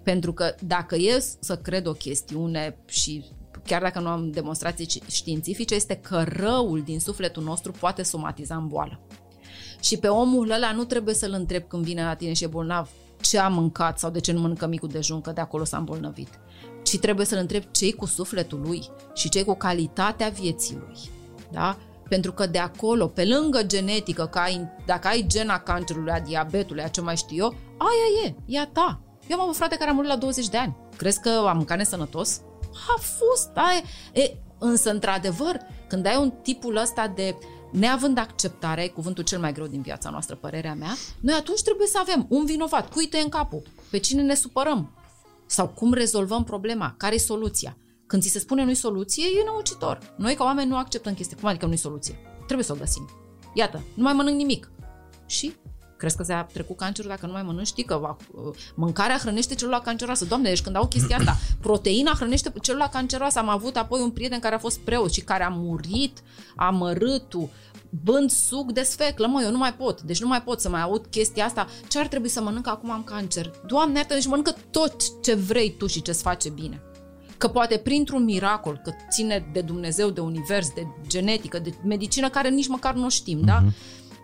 [0.02, 3.24] Pentru că dacă e să cred o chestiune și
[3.64, 8.66] chiar dacă nu am demonstrații științifice, este că răul din sufletul nostru poate somatiza în
[8.66, 9.00] boală.
[9.80, 12.90] Și pe omul ăla nu trebuie să-l întreb când vine la tine și e bolnav
[13.20, 16.28] ce a mâncat sau de ce nu mănâncă micul dejun, că de acolo s-a îmbolnăvit.
[16.82, 20.96] Ci trebuie să-l întreb ce cu sufletul lui și ce cu calitatea vieții lui.
[21.50, 21.78] Da?
[22.08, 26.82] Pentru că de acolo, pe lângă genetică, că ai, dacă ai gena cancerului, a diabetului,
[26.82, 29.00] a ce mai știu eu, aia e, e a ta.
[29.28, 30.76] Eu am avut frate care a murit la 20 de ani.
[30.96, 32.40] Crezi că am mâncat nesănătos?
[32.96, 33.82] A fost, aia.
[34.12, 37.36] E, însă, într-adevăr, când ai un tipul ăsta de
[37.70, 41.98] neavând acceptare, cuvântul cel mai greu din viața noastră, părerea mea, noi atunci trebuie să
[42.00, 44.90] avem un vinovat, cui în capul, pe cine ne supărăm
[45.46, 47.76] sau cum rezolvăm problema, care e soluția.
[48.06, 50.14] Când ți se spune nu-i soluție, e năucitor.
[50.16, 51.36] Noi ca oameni nu acceptăm chestia.
[51.40, 52.18] Cum adică nu-i soluție?
[52.44, 53.08] Trebuie să o găsim.
[53.54, 54.70] Iată, nu mai mănânc nimic.
[55.26, 55.54] Și
[56.02, 57.66] Crezi că ți-a trecut cancerul dacă nu mai mănânci?
[57.66, 60.24] Știi că uh, mâncarea hrănește celula canceroasă.
[60.24, 63.38] Doamne, deci când au chestia asta, proteina hrănește celula canceroasă.
[63.38, 66.22] Am avut apoi un prieten care a fost preot și care a murit
[66.56, 67.48] amărâtul,
[68.04, 70.80] bând suc de sfeclă, mă, eu nu mai pot, deci nu mai pot să mai
[70.80, 73.50] aud chestia asta, ce ar trebui să mănânc acum am cancer?
[73.66, 76.82] Doamne, iartă, deci mănâncă tot ce vrei tu și ce-ți face bine.
[77.36, 82.48] Că poate printr-un miracol, că ține de Dumnezeu, de univers, de genetică, de medicină care
[82.48, 83.46] nici măcar nu știm, uh-huh.
[83.46, 83.64] da?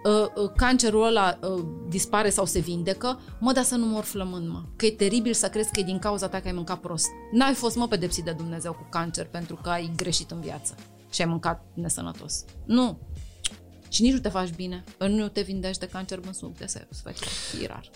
[0.09, 0.33] Mhm.
[0.37, 4.49] Uh, uh, cancerul ăla uh, dispare sau se vindecă, mă, dar să nu mor flămând,
[4.49, 4.63] mă.
[4.77, 7.09] Că e teribil să crezi că e din cauza ta că ai mâncat prost.
[7.33, 10.75] N-ai fost, mă, pedepsit de Dumnezeu cu cancer pentru că ai greșit în viață.
[11.13, 12.45] și ai mâncat nesănătos.
[12.65, 12.99] Nu.
[13.89, 14.85] Și nici nu te faci bine.
[14.99, 16.87] Nu te vindești de cancer în sub de sex.
[17.63, 17.91] E rar.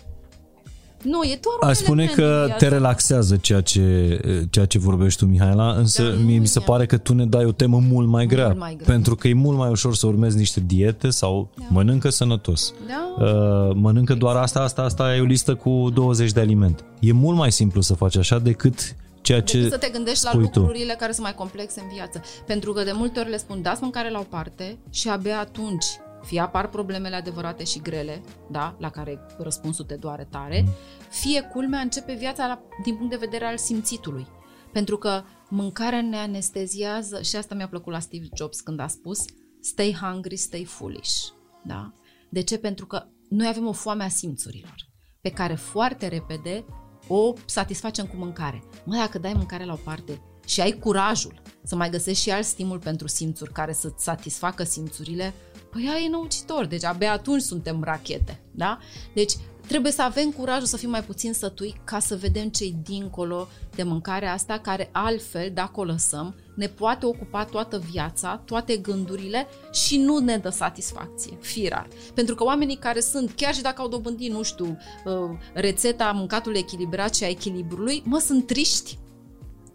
[1.02, 4.20] Nu, e doar un Aș spune că te relaxează ceea ce,
[4.50, 7.44] ceea ce vorbești tu, Mihaela, însă da, mie mi se pare că tu ne dai
[7.44, 8.86] o temă mult mai grea, mult mai grea.
[8.86, 11.64] pentru că e mult mai ușor să urmezi niște diete sau da.
[11.68, 12.74] mănâncă sănătos.
[12.86, 13.24] Da.
[13.24, 16.82] Uh, mănâncă doar asta, asta, asta, e o listă cu 20 de alimente.
[17.00, 20.34] E mult mai simplu să faci așa decât ceea ce decât să te gândești la
[20.34, 20.98] lucrurile tu.
[20.98, 22.20] care sunt mai complexe în viață.
[22.46, 25.84] Pentru că de multe ori le spun, dați mâncare la o parte și abia atunci
[26.22, 30.64] fie apar problemele adevărate și grele, da, la care răspunsul te doare tare,
[31.10, 34.26] fie culmea începe viața la, din punct de vedere al simțitului.
[34.72, 39.24] Pentru că mâncarea ne anesteziază, și asta mi-a plăcut la Steve Jobs când a spus,
[39.60, 41.28] stay hungry, stay foolish.
[41.64, 41.92] Da?
[42.30, 42.58] De ce?
[42.58, 44.74] Pentru că noi avem o foame a simțurilor,
[45.20, 46.64] pe care foarte repede
[47.08, 48.62] o satisfacem cu mâncare.
[48.84, 52.44] Mă, dacă dai mâncare la o parte și ai curajul să mai găsești și alt
[52.44, 55.34] stimul pentru simțuri care să-ți satisfacă simțurile,
[55.72, 58.78] Păi aia e năucitor, deci abia atunci suntem rachete, da?
[59.14, 59.32] Deci
[59.66, 63.82] trebuie să avem curajul să fim mai puțin sătui ca să vedem ce dincolo de
[63.82, 69.98] mâncarea asta, care altfel, dacă o lăsăm, ne poate ocupa toată viața, toate gândurile și
[69.98, 71.88] nu ne dă satisfacție, firar.
[72.14, 76.58] Pentru că oamenii care sunt, chiar și dacă au dobândit, nu știu, uh, rețeta mâncatului
[76.58, 78.98] echilibrat și a echilibrului, mă, sunt triști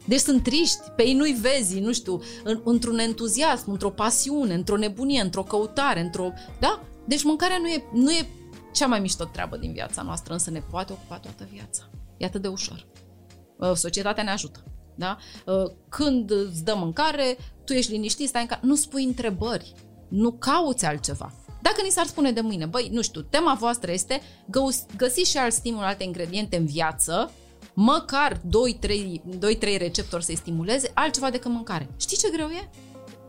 [0.07, 4.77] deci sunt triști, pe ei nu-i vezi, nu știu, în, într-un entuziasm, într-o pasiune, într-o
[4.77, 6.31] nebunie, într-o căutare, într-o...
[6.59, 6.83] Da?
[7.05, 8.29] Deci mâncarea nu e, nu e
[8.73, 11.89] cea mai mișto treabă din viața noastră, însă ne poate ocupa toată viața.
[12.17, 12.87] E atât de ușor.
[13.57, 14.63] Uh, societatea ne ajută.
[14.95, 15.17] Da?
[15.45, 18.59] Uh, când îți dă mâncare, tu ești liniștit, stai în ca...
[18.61, 19.73] Nu spui întrebări,
[20.07, 21.33] nu cauți altceva.
[21.61, 24.21] Dacă ni s-ar spune de mâine, băi, nu știu, tema voastră este
[24.97, 27.31] găsiți și alt stimul, alte ingrediente în viață,
[27.79, 31.89] măcar 2-3 receptori să-i stimuleze, altceva decât mâncare.
[31.97, 32.69] Știi ce greu e?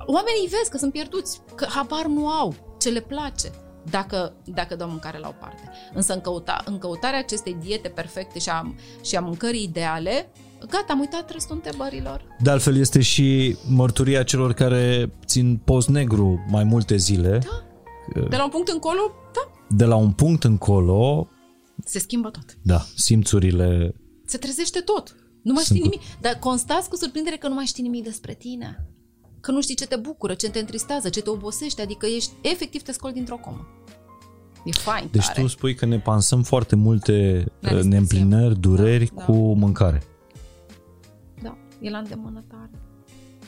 [0.07, 3.51] Oamenii vezi că sunt pierduți, că habar nu au ce le place
[3.91, 5.71] dacă, dacă dau mâncare la o parte.
[5.95, 10.31] Însă în, căuta, în căutarea acestei diete perfecte și a, și a mâncării ideale,
[10.61, 12.23] gata, am uitat restul întrebărilor.
[12.39, 17.39] De altfel este și mărturia celor care țin post negru mai multe zile.
[17.39, 18.27] Da.
[18.29, 19.01] De la un punct încolo,
[19.35, 19.53] da.
[19.77, 21.29] De la un punct încolo...
[21.85, 22.45] Se schimbă tot.
[22.63, 23.95] Da, simțurile
[24.29, 25.17] se trezește tot.
[25.43, 26.01] Nu mai știi nimic.
[26.21, 28.87] Dar constați cu surprindere că nu mai știi nimic despre tine.
[29.41, 32.83] Că nu știi ce te bucură, ce te întristează, ce te obosește, adică ești, efectiv
[32.83, 33.67] te scoli dintr-o comă.
[34.65, 35.41] E fain Deci tare.
[35.41, 39.39] tu spui că ne pansăm foarte multe uh, neîmplinări, dureri da, cu da.
[39.39, 40.03] mâncare.
[41.43, 42.71] Da, e la îndemână tare.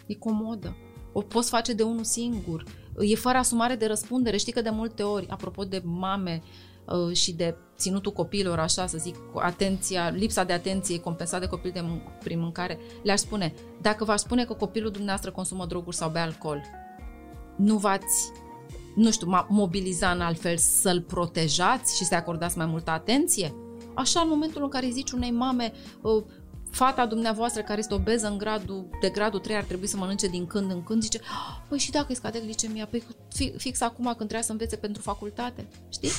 [0.07, 0.77] E comodă.
[1.13, 2.65] O poți face de unul singur.
[2.99, 4.37] E fără asumare de răspundere.
[4.37, 6.70] Știi că de multe ori, apropo de mame Uh,
[7.13, 11.81] și de ținutul copiilor, așa să zic, atenția, lipsa de atenție compensată de copil de
[11.81, 16.23] mân- prin mâncare, le-aș spune, dacă v-aș spune că copilul dumneavoastră consumă droguri sau bea
[16.23, 16.63] alcool,
[17.57, 18.33] nu v-ați,
[18.95, 23.55] nu știu, mobiliza în altfel să-l protejați și să acordați mai multă atenție?
[23.95, 25.73] Așa, în momentul în care îi zici unei mame,
[26.03, 26.25] uh,
[26.71, 30.47] fata dumneavoastră care este obeză în gradul, de gradul 3 ar trebui să mănânce din
[30.47, 32.87] când în când, zice, ah, păi și dacă îi scade glicemia?
[32.87, 33.03] Păi
[33.57, 36.11] fix acum când trebuie să învețe pentru facultate, știi?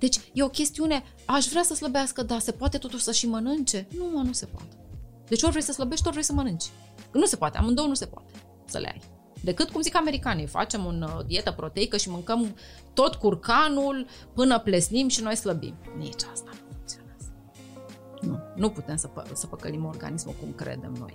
[0.00, 3.88] Deci e o chestiune, aș vrea să slăbească, da, se poate totuși să și mănânce?
[3.96, 4.76] Nu, mă, nu se poate.
[5.28, 6.64] Deci ori vrei să slăbești, ori vrei să mănânci.
[7.12, 8.32] Nu se poate, amândouă nu se poate
[8.64, 9.00] să le ai.
[9.44, 12.56] Decât, cum zic americanii, facem o uh, dietă proteică și mâncăm
[12.94, 15.74] tot curcanul până plesnim și noi slăbim.
[15.98, 17.32] Nici asta nu funcționează.
[18.20, 21.14] Nu, nu putem să, pă- să păcălim organismul cum credem noi.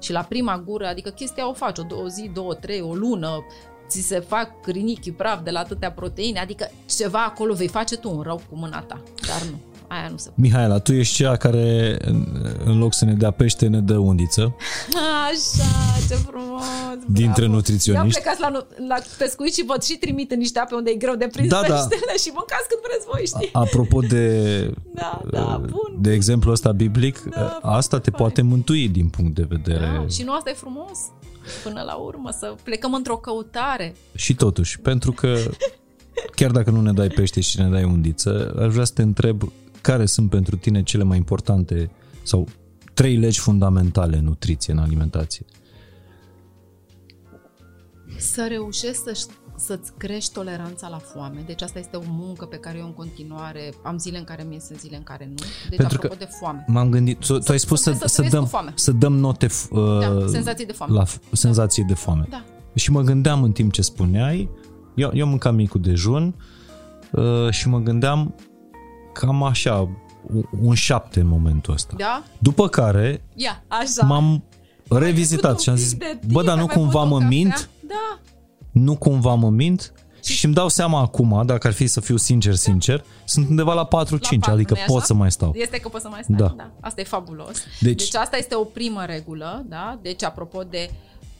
[0.00, 3.44] Și la prima gură, adică chestia o faci o, o zi, două, trei, o lună,
[3.92, 8.10] ți se fac rinichi praf de la atâtea proteine, adică ceva acolo vei face tu
[8.16, 9.58] un rău cu mâna ta, dar nu.
[9.86, 10.40] Aia nu se poate.
[10.40, 11.96] Mihaela, tu ești cea care
[12.64, 14.56] în loc să ne dea pește, ne dă undiță.
[15.28, 15.70] Așa,
[16.08, 16.64] ce frumos!
[17.06, 17.52] Dintre bravo.
[17.52, 18.18] nutriționiști.
[18.18, 21.14] Eu plecați la, la pescuit și vă și trimit în niște ape unde e greu
[21.14, 21.76] de prins da, da.
[22.22, 23.48] și mâncați când vreți voi, știi?
[23.52, 24.56] Apropo de,
[25.00, 25.96] da, da, bun.
[26.00, 29.98] de exemplu ăsta biblic, da, asta te poate mântui din punct de vedere...
[30.00, 30.98] Da, și nu asta e frumos?
[31.62, 33.94] Până la urmă, să plecăm într-o căutare.
[34.14, 35.38] Și totuși, pentru că
[36.34, 39.52] chiar dacă nu ne dai pește și ne dai undiță, aș vrea să te întreb
[39.80, 41.90] care sunt pentru tine cele mai importante
[42.22, 42.48] sau
[42.94, 45.44] trei legi fundamentale în nutriție, în alimentație.
[48.18, 49.26] Să reușești să
[49.62, 51.42] să-ți crești toleranța la foame.
[51.46, 54.60] Deci asta este o muncă pe care eu în continuare am zile în care mi
[54.60, 55.44] sunt zile în care nu.
[55.68, 56.64] Deci Pentru apropo că de foame.
[56.66, 60.26] M-am gândit, tu, tu ai spus să, să, să, dăm, să dăm note uh, da,
[60.26, 60.94] senzații de foame.
[60.94, 62.26] La senzații de foame.
[62.30, 62.44] Da.
[62.74, 64.48] Și mă gândeam în timp ce spuneai,
[64.94, 66.34] eu, eu mâncam micul dejun
[67.10, 68.34] uh, și mă gândeam
[69.12, 69.88] cam așa,
[70.62, 71.94] un șapte în momentul ăsta.
[71.96, 72.22] Da?
[72.38, 74.06] După care Ia, așa.
[74.06, 74.42] m-am
[74.88, 75.96] revizitat și am zis,
[76.30, 77.70] bă, dar nu cumva mă mint?
[77.86, 78.20] Da.
[78.72, 79.92] Nu cumva mă mint?
[80.22, 83.86] Și îmi dau seama acum, dacă ar fi să fiu sincer, sincer, sunt undeva la
[83.86, 84.16] 4-5, patru,
[84.50, 85.04] adică nu-i pot așa?
[85.04, 85.52] să mai stau.
[85.54, 86.36] Este că poți să mai stai.
[86.36, 86.44] Da.
[86.46, 86.54] Da.
[86.56, 86.70] da.
[86.80, 87.52] Asta e fabulos.
[87.52, 89.98] Deci- Deci, deci asta este o primă regulă, da?
[90.02, 90.90] Deci apropo de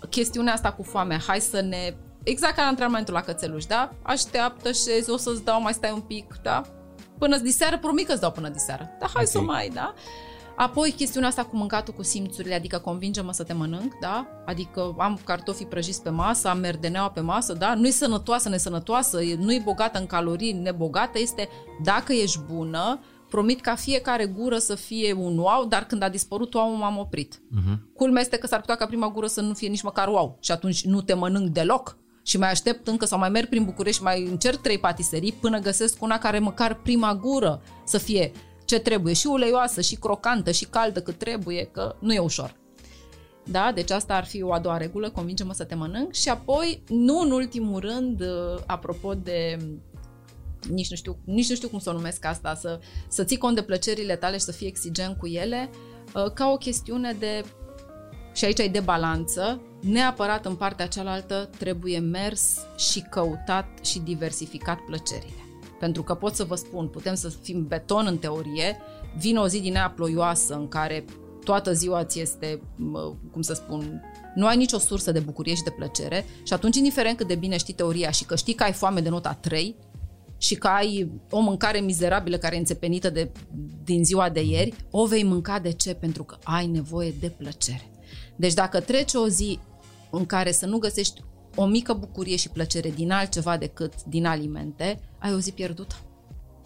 [0.08, 1.94] chestiunea asta cu foamea, hai să ne...
[2.22, 3.92] Exact ca la antrenamentul la cățeluș, da?
[4.02, 6.62] Așteaptă, șezi, o să-ți dau, mai stai un pic, da?
[7.18, 8.90] Până diseară, promit că îți dau până diseară.
[9.00, 9.30] Dar hai Ok.
[9.30, 9.94] să mai, da?
[10.56, 14.26] Apoi chestiunea asta cu mâncatul cu simțurile, adică convinge-mă să te mănânc, da?
[14.46, 17.74] Adică am cartofii prăjiți pe masă, am merdeneaua pe masă, da?
[17.74, 21.48] Nu-i sănătoasă, nesănătoasă, e- nu-i bogată în calorii, nebogată, este
[21.82, 26.54] dacă ești bună, promit ca fiecare gură să fie un wow, dar când a dispărut
[26.54, 27.34] wow m-am oprit.
[27.34, 27.78] Uh-huh.
[27.96, 30.52] Culmea este că s-ar putea ca prima gură să nu fie nici măcar wow și
[30.52, 34.04] atunci nu te mănânc deloc și mai aștept încă sau mai merg prin București și
[34.04, 38.32] mai încerc trei patiserii până găsesc una care măcar prima gură să fie
[38.72, 42.56] ce trebuie, și uleioasă, și crocantă, și caldă cât trebuie, că nu e ușor.
[43.44, 43.72] Da?
[43.74, 46.12] Deci asta ar fi o a doua regulă, convinge-mă să te mănânc.
[46.12, 49.58] Și apoi, nu în ultimul rând, uh, apropo de
[50.70, 53.54] nici nu știu, nici nu știu cum să o numesc asta, să, să ții cont
[53.54, 55.70] de plăcerile tale și să fii exigent cu ele,
[56.14, 57.44] uh, ca o chestiune de,
[58.32, 64.78] și aici e de balanță, neapărat în partea cealaltă trebuie mers și căutat și diversificat
[64.78, 65.41] plăcerile.
[65.82, 68.76] Pentru că pot să vă spun, putem să fim beton în teorie,
[69.16, 71.04] vine o zi din aia ploioasă în care
[71.44, 74.02] toată ziua ți este, mă, cum să spun,
[74.34, 77.56] nu ai nicio sursă de bucurie și de plăcere și atunci, indiferent cât de bine
[77.56, 79.76] știi teoria și că știi că ai foame de nota 3
[80.38, 83.30] și că ai o mâncare mizerabilă care e înțepenită de,
[83.84, 85.94] din ziua de ieri, o vei mânca de ce?
[85.94, 87.90] Pentru că ai nevoie de plăcere.
[88.36, 89.58] Deci dacă trece o zi
[90.10, 91.22] în care să nu găsești
[91.54, 95.94] o mică bucurie și plăcere din altceva decât din alimente, ai o zi pierdută.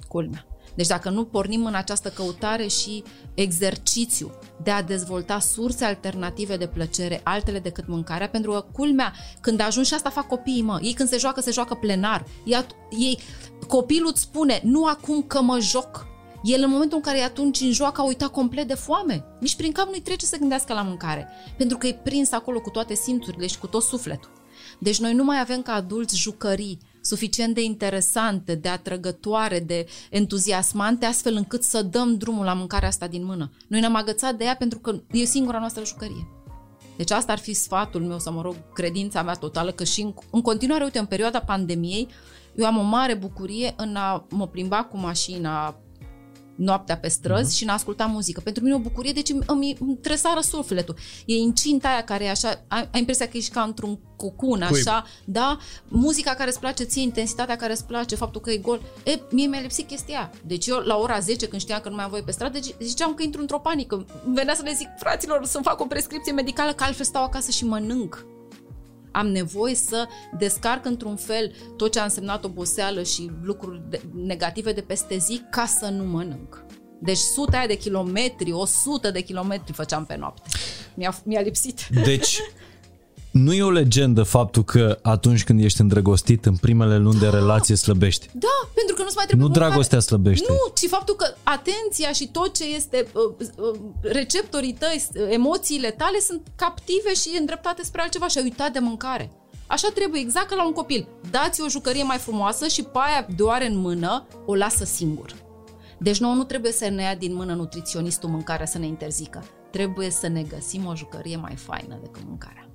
[0.08, 0.46] Culmea.
[0.74, 3.02] Deci dacă nu pornim în această căutare și
[3.34, 4.30] exercițiu
[4.62, 9.88] de a dezvolta surse alternative de plăcere, altele decât mâncarea, pentru că culmea, când ajungi
[9.88, 12.24] și asta fac copiii, mă, ei când se joacă, se joacă plenar.
[12.44, 13.18] Ei, at- ei
[13.66, 16.06] copilul îți spune, nu acum că mă joc.
[16.42, 19.24] El în momentul în care e atunci în joacă a uitat complet de foame.
[19.40, 21.28] Nici prin cap nu-i trece să gândească la mâncare.
[21.56, 24.30] Pentru că e prins acolo cu toate simțurile și cu tot sufletul.
[24.78, 31.06] Deci noi nu mai avem ca adulți jucării suficient de interesante, de atrăgătoare, de entuziasmante,
[31.06, 33.50] astfel încât să dăm drumul la mâncarea asta din mână.
[33.68, 36.28] Noi ne-am agățat de ea pentru că e singura noastră jucărie.
[36.96, 40.14] Deci asta ar fi sfatul meu, să mă rog, credința mea totală, că și în,
[40.30, 42.08] în continuare, uite, în perioada pandemiei,
[42.54, 45.76] eu am o mare bucurie în a mă plimba cu mașina
[46.56, 47.56] noaptea pe străzi uh-huh.
[47.56, 48.40] și în a asculta muzică.
[48.40, 50.96] Pentru mine e o bucurie, deci îmi, îmi, îmi tresară sufletul.
[51.26, 55.04] E incinta aia care e așa, ai, ai impresia că ești ca într-un cocun, așa,
[55.24, 55.58] da?
[55.88, 58.82] Muzica care îți place ție, intensitatea care îți place, faptul că e gol.
[59.04, 60.30] E, mie mi-a lipsit chestia aia.
[60.46, 62.74] Deci eu, la ora 10, când știam că nu mai am voie pe stradă, deci,
[62.80, 64.06] ziceam că intru într-o panică.
[64.24, 67.50] Îmi venea să le zic, fraților, să-mi fac o prescripție medicală, că altfel stau acasă
[67.50, 68.26] și mănânc
[69.16, 70.06] am nevoie să
[70.38, 75.42] descarc într-un fel tot ce a însemnat oboseală și lucruri de, negative de peste zi
[75.50, 76.64] ca să nu mănânc.
[77.00, 80.48] Deci sute aia de kilometri, o sută de kilometri făceam pe noapte.
[80.94, 81.86] Mi-a, mi-a lipsit.
[82.04, 82.40] Deci,
[83.36, 87.74] nu e o legendă faptul că atunci când ești îndrăgostit, în primele luni de relație
[87.74, 88.26] slăbești.
[88.32, 89.66] Da, pentru că nu-ți mai trebuie Nu mâncare.
[89.68, 90.46] dragostea slăbește.
[90.48, 95.90] Nu, ci faptul că atenția și tot ce este uh, uh, receptorii tăi, uh, emoțiile
[95.90, 99.30] tale sunt captive și îndreptate spre altceva și ai uitat de mâncare.
[99.66, 101.08] Așa trebuie, exact ca la un copil.
[101.30, 105.34] Dați o jucărie mai frumoasă și pe aia de oare în mână o lasă singur.
[105.98, 109.44] Deci nouă nu trebuie să ne ia din mână nutriționistul mâncarea să ne interzică.
[109.70, 112.65] Trebuie să ne găsim o jucărie mai faină decât mâncarea.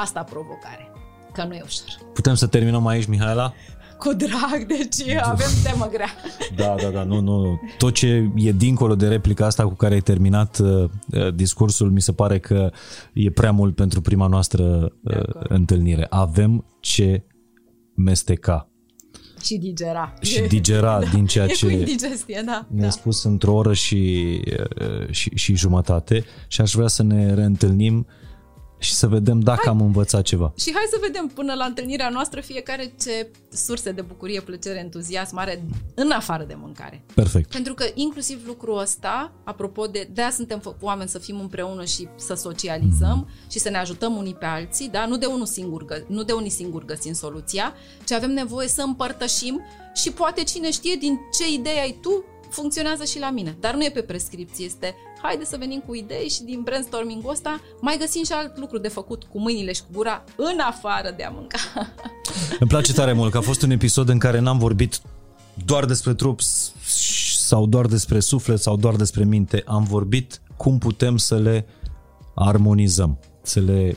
[0.00, 0.90] Asta provocare.
[1.32, 2.12] Că nu e ușor.
[2.12, 3.52] Putem să terminăm aici, Mihaela?
[3.98, 6.08] Cu drag, deci avem temă grea.
[6.56, 7.60] Da, da, da, nu, nu.
[7.78, 12.00] Tot ce e dincolo de replica asta cu care ai terminat uh, uh, discursul, mi
[12.00, 12.72] se pare că
[13.12, 16.06] e prea mult pentru prima noastră uh, întâlnire.
[16.10, 17.24] Avem ce
[17.94, 18.68] mesteca
[19.42, 20.14] Și digera.
[20.20, 22.66] și digera da, din ceea E cu ce indigestie, da.
[22.70, 22.90] ne-ai da.
[22.90, 24.40] spus într-o oră și,
[24.80, 28.06] uh, și, și jumătate și aș vrea să ne reîntâlnim
[28.82, 29.72] și să vedem dacă Hai.
[29.72, 30.52] am învățat ceva.
[30.56, 35.36] Și hai să vedem până la întâlnirea noastră fiecare ce surse de bucurie, plăcere, entuziasm
[35.36, 35.64] are
[35.94, 37.04] în afară de mâncare.
[37.14, 37.50] Perfect.
[37.50, 42.08] Pentru că inclusiv lucrul ăsta, apropo de, de-aia suntem fă- oameni să fim împreună și
[42.16, 43.50] să socializăm mm-hmm.
[43.50, 45.06] și să ne ajutăm unii pe alții, da?
[45.06, 47.72] nu de unul singur, gă- nu de unii singuri găsim soluția,
[48.04, 49.60] ci avem nevoie să împărtășim
[49.94, 53.56] și poate cine știe din ce idee ai tu, funcționează și la mine.
[53.60, 57.60] Dar nu e pe prescripție, este haide să venim cu idei și din brainstorming-ul ăsta
[57.80, 61.24] mai găsim și alt lucru de făcut cu mâinile și cu gura în afară de
[61.24, 61.58] a mânca.
[62.60, 65.00] Îmi place tare mult că a fost un episod în care n-am vorbit
[65.64, 66.72] doar despre trup s-
[67.46, 69.62] sau doar despre suflet sau doar despre minte.
[69.66, 71.66] Am vorbit cum putem să le
[72.34, 73.96] armonizăm, să le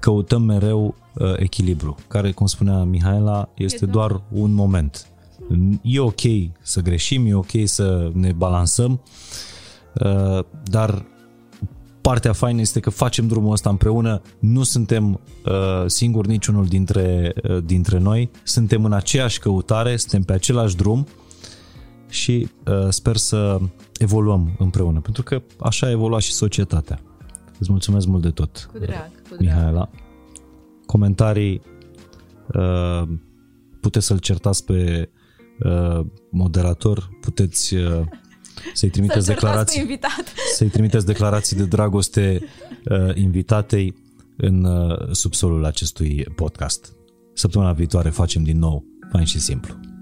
[0.00, 3.92] căutăm mereu uh, echilibru, care, cum spunea Mihaela, este Exact.
[3.92, 5.06] doar un moment.
[5.82, 6.20] E ok
[6.62, 8.98] să greșim, e ok să ne balansăm, uh,
[10.62, 11.04] dar
[12.08, 15.52] partea faină este că facem drumul ăsta împreună, nu suntem uh,
[15.86, 21.06] singuri niciunul dintre, uh, dintre noi, suntem în aceeași căutare, suntem pe același drum
[22.08, 23.58] și uh, sper să
[23.98, 27.00] evoluăm împreună, pentru că așa a evoluat și societatea.
[27.58, 29.40] Îți mulțumesc mult de tot, Cu drag, cu drag.
[29.40, 29.90] Mihaela.
[30.86, 31.60] Comentarii
[32.54, 33.02] uh,
[33.80, 35.10] puteți să-l certați pe
[35.64, 36.00] uh,
[36.30, 38.00] moderator, puteți uh,
[38.72, 40.32] să-i trimiteți Să-l certați pe declarații invitat.
[40.54, 42.40] să-i trimiteți declarații de dragoste
[42.84, 43.94] uh, invitatei
[44.36, 46.92] în uh, subsolul acestui podcast.
[47.34, 49.95] Săptămâna viitoare facem din nou fain și simplu.